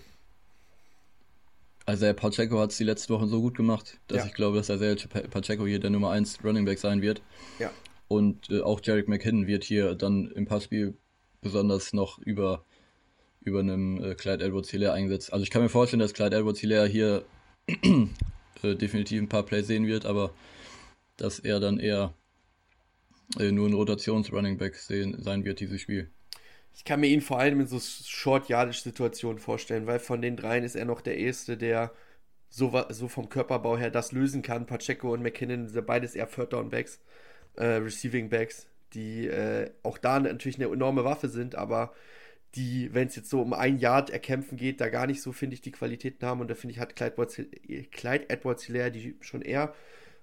also 1.84 2.12
Pacheco 2.12 2.58
hat 2.60 2.70
es 2.70 2.76
die 2.76 2.84
letzten 2.84 3.12
Wochen 3.14 3.28
so 3.28 3.40
gut 3.40 3.56
gemacht, 3.56 3.98
dass 4.08 4.18
ja. 4.18 4.26
ich 4.26 4.34
glaube, 4.34 4.58
dass 4.58 4.68
er 4.68 4.96
Pacheco 5.30 5.66
hier 5.66 5.80
der 5.80 5.90
Nummer 5.90 6.10
1 6.10 6.44
Running 6.44 6.64
Back 6.64 6.78
sein 6.78 7.02
wird. 7.02 7.22
Ja. 7.58 7.70
Und 8.08 8.50
äh, 8.50 8.60
auch 8.60 8.80
Jarek 8.82 9.08
McKinnon 9.08 9.46
wird 9.46 9.64
hier 9.64 9.94
dann 9.94 10.30
im 10.30 10.46
Passspiel 10.46 10.94
besonders 11.40 11.92
noch 11.92 12.18
über, 12.18 12.64
über 13.42 13.60
einem 13.60 14.02
äh, 14.02 14.14
Clyde 14.14 14.44
Edwards 14.44 14.70
Hilaire 14.70 14.94
eingesetzt. 14.94 15.32
Also 15.32 15.42
ich 15.42 15.50
kann 15.50 15.62
mir 15.62 15.68
vorstellen, 15.68 16.00
dass 16.00 16.14
Clyde 16.14 16.36
Edwards 16.36 16.60
Hilaire 16.60 16.86
hier 16.86 17.24
äh, 18.62 18.74
definitiv 18.74 19.20
ein 19.20 19.28
paar 19.28 19.44
Plays 19.44 19.66
sehen 19.66 19.86
wird, 19.86 20.06
aber 20.06 20.32
dass 21.16 21.38
er 21.38 21.60
dann 21.60 21.78
eher 21.78 22.14
äh, 23.38 23.52
nur 23.52 23.68
ein 23.68 23.74
Rotations-Running 23.74 24.56
Back 24.56 24.76
sehen, 24.76 25.20
sein 25.22 25.44
wird, 25.44 25.60
dieses 25.60 25.80
Spiel. 25.80 26.10
Ich 26.74 26.84
kann 26.84 27.00
mir 27.00 27.08
ihn 27.08 27.20
vor 27.20 27.38
allem 27.40 27.60
in 27.60 27.66
so 27.66 27.78
Short-Yardage-Situationen 27.78 29.38
vorstellen, 29.38 29.86
weil 29.86 29.98
von 29.98 30.22
den 30.22 30.36
dreien 30.36 30.64
ist 30.64 30.76
er 30.76 30.84
noch 30.84 31.00
der 31.00 31.18
Erste, 31.18 31.56
der 31.56 31.92
so, 32.48 32.72
so 32.90 33.08
vom 33.08 33.28
Körperbau 33.28 33.76
her 33.76 33.90
das 33.90 34.12
lösen 34.12 34.42
kann. 34.42 34.66
Pacheco 34.66 35.12
und 35.12 35.22
McKinnon 35.22 35.68
sind 35.68 35.86
beides 35.86 36.14
eher 36.14 36.30
Third-Down-Backs, 36.30 37.00
äh, 37.58 37.64
Receiving-Backs, 37.76 38.66
die 38.94 39.26
äh, 39.26 39.70
auch 39.82 39.98
da 39.98 40.18
natürlich 40.20 40.56
eine 40.56 40.72
enorme 40.72 41.04
Waffe 41.04 41.28
sind, 41.28 41.54
aber 41.54 41.92
die, 42.54 42.92
wenn 42.94 43.08
es 43.08 43.16
jetzt 43.16 43.28
so 43.30 43.42
um 43.42 43.52
ein 43.52 43.78
Yard 43.78 44.10
erkämpfen 44.10 44.56
geht, 44.56 44.80
da 44.80 44.88
gar 44.88 45.06
nicht 45.06 45.20
so, 45.20 45.32
finde 45.32 45.54
ich, 45.54 45.60
die 45.60 45.70
Qualitäten 45.72 46.26
haben. 46.26 46.40
Und 46.40 46.48
da 46.50 46.54
finde 46.54 46.72
ich, 46.72 46.80
hat 46.80 46.96
Clyde, 46.96 47.14
Clyde 47.90 48.30
Edwards 48.30 48.64
Hilaire 48.64 48.90
die 48.90 49.16
schon 49.20 49.42
eher. 49.42 49.74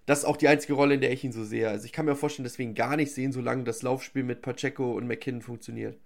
Das 0.06 0.20
ist 0.20 0.26
auch 0.26 0.38
die 0.38 0.48
einzige 0.48 0.74
Rolle, 0.74 0.96
in 0.96 1.02
der 1.02 1.12
ich 1.12 1.24
ihn 1.24 1.32
so 1.32 1.44
sehe. 1.44 1.70
Also 1.70 1.86
ich 1.86 1.92
kann 1.92 2.06
mir 2.06 2.16
vorstellen, 2.16 2.44
deswegen 2.44 2.74
gar 2.74 2.96
nicht 2.96 3.12
sehen, 3.12 3.32
solange 3.32 3.64
das 3.64 3.82
Laufspiel 3.82 4.24
mit 4.24 4.42
Pacheco 4.42 4.94
und 4.94 5.08
McKinnon 5.08 5.42
funktioniert. 5.42 6.00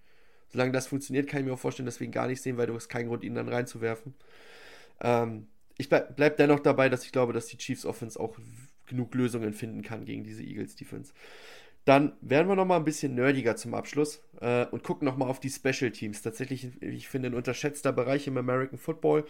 Solange 0.49 0.71
das 0.71 0.87
funktioniert, 0.87 1.27
kann 1.27 1.41
ich 1.41 1.45
mir 1.45 1.53
auch 1.53 1.59
vorstellen, 1.59 1.85
deswegen 1.85 2.11
gar 2.11 2.27
nicht 2.27 2.41
sehen, 2.41 2.57
weil 2.57 2.67
du 2.67 2.75
hast 2.75 2.89
keinen 2.89 3.07
Grund, 3.07 3.23
ihn 3.23 3.35
dann 3.35 3.49
reinzuwerfen. 3.49 4.13
Ähm, 5.01 5.47
ich 5.77 5.89
bleib, 5.89 6.15
bleib 6.15 6.37
dennoch 6.37 6.59
dabei, 6.59 6.89
dass 6.89 7.05
ich 7.05 7.11
glaube, 7.11 7.33
dass 7.33 7.47
die 7.47 7.57
Chiefs 7.57 7.85
Offense 7.85 8.19
auch 8.19 8.37
genug 8.89 9.15
Lösungen 9.15 9.53
finden 9.53 9.81
kann 9.81 10.03
gegen 10.03 10.23
diese 10.23 10.43
Eagles 10.43 10.75
Defense. 10.75 11.13
Dann 11.85 12.13
werden 12.21 12.47
wir 12.47 12.55
nochmal 12.55 12.79
ein 12.79 12.85
bisschen 12.85 13.15
nerdiger 13.15 13.55
zum 13.55 13.73
Abschluss 13.73 14.21
äh, 14.41 14.65
und 14.65 14.83
gucken 14.83 15.05
nochmal 15.05 15.29
auf 15.29 15.39
die 15.39 15.49
Special 15.49 15.91
Teams. 15.91 16.21
Tatsächlich, 16.21 16.81
ich 16.81 17.07
finde, 17.07 17.29
ein 17.29 17.33
unterschätzter 17.33 17.93
Bereich 17.93 18.27
im 18.27 18.37
American 18.37 18.77
Football. 18.77 19.25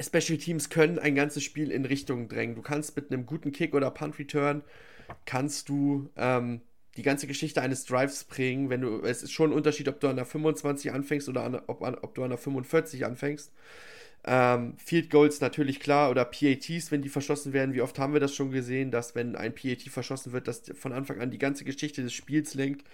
Special 0.00 0.38
Teams 0.38 0.70
können 0.70 0.98
ein 0.98 1.14
ganzes 1.14 1.42
Spiel 1.42 1.70
in 1.70 1.84
Richtungen 1.84 2.28
drängen. 2.28 2.54
Du 2.54 2.62
kannst 2.62 2.96
mit 2.96 3.10
einem 3.10 3.26
guten 3.26 3.52
Kick 3.52 3.74
oder 3.74 3.90
Punt 3.90 4.18
Return, 4.18 4.62
kannst 5.24 5.68
du 5.68 6.08
ähm, 6.16 6.60
die 6.96 7.02
ganze 7.02 7.26
Geschichte 7.26 7.60
eines 7.60 7.84
Drives 7.84 8.24
bringen. 8.24 8.70
Wenn 8.70 8.82
du, 8.82 9.02
es 9.02 9.22
ist 9.22 9.32
schon 9.32 9.50
ein 9.50 9.56
Unterschied, 9.56 9.88
ob 9.88 10.00
du 10.00 10.08
an 10.08 10.16
der 10.16 10.26
25 10.26 10.92
anfängst 10.92 11.28
oder 11.28 11.44
an, 11.44 11.60
ob, 11.66 11.82
ob 11.82 12.14
du 12.14 12.22
an 12.22 12.30
der 12.30 12.38
45 12.38 13.04
anfängst. 13.04 13.52
Ähm, 14.26 14.74
Field 14.78 15.10
Goals 15.10 15.40
natürlich 15.40 15.80
klar 15.80 16.10
oder 16.10 16.24
PATs, 16.24 16.90
wenn 16.90 17.02
die 17.02 17.10
verschossen 17.10 17.52
werden. 17.52 17.74
Wie 17.74 17.82
oft 17.82 17.98
haben 17.98 18.14
wir 18.14 18.20
das 18.20 18.34
schon 18.34 18.50
gesehen, 18.50 18.90
dass 18.90 19.14
wenn 19.14 19.36
ein 19.36 19.54
PAT 19.54 19.82
verschossen 19.82 20.32
wird, 20.32 20.48
das 20.48 20.62
von 20.74 20.92
Anfang 20.92 21.20
an 21.20 21.30
die 21.30 21.38
ganze 21.38 21.64
Geschichte 21.64 22.02
des 22.02 22.14
Spiels 22.14 22.54
lenkt. 22.54 22.84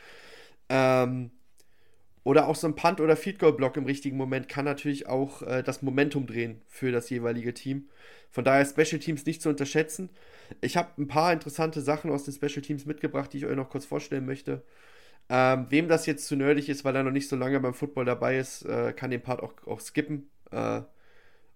Ähm, 0.69 1.31
oder 2.25 2.49
auch 2.49 2.57
so 2.57 2.67
ein 2.67 2.75
Punt- 2.75 3.01
oder 3.01 3.17
Field 3.17 3.39
Goal 3.39 3.53
Block 3.53 3.77
im 3.77 3.87
richtigen 3.87 4.17
Moment 4.17 4.49
kann 4.49 4.65
natürlich 4.65 5.07
auch 5.09 5.43
äh, 5.43 5.63
das 5.63 5.83
Momentum 5.83 6.27
drehen 6.27 6.61
für 6.69 6.93
das 6.93 7.09
jeweilige 7.11 7.55
Team. 7.55 7.89
Von 8.31 8.45
daher 8.45 8.65
Special 8.65 9.01
Teams 9.01 9.25
nicht 9.25 9.41
zu 9.43 9.49
unterschätzen. 9.49 10.11
Ich 10.61 10.77
habe 10.77 10.91
ein 10.99 11.09
paar 11.09 11.33
interessante 11.33 11.81
Sachen 11.81 12.11
aus 12.11 12.25
den 12.25 12.35
Special 12.35 12.63
Teams 12.63 12.87
mitgebracht, 12.87 13.33
die 13.33 13.39
ich 13.39 13.47
euch 13.47 13.57
noch 13.57 13.71
kurz 13.71 13.87
vorstellen 13.87 14.27
möchte. 14.27 14.63
Ähm, 15.29 15.67
wem 15.71 15.89
das 15.89 16.07
jetzt 16.07 16.27
zu 16.27 16.37
nerdig 16.37 16.69
ist, 16.69 16.85
weil 16.85 16.97
er 16.97 17.05
noch 17.05 17.13
nicht 17.13 17.29
so 17.29 17.37
lange 17.37 17.61
beim 17.61 17.75
Football 17.75 18.05
dabei 18.05 18.39
ist, 18.39 18.65
äh, 18.67 18.93
kann 18.93 19.11
den 19.11 19.23
Part 19.23 19.43
auch, 19.43 19.55
auch 19.67 19.81
skippen. 19.81 20.29
Äh, 20.51 20.83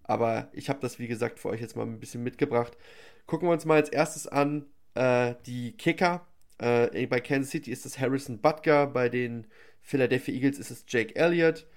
aber 0.07 0.49
ich 0.53 0.69
habe 0.69 0.79
das, 0.79 0.99
wie 0.99 1.07
gesagt, 1.07 1.39
für 1.39 1.49
euch 1.49 1.61
jetzt 1.61 1.75
mal 1.75 1.83
ein 1.83 1.99
bisschen 1.99 2.23
mitgebracht. 2.23 2.77
Gucken 3.25 3.47
wir 3.47 3.53
uns 3.53 3.65
mal 3.65 3.75
als 3.75 3.89
erstes 3.89 4.27
an 4.27 4.65
äh, 4.93 5.35
die 5.45 5.73
Kicker. 5.73 6.27
Äh, 6.57 7.07
bei 7.07 7.19
Kansas 7.19 7.51
City 7.51 7.71
ist 7.71 7.85
es 7.85 7.99
Harrison 7.99 8.39
Butker, 8.39 8.87
bei 8.87 9.09
den 9.09 9.47
Philadelphia 9.81 10.33
Eagles 10.33 10.59
ist 10.59 10.71
es 10.71 10.85
Jake 10.87 11.15
Elliott. 11.15 11.67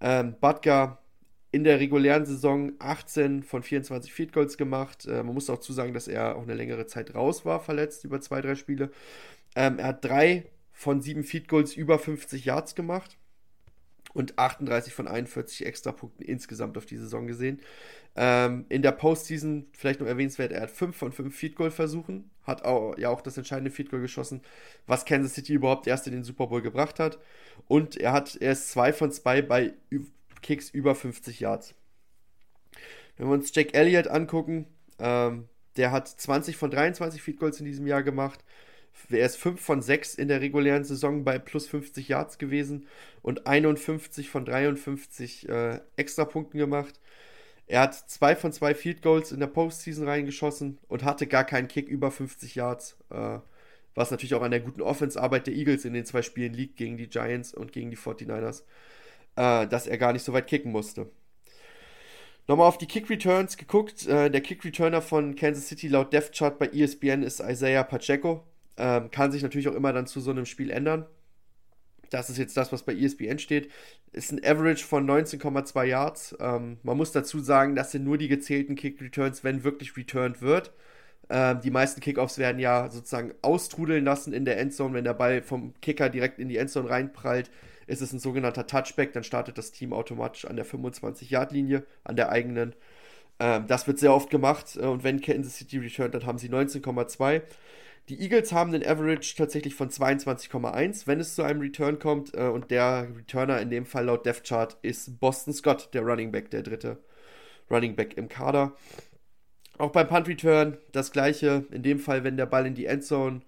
Ähm, 0.00 0.34
Butker 0.40 1.02
in 1.52 1.64
der 1.64 1.80
regulären 1.80 2.26
Saison 2.26 2.72
18 2.80 3.42
von 3.42 3.62
24 3.62 4.12
Field 4.12 4.32
Goals 4.32 4.56
gemacht. 4.58 5.06
Äh, 5.06 5.22
man 5.22 5.34
muss 5.34 5.48
auch 5.48 5.60
zusagen, 5.60 5.94
dass 5.94 6.08
er 6.08 6.36
auch 6.36 6.42
eine 6.42 6.54
längere 6.54 6.86
Zeit 6.86 7.14
raus 7.14 7.44
war, 7.44 7.60
verletzt 7.60 8.04
über 8.04 8.20
zwei, 8.20 8.40
drei 8.40 8.56
Spiele. 8.56 8.90
Ähm, 9.54 9.78
er 9.78 9.88
hat 9.88 10.04
drei 10.04 10.46
von 10.72 11.00
sieben 11.00 11.24
Field 11.24 11.48
Goals 11.48 11.74
über 11.74 11.98
50 11.98 12.44
Yards 12.44 12.74
gemacht 12.74 13.16
und 14.16 14.38
38 14.38 14.94
von 14.94 15.08
41 15.08 15.66
Extrapunkten 15.66 16.24
insgesamt 16.24 16.78
auf 16.78 16.86
die 16.86 16.96
Saison 16.96 17.26
gesehen. 17.26 17.60
Ähm, 18.16 18.64
in 18.70 18.80
der 18.80 18.92
Postseason, 18.92 19.66
vielleicht 19.72 20.00
noch 20.00 20.06
erwähnenswert, 20.06 20.52
er 20.52 20.62
hat 20.62 20.70
5 20.70 20.96
von 20.96 21.12
5 21.12 21.36
Field 21.36 21.54
Goal 21.54 21.70
Versuchen, 21.70 22.30
hat 22.44 22.64
auch, 22.64 22.96
ja 22.96 23.10
auch 23.10 23.20
das 23.20 23.36
entscheidende 23.36 23.70
Field 23.70 23.90
Goal 23.90 24.00
geschossen, 24.00 24.40
was 24.86 25.04
Kansas 25.04 25.34
City 25.34 25.52
überhaupt 25.52 25.86
erst 25.86 26.06
in 26.06 26.14
den 26.14 26.24
Super 26.24 26.46
Bowl 26.46 26.62
gebracht 26.62 26.98
hat. 26.98 27.18
Und 27.68 27.98
er 27.98 28.12
hat, 28.12 28.36
er 28.36 28.52
ist 28.52 28.70
2 28.70 28.94
von 28.94 29.12
2 29.12 29.42
bei 29.42 29.74
Kicks 30.40 30.70
über 30.70 30.94
50 30.94 31.40
Yards. 31.40 31.74
Wenn 33.18 33.28
wir 33.28 33.34
uns 33.34 33.54
Jack 33.54 33.74
Elliott 33.74 34.08
angucken, 34.08 34.66
ähm, 34.98 35.48
der 35.76 35.92
hat 35.92 36.08
20 36.08 36.56
von 36.56 36.70
23 36.70 37.20
Field 37.20 37.38
Goals 37.38 37.60
in 37.60 37.66
diesem 37.66 37.86
Jahr 37.86 38.02
gemacht, 38.02 38.42
er 39.10 39.26
ist 39.26 39.36
5 39.36 39.60
von 39.60 39.82
6 39.82 40.14
in 40.14 40.28
der 40.28 40.40
regulären 40.40 40.84
Saison 40.84 41.24
bei 41.24 41.38
plus 41.38 41.66
50 41.66 42.08
Yards 42.08 42.38
gewesen 42.38 42.86
und 43.22 43.46
51 43.46 44.30
von 44.30 44.44
53 44.44 45.48
äh, 45.48 45.80
Extrapunkten 45.96 46.58
gemacht. 46.58 47.00
Er 47.66 47.80
hat 47.80 47.94
2 47.94 48.36
von 48.36 48.52
2 48.52 48.74
Field 48.74 49.02
Goals 49.02 49.32
in 49.32 49.40
der 49.40 49.48
Postseason 49.48 50.06
reingeschossen 50.06 50.78
und 50.88 51.04
hatte 51.04 51.26
gar 51.26 51.44
keinen 51.44 51.68
Kick 51.68 51.88
über 51.88 52.10
50 52.10 52.54
Yards. 52.54 52.96
Äh, 53.10 53.38
was 53.96 54.10
natürlich 54.10 54.34
auch 54.34 54.42
an 54.42 54.50
der 54.50 54.60
guten 54.60 54.82
Offense-Arbeit 54.82 55.46
der 55.46 55.54
Eagles 55.54 55.84
in 55.84 55.94
den 55.94 56.04
zwei 56.04 56.22
Spielen 56.22 56.52
liegt 56.52 56.76
gegen 56.76 56.98
die 56.98 57.08
Giants 57.08 57.54
und 57.54 57.72
gegen 57.72 57.90
die 57.90 57.96
49ers, 57.96 58.62
äh, 59.36 59.66
dass 59.66 59.86
er 59.86 59.98
gar 59.98 60.12
nicht 60.12 60.22
so 60.22 60.32
weit 60.32 60.46
kicken 60.46 60.70
musste. 60.70 61.10
Nochmal 62.46 62.68
auf 62.68 62.78
die 62.78 62.86
Kick 62.86 63.10
Returns 63.10 63.56
geguckt. 63.56 64.06
Äh, 64.06 64.30
der 64.30 64.42
Kick 64.42 64.64
Returner 64.64 65.02
von 65.02 65.34
Kansas 65.34 65.66
City 65.66 65.88
laut 65.88 66.12
Depth 66.12 66.36
Chart 66.36 66.58
bei 66.58 66.68
ESPN 66.68 67.22
ist 67.22 67.40
Isaiah 67.40 67.82
Pacheco. 67.82 68.44
Ähm, 68.78 69.10
kann 69.10 69.32
sich 69.32 69.42
natürlich 69.42 69.68
auch 69.68 69.74
immer 69.74 69.92
dann 69.92 70.06
zu 70.06 70.20
so 70.20 70.30
einem 70.30 70.46
Spiel 70.46 70.70
ändern. 70.70 71.06
Das 72.10 72.30
ist 72.30 72.38
jetzt 72.38 72.56
das, 72.56 72.72
was 72.72 72.82
bei 72.82 72.94
ESPN 72.94 73.38
steht. 73.38 73.70
Ist 74.12 74.32
ein 74.32 74.44
Average 74.44 74.84
von 74.84 75.06
19,2 75.06 75.84
Yards. 75.84 76.36
Ähm, 76.40 76.78
man 76.82 76.96
muss 76.96 77.12
dazu 77.12 77.40
sagen, 77.40 77.74
das 77.74 77.92
sind 77.92 78.04
nur 78.04 78.18
die 78.18 78.28
gezählten 78.28 78.76
Kick-Returns, 78.76 79.44
wenn 79.44 79.64
wirklich 79.64 79.96
returned 79.96 80.40
wird. 80.40 80.72
Ähm, 81.28 81.60
die 81.60 81.70
meisten 81.70 82.00
Kickoffs 82.00 82.38
werden 82.38 82.58
ja 82.58 82.88
sozusagen 82.90 83.34
austrudeln 83.42 84.04
lassen 84.04 84.32
in 84.32 84.44
der 84.44 84.58
Endzone. 84.58 84.94
Wenn 84.94 85.04
der 85.04 85.14
Ball 85.14 85.42
vom 85.42 85.74
Kicker 85.80 86.08
direkt 86.08 86.38
in 86.38 86.48
die 86.48 86.56
Endzone 86.56 86.88
reinprallt, 86.88 87.50
ist 87.86 88.02
es 88.02 88.12
ein 88.12 88.20
sogenannter 88.20 88.66
Touchback. 88.66 89.12
Dann 89.12 89.24
startet 89.24 89.58
das 89.58 89.72
Team 89.72 89.92
automatisch 89.92 90.44
an 90.44 90.56
der 90.56 90.66
25-Yard-Linie, 90.66 91.84
an 92.04 92.16
der 92.16 92.30
eigenen. 92.30 92.74
Ähm, 93.40 93.66
das 93.66 93.86
wird 93.86 93.98
sehr 93.98 94.14
oft 94.14 94.30
gemacht. 94.30 94.76
Äh, 94.76 94.86
und 94.86 95.04
wenn 95.04 95.20
Kansas 95.20 95.56
City 95.56 95.78
returnt, 95.78 96.14
dann 96.14 96.26
haben 96.26 96.38
sie 96.38 96.48
19,2. 96.48 97.42
Die 98.08 98.20
Eagles 98.20 98.52
haben 98.52 98.72
einen 98.72 98.86
Average 98.86 99.34
tatsächlich 99.36 99.74
von 99.74 99.90
22,1, 99.90 101.08
wenn 101.08 101.18
es 101.18 101.34
zu 101.34 101.42
einem 101.42 101.60
Return 101.60 101.98
kommt. 101.98 102.34
Äh, 102.34 102.48
und 102.48 102.70
der 102.70 103.08
Returner 103.16 103.60
in 103.60 103.70
dem 103.70 103.84
Fall 103.84 104.04
laut 104.04 104.24
Death 104.24 104.44
Chart 104.44 104.76
ist 104.82 105.18
Boston 105.18 105.52
Scott, 105.52 105.90
der 105.92 106.02
Running 106.02 106.30
Back, 106.30 106.50
der 106.50 106.62
dritte 106.62 106.98
Running 107.68 107.96
Back 107.96 108.16
im 108.16 108.28
Kader. 108.28 108.76
Auch 109.78 109.90
beim 109.90 110.06
Punt 110.06 110.28
Return 110.28 110.78
das 110.92 111.10
gleiche. 111.10 111.66
In 111.72 111.82
dem 111.82 111.98
Fall, 111.98 112.22
wenn 112.22 112.36
der 112.36 112.46
Ball 112.46 112.66
in 112.66 112.74
die 112.74 112.86
Endzone 112.86 113.40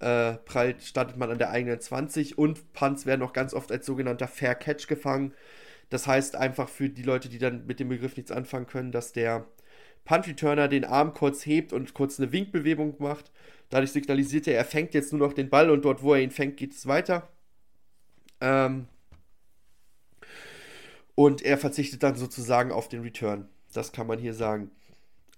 äh, 0.00 0.34
prallt, 0.34 0.82
startet 0.82 1.16
man 1.16 1.30
an 1.30 1.38
der 1.38 1.50
eigenen 1.50 1.80
20 1.80 2.36
und 2.38 2.72
Punts 2.72 3.06
werden 3.06 3.22
auch 3.22 3.32
ganz 3.32 3.54
oft 3.54 3.70
als 3.70 3.86
sogenannter 3.86 4.26
Fair 4.26 4.56
Catch 4.56 4.88
gefangen. 4.88 5.32
Das 5.90 6.08
heißt 6.08 6.34
einfach 6.34 6.68
für 6.68 6.88
die 6.88 7.02
Leute, 7.02 7.28
die 7.28 7.38
dann 7.38 7.66
mit 7.66 7.78
dem 7.78 7.88
Begriff 7.88 8.16
nichts 8.16 8.32
anfangen 8.32 8.66
können, 8.66 8.90
dass 8.90 9.12
der 9.12 9.46
Punt 10.04 10.26
Returner 10.26 10.68
den 10.68 10.84
Arm 10.84 11.14
kurz 11.14 11.46
hebt 11.46 11.72
und 11.72 11.94
kurz 11.94 12.18
eine 12.18 12.32
Winkbewegung 12.32 12.96
macht 12.98 13.30
Dadurch 13.72 13.92
signalisiert 13.92 14.46
er, 14.48 14.58
er 14.58 14.66
fängt 14.66 14.92
jetzt 14.92 15.14
nur 15.14 15.26
noch 15.26 15.32
den 15.32 15.48
Ball 15.48 15.70
und 15.70 15.86
dort, 15.86 16.02
wo 16.02 16.12
er 16.12 16.20
ihn 16.20 16.30
fängt, 16.30 16.58
geht 16.58 16.74
es 16.74 16.86
weiter. 16.86 17.26
Ähm 18.42 18.86
und 21.14 21.40
er 21.40 21.56
verzichtet 21.56 22.02
dann 22.02 22.14
sozusagen 22.14 22.70
auf 22.70 22.90
den 22.90 23.00
Return. 23.00 23.48
Das 23.72 23.92
kann 23.92 24.06
man 24.06 24.18
hier 24.18 24.34
sagen. 24.34 24.70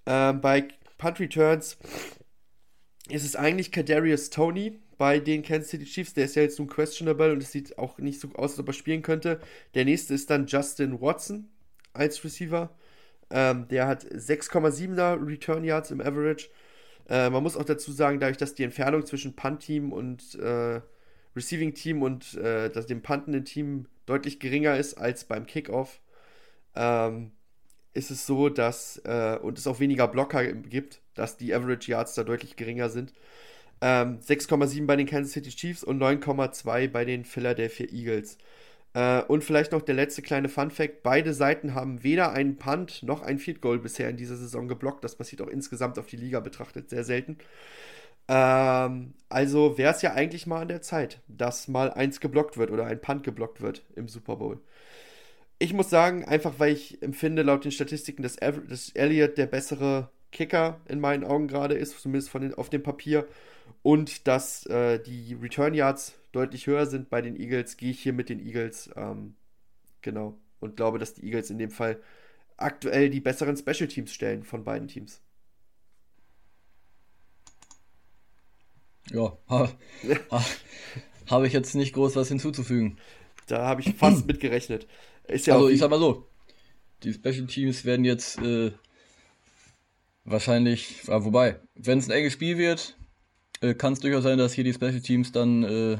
Ähm, 0.05 0.41
bei 0.41 0.67
Punt 0.99 1.21
Returns 1.21 1.79
ist 3.09 3.25
es 3.25 3.37
eigentlich 3.37 3.71
Kadarius 3.71 4.31
Tony 4.31 4.81
bei 4.99 5.21
den 5.21 5.45
Kansas 5.45 5.71
City 5.71 5.85
Chiefs. 5.85 6.15
Der 6.15 6.25
ist 6.25 6.35
ja 6.35 6.43
jetzt 6.43 6.59
nun 6.59 6.67
questionable 6.67 7.33
und 7.33 7.41
es 7.41 7.53
sieht 7.53 7.79
auch 7.79 7.99
nicht 7.99 8.19
so 8.19 8.31
aus, 8.35 8.51
als 8.51 8.59
ob 8.59 8.67
er 8.67 8.73
spielen 8.73 9.03
könnte. 9.03 9.41
Der 9.75 9.85
nächste 9.85 10.13
ist 10.13 10.29
dann 10.29 10.49
Justin 10.49 11.01
Watson 11.01 11.51
als 11.93 12.25
Receiver. 12.25 12.75
Ähm, 13.35 13.67
der 13.67 13.89
hat 13.89 14.05
6,7er 14.05 15.19
Return 15.27 15.65
Yards 15.65 15.91
im 15.91 16.01
Average. 16.01 16.51
Äh, 17.09 17.31
man 17.31 17.43
muss 17.43 17.57
auch 17.57 17.65
dazu 17.65 17.91
sagen, 17.91 18.21
dadurch, 18.21 18.37
dass 18.37 18.55
die 18.55 18.63
Entfernung 18.63 19.05
zwischen 19.05 19.35
Punt-Team 19.35 19.93
und 19.93 20.37
äh, 20.37 20.81
Receiving-Team 21.35 22.03
und 22.03 22.35
äh, 22.35 22.71
das, 22.71 22.87
dem 22.87 23.03
puntenden 23.03 23.45
Team 23.45 23.87
deutlich 24.07 24.39
geringer 24.39 24.77
ist 24.77 24.95
als 24.95 25.25
beim 25.25 25.47
Kickoff, 25.47 26.01
ähm, 26.77 27.33
ist 27.93 28.13
es 28.13 28.25
so, 28.25 28.49
dass 28.49 28.99
äh, 29.05 29.37
und 29.43 29.59
es 29.59 29.67
auch 29.67 29.81
weniger 29.81 30.07
Blocker 30.07 30.45
gibt, 30.53 31.01
dass 31.15 31.37
die 31.37 31.53
Average 31.53 31.91
Yards 31.91 32.15
da 32.15 32.23
deutlich 32.23 32.55
geringer 32.55 32.89
sind. 32.89 33.13
Ähm, 33.81 34.21
6,7 34.21 34.87
bei 34.87 34.95
den 34.95 35.07
Kansas 35.07 35.33
City 35.33 35.51
Chiefs 35.51 35.83
und 35.83 36.01
9,2 36.01 36.89
bei 36.89 37.05
den 37.05 37.25
Philadelphia 37.25 37.87
Eagles. 37.91 38.39
Äh, 38.95 39.23
und 39.23 39.45
vielleicht 39.45 39.73
noch 39.73 39.83
der 39.83 39.95
letzte 39.95 40.23
kleine 40.23 40.49
Fun 40.49 40.71
Fact: 40.71 41.03
Beide 41.03 41.35
Seiten 41.35 41.75
haben 41.75 42.03
weder 42.03 42.33
einen 42.33 42.57
Punt 42.57 43.03
noch 43.03 43.23
ein 43.23 43.39
Field 43.39 43.61
Goal 43.61 43.79
bisher 43.79 44.09
in 44.09 44.17
dieser 44.17 44.37
Saison 44.37 44.69
geblockt. 44.69 45.05
Das 45.05 45.17
passiert 45.17 45.43
auch 45.43 45.49
insgesamt 45.49 45.99
auf 45.99 46.07
die 46.07 46.17
Liga 46.17 46.41
betrachtet 46.41 46.89
sehr 46.89 47.05
selten. 47.05 47.39
Ähm, 48.29 49.15
also 49.29 49.77
wäre 49.77 49.93
es 49.93 50.03
ja 50.03 50.15
eigentlich 50.15 50.47
mal 50.47 50.63
an 50.63 50.69
der 50.69 50.81
Zeit, 50.83 51.21
dass 51.29 51.69
mal 51.69 51.93
eins 51.93 52.21
geblockt 52.21 52.57
wird 52.57 52.71
oder 52.71 52.87
ein 52.87 53.01
Punt 53.01 53.25
geblockt 53.25 53.61
wird 53.61 53.83
im 53.97 54.09
Super 54.09 54.37
Bowl. 54.37 54.61
Ich 55.59 55.73
muss 55.73 55.91
sagen, 55.91 56.25
einfach 56.25 56.55
weil 56.59 56.73
ich 56.73 57.03
empfinde, 57.03 57.43
laut 57.43 57.65
den 57.65 57.73
Statistiken, 57.73 58.23
dass, 58.23 58.37
dass 58.37 58.91
Elliott 58.91 59.39
der 59.39 59.47
bessere 59.47 60.11
Kicker 60.33 60.81
in 60.89 61.01
meinen 61.01 61.25
Augen 61.25 61.49
gerade 61.49 61.75
ist, 61.75 62.01
zumindest 62.01 62.31
von 62.31 62.43
den, 62.43 62.55
auf 62.55 62.71
dem 62.71 62.83
Papier. 62.83 63.27
Und 63.83 64.27
dass 64.27 64.67
äh, 64.67 64.99
die 64.99 65.35
Return 65.41 65.75
Yards 65.75 66.15
deutlich 66.35 66.67
höher 66.67 66.87
sind 66.87 67.11
bei 67.11 67.23
den 67.23 67.37
Eagles, 67.37 67.77
gehe 67.77 67.91
ich 67.91 68.01
hier 68.01 68.13
mit 68.13 68.29
den 68.29 68.41
Eagles. 68.41 68.91
Ähm, 68.97 69.35
genau. 70.03 70.39
Und 70.61 70.77
glaube, 70.77 70.99
dass 70.99 71.15
die 71.15 71.25
Eagles 71.25 71.51
in 71.51 71.59
dem 71.59 71.71
Fall 71.71 72.01
aktuell 72.57 73.11
die 73.11 73.21
besseren 73.21 73.57
Special 73.57 73.89
Teams 73.89 74.13
stellen 74.13 74.45
von 74.45 74.65
beiden 74.65 74.89
Teams. 74.89 75.21
Ja, 79.11 79.37
ha, 79.49 79.71
ha, 80.31 80.45
habe 81.29 81.47
ich 81.47 81.53
jetzt 81.53 81.75
nicht 81.75 81.93
groß 81.93 82.17
was 82.17 82.29
hinzuzufügen. 82.29 82.99
Da 83.47 83.67
habe 83.67 83.83
ich 83.83 83.95
fast 83.95 84.27
mit 84.27 84.41
gerechnet. 84.41 84.87
Ja 85.29 85.55
also 85.55 85.69
ich 85.69 85.81
sag 85.81 85.91
mal 85.91 85.99
so, 85.99 86.27
die 87.03 87.13
Special 87.13 87.47
Teams 87.47 87.85
werden 87.85 88.05
jetzt 88.05 88.39
äh, 88.39 88.73
wahrscheinlich, 90.25 91.03
ah, 91.09 91.25
wobei, 91.25 91.61
wenn 91.75 91.99
es 91.99 92.09
ein 92.09 92.13
enges 92.13 92.33
Spiel 92.33 92.59
wird, 92.59 92.97
äh, 93.61 93.75
kann 93.75 93.93
es 93.93 94.01
durchaus 94.01 94.23
sein, 94.23 94.39
dass 94.39 94.53
hier 94.53 94.65
die 94.65 94.73
Special 94.73 95.01
Teams 95.01 95.33
dann 95.33 95.63
äh, 95.65 95.99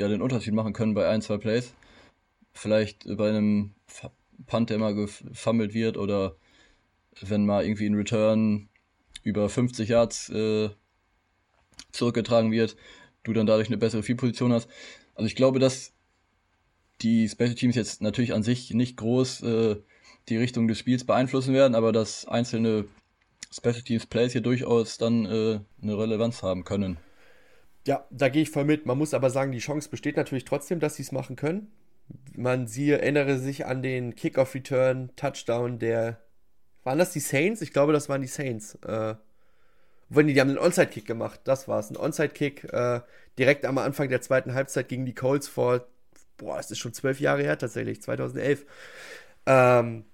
ja 0.00 0.08
den 0.08 0.22
Unterschied 0.22 0.54
machen 0.54 0.72
können 0.72 0.94
bei 0.94 1.08
ein, 1.08 1.22
zwei 1.22 1.38
Plays. 1.38 1.74
Vielleicht 2.52 3.04
bei 3.16 3.28
einem 3.28 3.74
Punt, 4.46 4.70
der 4.70 4.78
mal 4.78 4.94
gefummelt 4.94 5.74
wird 5.74 5.96
oder 5.96 6.36
wenn 7.20 7.46
mal 7.46 7.64
irgendwie 7.64 7.86
ein 7.86 7.94
Return 7.94 8.68
über 9.22 9.48
50 9.48 9.88
Yards 9.88 10.30
äh, 10.30 10.70
zurückgetragen 11.92 12.50
wird, 12.50 12.76
du 13.22 13.32
dann 13.32 13.46
dadurch 13.46 13.68
eine 13.68 13.76
bessere 13.76 14.02
Field-Position 14.02 14.52
hast. 14.52 14.68
Also 15.14 15.26
ich 15.26 15.36
glaube, 15.36 15.58
dass 15.58 15.92
die 17.02 17.28
Special 17.28 17.54
Teams 17.54 17.76
jetzt 17.76 18.02
natürlich 18.02 18.34
an 18.34 18.42
sich 18.42 18.72
nicht 18.72 18.96
groß 18.96 19.42
äh, 19.42 19.76
die 20.28 20.36
Richtung 20.36 20.68
des 20.68 20.78
Spiels 20.78 21.04
beeinflussen 21.04 21.54
werden, 21.54 21.74
aber 21.74 21.92
dass 21.92 22.26
einzelne 22.26 22.86
Special 23.52 23.82
Teams 23.82 24.06
Plays 24.06 24.32
hier 24.32 24.42
durchaus 24.42 24.98
dann 24.98 25.26
äh, 25.26 25.60
eine 25.82 25.98
Relevanz 25.98 26.42
haben 26.42 26.64
können. 26.64 26.98
Ja, 27.86 28.06
da 28.10 28.28
gehe 28.28 28.42
ich 28.42 28.50
voll 28.50 28.64
mit. 28.64 28.86
Man 28.86 28.98
muss 28.98 29.14
aber 29.14 29.30
sagen, 29.30 29.52
die 29.52 29.58
Chance 29.58 29.88
besteht 29.88 30.16
natürlich 30.16 30.44
trotzdem, 30.44 30.80
dass 30.80 30.96
sie 30.96 31.02
es 31.02 31.12
machen 31.12 31.36
können. 31.36 31.72
Man 32.36 32.66
siehe, 32.66 32.98
erinnere 32.98 33.38
sich 33.38 33.66
an 33.66 33.82
den 33.82 34.14
Kickoff-Return, 34.14 35.10
Touchdown 35.16 35.78
der. 35.78 36.20
Waren 36.82 36.98
das 36.98 37.12
die 37.12 37.20
Saints? 37.20 37.60
Ich 37.60 37.72
glaube, 37.72 37.92
das 37.92 38.08
waren 38.08 38.22
die 38.22 38.26
Saints. 38.26 38.74
Äh, 38.86 39.14
wenn 40.08 40.26
die, 40.26 40.34
die 40.34 40.40
haben 40.40 40.48
einen 40.48 40.58
Onside-Kick 40.58 41.06
gemacht, 41.06 41.40
das 41.44 41.68
war's. 41.68 41.90
Ein 41.90 41.96
Onside-Kick 41.96 42.64
äh, 42.72 43.00
direkt 43.38 43.64
am 43.64 43.78
Anfang 43.78 44.08
der 44.08 44.20
zweiten 44.20 44.54
Halbzeit 44.54 44.88
gegen 44.88 45.06
die 45.06 45.14
Colts 45.14 45.46
vor, 45.48 45.86
boah, 46.36 46.58
es 46.58 46.70
ist 46.70 46.78
schon 46.78 46.92
zwölf 46.92 47.20
Jahre 47.20 47.42
her 47.42 47.58
tatsächlich, 47.58 48.02
2011. 48.02 48.66
Ähm, 49.46 50.04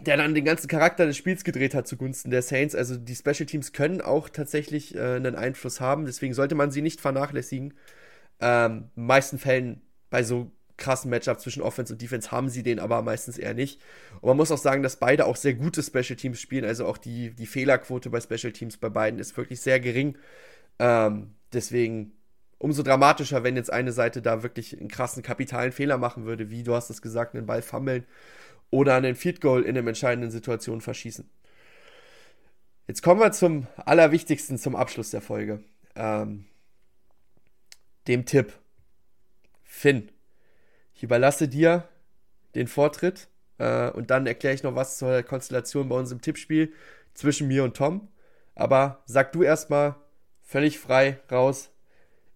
der 0.00 0.16
dann 0.16 0.34
den 0.34 0.44
ganzen 0.44 0.68
Charakter 0.68 1.06
des 1.06 1.16
Spiels 1.16 1.44
gedreht 1.44 1.74
hat 1.74 1.86
zugunsten 1.86 2.30
der 2.30 2.42
Saints. 2.42 2.74
Also 2.74 2.96
die 2.96 3.14
Special 3.14 3.46
Teams 3.46 3.72
können 3.72 4.00
auch 4.00 4.28
tatsächlich 4.28 4.94
äh, 4.94 5.16
einen 5.16 5.36
Einfluss 5.36 5.80
haben, 5.80 6.06
deswegen 6.06 6.34
sollte 6.34 6.54
man 6.54 6.70
sie 6.70 6.82
nicht 6.82 7.00
vernachlässigen. 7.00 7.74
Ähm, 8.40 8.90
in 8.96 9.06
meisten 9.06 9.38
Fällen 9.38 9.82
bei 10.10 10.22
so 10.22 10.50
krassen 10.76 11.10
Matchups 11.10 11.42
zwischen 11.42 11.62
Offense 11.62 11.92
und 11.92 12.02
Defense 12.02 12.32
haben 12.32 12.48
sie 12.48 12.62
den 12.62 12.80
aber 12.80 13.02
meistens 13.02 13.38
eher 13.38 13.54
nicht. 13.54 13.80
Und 14.20 14.28
man 14.28 14.36
muss 14.36 14.50
auch 14.50 14.58
sagen, 14.58 14.82
dass 14.82 14.96
beide 14.96 15.26
auch 15.26 15.36
sehr 15.36 15.54
gute 15.54 15.82
Special 15.82 16.16
Teams 16.16 16.40
spielen. 16.40 16.64
Also 16.64 16.86
auch 16.86 16.98
die, 16.98 17.30
die 17.30 17.46
Fehlerquote 17.46 18.10
bei 18.10 18.20
Special 18.20 18.52
Teams 18.52 18.78
bei 18.78 18.88
beiden 18.88 19.20
ist 19.20 19.36
wirklich 19.36 19.60
sehr 19.60 19.78
gering. 19.78 20.16
Ähm, 20.78 21.34
deswegen 21.52 22.12
umso 22.58 22.82
dramatischer, 22.82 23.44
wenn 23.44 23.56
jetzt 23.56 23.72
eine 23.72 23.92
Seite 23.92 24.22
da 24.22 24.42
wirklich 24.42 24.78
einen 24.78 24.88
krassen 24.88 25.22
kapitalen 25.22 25.72
Fehler 25.72 25.98
machen 25.98 26.24
würde, 26.24 26.50
wie 26.50 26.62
du 26.62 26.74
hast 26.74 26.90
es 26.90 27.02
gesagt, 27.02 27.34
einen 27.34 27.46
Ball 27.46 27.62
fummeln 27.62 28.04
oder 28.72 28.96
einen 28.96 29.14
Field 29.14 29.40
Goal 29.40 29.62
in 29.62 29.76
einer 29.76 29.86
entscheidenden 29.86 30.32
Situation 30.32 30.80
verschießen. 30.80 31.28
Jetzt 32.88 33.02
kommen 33.02 33.20
wir 33.20 33.30
zum 33.30 33.68
Allerwichtigsten 33.76 34.58
zum 34.58 34.74
Abschluss 34.74 35.10
der 35.10 35.20
Folge. 35.20 35.62
Ähm, 35.94 36.46
dem 38.08 38.24
Tipp. 38.24 38.54
Finn, 39.62 40.10
ich 40.94 41.02
überlasse 41.02 41.48
dir 41.48 41.88
den 42.54 42.66
Vortritt 42.66 43.28
äh, 43.58 43.90
und 43.90 44.10
dann 44.10 44.26
erkläre 44.26 44.54
ich 44.54 44.62
noch 44.62 44.74
was 44.74 44.98
zur 44.98 45.22
Konstellation 45.22 45.88
bei 45.88 45.96
uns 45.96 46.10
im 46.10 46.20
Tippspiel 46.20 46.72
zwischen 47.14 47.48
mir 47.48 47.64
und 47.64 47.76
Tom. 47.76 48.08
Aber 48.54 49.02
sag 49.06 49.32
du 49.32 49.42
erstmal 49.42 49.96
völlig 50.42 50.78
frei 50.78 51.20
raus, 51.30 51.70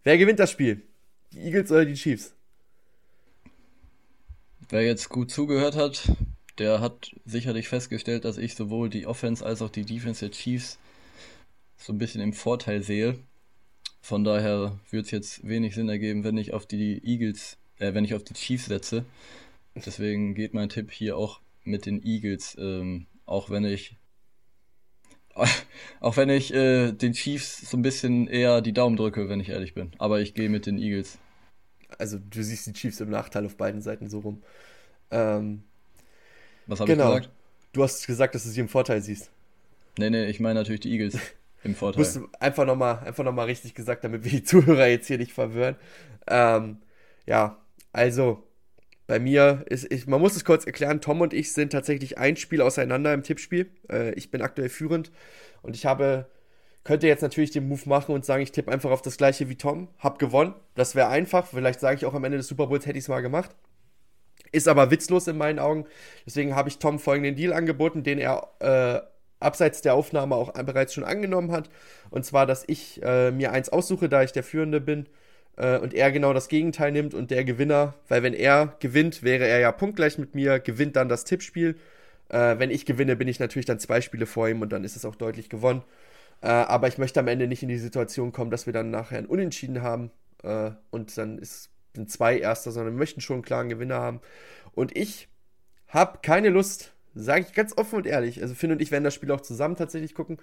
wer 0.04 0.16
gewinnt 0.16 0.38
das 0.38 0.50
Spiel? 0.50 0.82
Die 1.32 1.40
Eagles 1.40 1.70
oder 1.70 1.84
die 1.84 1.94
Chiefs? 1.94 2.35
Wer 4.68 4.82
jetzt 4.82 5.08
gut 5.08 5.30
zugehört 5.30 5.76
hat, 5.76 6.10
der 6.58 6.80
hat 6.80 7.12
sicherlich 7.24 7.68
festgestellt, 7.68 8.24
dass 8.24 8.38
ich 8.38 8.54
sowohl 8.54 8.88
die 8.88 9.06
Offense 9.06 9.44
als 9.44 9.62
auch 9.62 9.70
die 9.70 9.84
Defense 9.84 10.20
der 10.20 10.32
Chiefs 10.32 10.78
so 11.76 11.92
ein 11.92 11.98
bisschen 11.98 12.20
im 12.20 12.32
Vorteil 12.32 12.82
sehe. 12.82 13.18
Von 14.00 14.24
daher 14.24 14.78
würde 14.90 15.04
es 15.04 15.10
jetzt 15.10 15.46
wenig 15.46 15.74
Sinn 15.74 15.88
ergeben, 15.88 16.24
wenn 16.24 16.38
ich 16.38 16.52
auf 16.54 16.66
die 16.66 17.02
Eagles 17.04 17.58
äh, 17.78 17.94
wenn 17.94 18.04
ich 18.04 18.14
auf 18.14 18.24
die 18.24 18.34
Chiefs 18.34 18.66
setze. 18.66 19.04
Deswegen 19.74 20.34
geht 20.34 20.54
mein 20.54 20.68
Tipp 20.68 20.90
hier 20.90 21.16
auch 21.16 21.40
mit 21.64 21.86
den 21.86 22.02
Eagles, 22.02 22.56
ähm, 22.58 23.06
auch 23.26 23.50
wenn 23.50 23.64
ich 23.64 23.96
auch 26.00 26.16
wenn 26.16 26.30
ich 26.30 26.54
äh, 26.54 26.92
den 26.92 27.12
Chiefs 27.12 27.70
so 27.70 27.76
ein 27.76 27.82
bisschen 27.82 28.26
eher 28.26 28.62
die 28.62 28.72
Daumen 28.72 28.96
drücke, 28.96 29.28
wenn 29.28 29.40
ich 29.40 29.50
ehrlich 29.50 29.74
bin. 29.74 29.92
Aber 29.98 30.20
ich 30.20 30.32
gehe 30.32 30.48
mit 30.48 30.64
den 30.64 30.78
Eagles. 30.78 31.18
Also 31.98 32.18
du 32.18 32.42
siehst 32.42 32.66
die 32.66 32.72
Chiefs 32.72 33.00
im 33.00 33.10
Nachteil 33.10 33.46
auf 33.46 33.56
beiden 33.56 33.82
Seiten 33.82 34.08
so 34.08 34.20
rum. 34.20 34.42
Ähm, 35.10 35.62
Was 36.66 36.80
habe 36.80 36.90
genau. 36.90 37.10
ich 37.10 37.22
gesagt? 37.22 37.34
Du 37.72 37.82
hast 37.82 38.06
gesagt, 38.06 38.34
dass 38.34 38.44
du 38.44 38.50
sie 38.50 38.60
im 38.60 38.68
Vorteil 38.68 39.02
siehst. 39.02 39.30
Nee, 39.98 40.10
nee, 40.10 40.26
ich 40.26 40.40
meine 40.40 40.60
natürlich 40.60 40.80
die 40.80 40.92
Eagles 40.92 41.18
im 41.64 41.74
Vorteil. 41.74 42.02
Du 42.02 42.08
hast 42.08 42.20
einfach 42.40 42.66
nochmal 42.66 43.12
noch 43.18 43.46
richtig 43.46 43.74
gesagt, 43.74 44.04
damit 44.04 44.24
wir 44.24 44.30
die 44.30 44.44
Zuhörer 44.44 44.86
jetzt 44.86 45.06
hier 45.06 45.18
nicht 45.18 45.32
verwirren. 45.32 45.76
Ähm, 46.26 46.78
ja, 47.26 47.58
also, 47.92 48.42
bei 49.06 49.18
mir 49.18 49.64
ist, 49.68 49.90
ich, 49.92 50.06
man 50.06 50.20
muss 50.20 50.36
es 50.36 50.44
kurz 50.44 50.64
erklären, 50.66 51.00
Tom 51.00 51.20
und 51.20 51.32
ich 51.32 51.52
sind 51.52 51.70
tatsächlich 51.70 52.18
ein 52.18 52.36
Spiel 52.36 52.60
auseinander 52.60 53.14
im 53.14 53.22
Tippspiel. 53.22 53.70
Äh, 53.90 54.12
ich 54.14 54.30
bin 54.30 54.42
aktuell 54.42 54.68
führend 54.68 55.12
und 55.62 55.76
ich 55.76 55.86
habe, 55.86 56.26
könnte 56.86 57.08
jetzt 57.08 57.20
natürlich 57.20 57.50
den 57.50 57.66
Move 57.66 57.82
machen 57.86 58.14
und 58.14 58.24
sagen, 58.24 58.44
ich 58.44 58.52
tippe 58.52 58.70
einfach 58.70 58.92
auf 58.92 59.02
das 59.02 59.16
gleiche 59.16 59.48
wie 59.48 59.56
Tom, 59.56 59.88
hab 59.98 60.20
gewonnen. 60.20 60.54
Das 60.76 60.94
wäre 60.94 61.08
einfach. 61.08 61.48
Vielleicht 61.48 61.80
sage 61.80 61.96
ich 61.96 62.06
auch 62.06 62.14
am 62.14 62.22
Ende 62.22 62.38
des 62.38 62.46
Super 62.46 62.68
Bowls, 62.68 62.86
hätte 62.86 62.96
ich 62.96 63.04
es 63.04 63.08
mal 63.08 63.22
gemacht. 63.22 63.50
Ist 64.52 64.68
aber 64.68 64.92
witzlos 64.92 65.26
in 65.26 65.36
meinen 65.36 65.58
Augen. 65.58 65.86
Deswegen 66.24 66.54
habe 66.54 66.68
ich 66.68 66.78
Tom 66.78 67.00
folgenden 67.00 67.34
Deal 67.34 67.52
angeboten, 67.52 68.04
den 68.04 68.18
er 68.20 68.48
äh, 68.60 69.00
abseits 69.40 69.82
der 69.82 69.94
Aufnahme 69.94 70.36
auch 70.36 70.52
bereits 70.52 70.94
schon 70.94 71.02
angenommen 71.02 71.50
hat. 71.50 71.68
Und 72.10 72.24
zwar, 72.24 72.46
dass 72.46 72.62
ich 72.68 73.02
äh, 73.02 73.32
mir 73.32 73.50
eins 73.50 73.68
aussuche, 73.68 74.08
da 74.08 74.22
ich 74.22 74.30
der 74.30 74.44
Führende 74.44 74.80
bin 74.80 75.06
äh, 75.56 75.78
und 75.78 75.92
er 75.92 76.12
genau 76.12 76.32
das 76.32 76.46
Gegenteil 76.46 76.92
nimmt 76.92 77.14
und 77.14 77.32
der 77.32 77.44
Gewinner, 77.44 77.94
weil 78.06 78.22
wenn 78.22 78.32
er 78.32 78.76
gewinnt, 78.78 79.24
wäre 79.24 79.48
er 79.48 79.58
ja 79.58 79.72
punktgleich 79.72 80.18
mit 80.18 80.36
mir, 80.36 80.60
gewinnt 80.60 80.94
dann 80.94 81.08
das 81.08 81.24
Tippspiel. 81.24 81.74
Äh, 82.28 82.58
wenn 82.58 82.70
ich 82.70 82.86
gewinne, 82.86 83.16
bin 83.16 83.26
ich 83.26 83.40
natürlich 83.40 83.66
dann 83.66 83.80
zwei 83.80 84.00
Spiele 84.00 84.26
vor 84.26 84.48
ihm 84.48 84.62
und 84.62 84.72
dann 84.72 84.84
ist 84.84 84.94
es 84.94 85.04
auch 85.04 85.16
deutlich 85.16 85.48
gewonnen. 85.48 85.82
Äh, 86.40 86.48
aber 86.48 86.88
ich 86.88 86.98
möchte 86.98 87.20
am 87.20 87.28
Ende 87.28 87.46
nicht 87.46 87.62
in 87.62 87.68
die 87.68 87.78
Situation 87.78 88.32
kommen, 88.32 88.50
dass 88.50 88.66
wir 88.66 88.72
dann 88.72 88.90
nachher 88.90 89.18
ein 89.18 89.26
Unentschieden 89.26 89.82
haben 89.82 90.10
äh, 90.42 90.70
und 90.90 91.16
dann 91.16 91.38
ist, 91.38 91.70
sind 91.94 92.10
zwei 92.10 92.38
Erster, 92.38 92.70
sondern 92.70 92.94
wir 92.94 92.98
möchten 92.98 93.20
schon 93.20 93.36
einen 93.36 93.42
klaren 93.42 93.68
Gewinner 93.68 94.00
haben. 94.00 94.20
Und 94.72 94.96
ich 94.96 95.28
habe 95.88 96.18
keine 96.22 96.50
Lust, 96.50 96.92
Sage 97.18 97.46
ich 97.48 97.54
ganz 97.54 97.76
offen 97.78 97.96
und 97.96 98.06
ehrlich. 98.06 98.42
Also 98.42 98.54
Finn 98.54 98.70
und 98.70 98.82
ich 98.82 98.90
werden 98.90 99.02
das 99.02 99.14
Spiel 99.14 99.30
auch 99.30 99.40
zusammen 99.40 99.74
tatsächlich 99.74 100.14
gucken. 100.14 100.36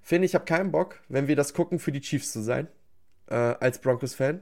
Finn, 0.00 0.22
ich 0.22 0.36
habe 0.36 0.44
keinen 0.44 0.70
Bock, 0.70 1.00
wenn 1.08 1.26
wir 1.26 1.34
das 1.34 1.54
gucken, 1.54 1.80
für 1.80 1.90
die 1.90 2.00
Chiefs 2.00 2.30
zu 2.30 2.40
sein. 2.40 2.68
Äh, 3.26 3.34
als 3.34 3.80
Broncos-Fan. 3.80 4.40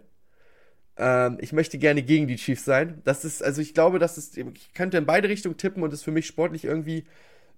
Ähm, 0.99 1.39
ich 1.41 1.53
möchte 1.55 1.79
gerne 1.79 2.03
gegen 2.03 2.27
die 2.27 2.37
Chiefs 2.37 2.67
sein. 2.67 3.01
Das 3.05 3.25
ist, 3.25 3.43
also 3.43 3.63
ich 3.63 3.73
glaube, 3.73 3.99
das 3.99 4.19
ist, 4.19 4.37
ich 4.37 4.75
könnte 4.75 4.99
in 4.99 5.07
beide 5.07 5.31
Richtungen 5.31 5.57
tippen 5.57 5.83
und 5.83 5.93
es 5.95 6.03
für 6.03 6.11
mich 6.11 6.27
sportlich 6.27 6.65
irgendwie 6.65 7.07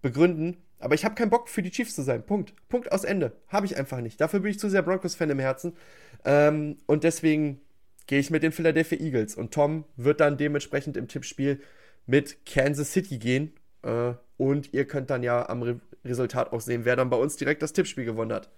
begründen. 0.01 0.57
Aber 0.81 0.95
ich 0.95 1.05
habe 1.05 1.14
keinen 1.14 1.31
Bock 1.31 1.49
für 1.49 1.62
die 1.62 1.70
Chiefs 1.70 1.95
zu 1.95 2.03
sein. 2.03 2.24
Punkt. 2.24 2.55
Punkt 2.68 2.91
aus 2.91 3.05
Ende. 3.05 3.33
Habe 3.49 3.66
ich 3.66 3.76
einfach 3.76 4.01
nicht. 4.01 4.20
Dafür 4.20 4.41
bin 4.41 4.51
ich 4.51 4.59
zu 4.59 4.68
sehr 4.70 4.83
Broncos-Fan 4.83 5.31
im 5.31 5.39
Herzen. 5.39 5.76
Ähm, 6.24 6.78
und 6.87 7.05
deswegen 7.05 7.61
gehe 8.07 8.18
ich 8.18 8.31
mit 8.31 8.43
den 8.43 8.51
Philadelphia 8.51 8.99
Eagles. 8.99 9.35
Und 9.35 9.53
Tom 9.53 9.85
wird 9.97 10.20
dann 10.20 10.39
dementsprechend 10.39 10.97
im 10.97 11.07
Tippspiel 11.07 11.61
mit 12.07 12.45
Kansas 12.47 12.93
City 12.93 13.18
gehen. 13.18 13.53
Äh, 13.83 14.14
und 14.39 14.72
ihr 14.72 14.87
könnt 14.87 15.11
dann 15.11 15.22
ja 15.22 15.49
am 15.49 15.62
Re 15.62 15.81
Resultat 16.03 16.55
auch 16.55 16.62
sehen, 16.62 16.87
wer 16.87 16.97
dann 16.97 17.11
bei 17.11 17.18
uns 17.18 17.37
direkt 17.37 17.61
das 17.61 17.74
Tippspiel 17.74 18.07
gewonnen 18.07 18.33
hat. 18.33 18.49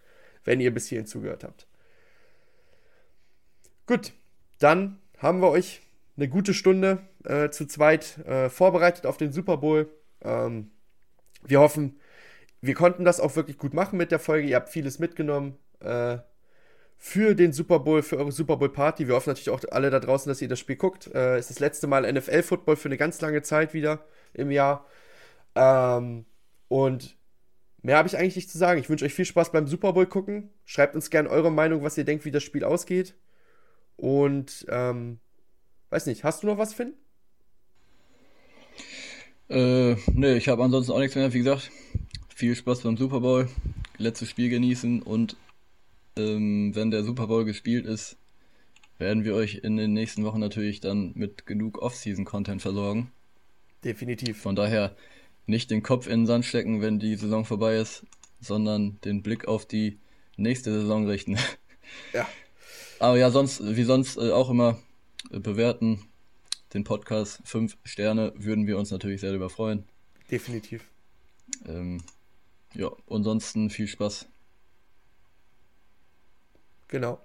Wenn 0.45 0.61
ihr 0.61 0.73
bis 0.73 0.87
hierhin 0.87 1.07
zugehört 1.07 1.43
habt. 1.43 1.67
Gut, 3.87 4.13
dann 4.61 5.01
haben 5.19 5.41
wir 5.41 5.51
euch 5.51 5.83
eine 6.17 6.29
gute 6.29 6.55
Stunde 6.55 7.01
äh, 7.25 7.51
zu 7.51 7.67
zweit 7.67 8.19
äh, 8.19 8.49
vorbereitet 8.49 9.07
auf 9.07 9.17
den 9.17 9.33
Super 9.33 9.57
Bowl. 9.57 9.89
Ähm, 10.23 10.71
wir 11.45 11.59
hoffen, 11.59 11.97
wir 12.63 12.75
konnten 12.75 13.05
das 13.05 13.21
auch 13.21 13.37
wirklich 13.37 13.59
gut 13.59 13.75
machen 13.75 13.99
mit 13.99 14.13
der 14.13 14.21
Folge. 14.21 14.47
Ihr 14.49 14.57
habt 14.57 14.69
vieles 14.69 15.01
mitgenommen 15.01 15.59
äh, 15.81 16.19
für 16.97 17.35
den 17.35 17.53
Super 17.53 17.81
Bowl, 17.81 18.03
für 18.03 18.17
eure 18.17 18.31
Super 18.31 18.57
Bowl 18.57 18.73
Party. 18.73 19.09
Wir 19.09 19.17
hoffen 19.17 19.31
natürlich 19.31 19.51
auch 19.51 19.61
alle 19.73 19.91
da 19.91 19.99
draußen, 19.99 20.31
dass 20.31 20.41
ihr 20.41 20.49
das 20.49 20.61
Spiel 20.61 20.77
guckt. 20.77 21.13
Äh, 21.13 21.41
ist 21.41 21.51
das 21.51 21.59
letzte 21.59 21.89
Mal 21.89 22.11
NFL-Football 22.11 22.77
für 22.77 22.89
eine 22.89 22.97
ganz 22.97 23.21
lange 23.21 23.43
Zeit 23.43 23.75
wieder 23.75 24.07
im 24.33 24.53
Jahr. 24.53 24.87
Ähm, 25.57 26.25
und 26.69 27.17
mehr 27.83 27.97
habe 27.97 28.07
ich 28.07 28.17
eigentlich 28.17 28.37
nicht 28.37 28.51
zu 28.51 28.59
sagen. 28.59 28.79
Ich 28.79 28.89
wünsche 28.89 29.05
euch 29.05 29.15
viel 29.15 29.25
Spaß 29.25 29.51
beim 29.51 29.67
Super 29.67 29.93
Bowl 29.93 30.07
gucken. 30.07 30.51
Schreibt 30.65 30.95
uns 30.95 31.11
gerne 31.11 31.31
eure 31.31 31.51
Meinung, 31.51 31.83
was 31.83 31.99
ihr 31.99 32.05
denkt, 32.05 32.25
wie 32.25 32.31
das 32.31 32.45
Spiel 32.45 32.63
ausgeht. 32.63 33.17
Und 33.97 34.67
ähm, 34.69 35.19
weiß 35.91 36.07
nicht, 36.07 36.23
hast 36.23 36.45
du 36.45 36.47
noch 36.47 36.59
was, 36.59 36.75
Finn? 36.75 36.95
Äh, 39.49 39.97
ne, 40.13 40.37
ich 40.37 40.49
habe 40.49 40.63
ansonsten 40.63 40.93
auch 40.93 41.01
nichts 41.01 41.17
mehr. 41.17 41.33
Wie 41.33 41.39
gesagt, 41.39 41.73
viel 42.43 42.57
Spaß 42.57 42.81
beim 42.81 42.97
Super 42.97 43.21
Bowl, 43.21 43.49
letztes 43.99 44.29
Spiel 44.29 44.49
genießen 44.49 45.01
und 45.01 45.37
ähm, 46.17 46.75
wenn 46.75 46.91
der 46.91 47.05
Super 47.05 47.29
Bowl 47.29 47.45
gespielt 47.45 47.87
ist, 47.87 48.17
werden 48.99 49.23
wir 49.23 49.37
euch 49.37 49.61
in 49.63 49.77
den 49.77 49.93
nächsten 49.93 50.25
Wochen 50.25 50.41
natürlich 50.41 50.81
dann 50.81 51.13
mit 51.15 51.47
genug 51.47 51.81
Off-Season-Content 51.81 52.61
versorgen. 52.61 53.13
Definitiv. 53.85 54.43
Von 54.43 54.57
daher 54.57 54.97
nicht 55.47 55.71
den 55.71 55.85
Kopf 55.85 56.09
in 56.09 56.23
den 56.23 56.27
Sand 56.27 56.45
stecken, 56.45 56.83
wenn 56.83 56.99
die 56.99 57.15
Saison 57.15 57.45
vorbei 57.45 57.77
ist, 57.77 58.05
sondern 58.41 59.01
den 59.03 59.23
Blick 59.23 59.47
auf 59.47 59.65
die 59.65 60.01
nächste 60.37 60.73
Saison 60.73 61.07
richten. 61.07 61.39
Ja. 62.13 62.27
Aber 62.99 63.19
ja, 63.19 63.31
sonst, 63.31 63.63
wie 63.65 63.85
sonst 63.85 64.17
äh, 64.17 64.33
auch 64.33 64.51
immer 64.51 64.81
äh, 65.31 65.39
bewerten 65.39 66.03
den 66.75 66.83
Podcast. 66.83 67.41
Fünf 67.45 67.77
Sterne 67.85 68.33
würden 68.35 68.67
wir 68.67 68.79
uns 68.79 68.91
natürlich 68.91 69.21
sehr 69.21 69.31
darüber 69.31 69.49
freuen. 69.49 69.85
Definitiv. 70.29 70.83
Ähm, 71.69 72.03
ja, 72.75 72.91
ansonsten 73.09 73.71
viel 73.71 73.87
Spaß. 73.87 74.29
Genau. 76.89 77.21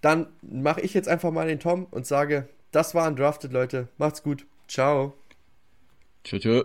Dann 0.00 0.28
mache 0.40 0.80
ich 0.80 0.94
jetzt 0.94 1.08
einfach 1.08 1.30
mal 1.32 1.48
den 1.48 1.60
Tom 1.60 1.86
und 1.90 2.06
sage, 2.06 2.48
das 2.70 2.94
war 2.94 3.08
Undrafted, 3.08 3.52
Leute. 3.52 3.88
Macht's 3.98 4.22
gut. 4.22 4.46
Ciao. 4.68 5.14
Tschö, 6.22 6.38
tschö. 6.38 6.64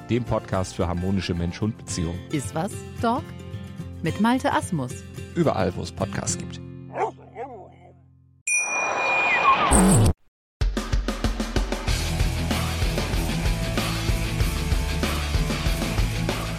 dem 0.11 0.25
Podcast 0.25 0.75
für 0.75 0.89
harmonische 0.89 1.33
Mensch-Hund-Beziehungen. 1.33 2.19
Iswas, 2.33 2.71
Dog? 3.01 3.23
Mit 4.03 4.19
Malte 4.19 4.51
Asmus. 4.51 4.91
Überall, 5.35 5.73
wo 5.77 5.83
es 5.83 5.91
Podcasts 5.91 6.37
gibt. 6.37 6.59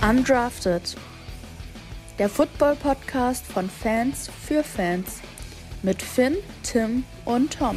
Undrafted. 0.00 0.96
Der 2.18 2.30
Football-Podcast 2.30 3.46
von 3.46 3.68
Fans 3.68 4.30
für 4.46 4.64
Fans. 4.64 5.20
Mit 5.82 6.00
Finn, 6.00 6.36
Tim 6.62 7.04
und 7.26 7.58
Tom. 7.58 7.76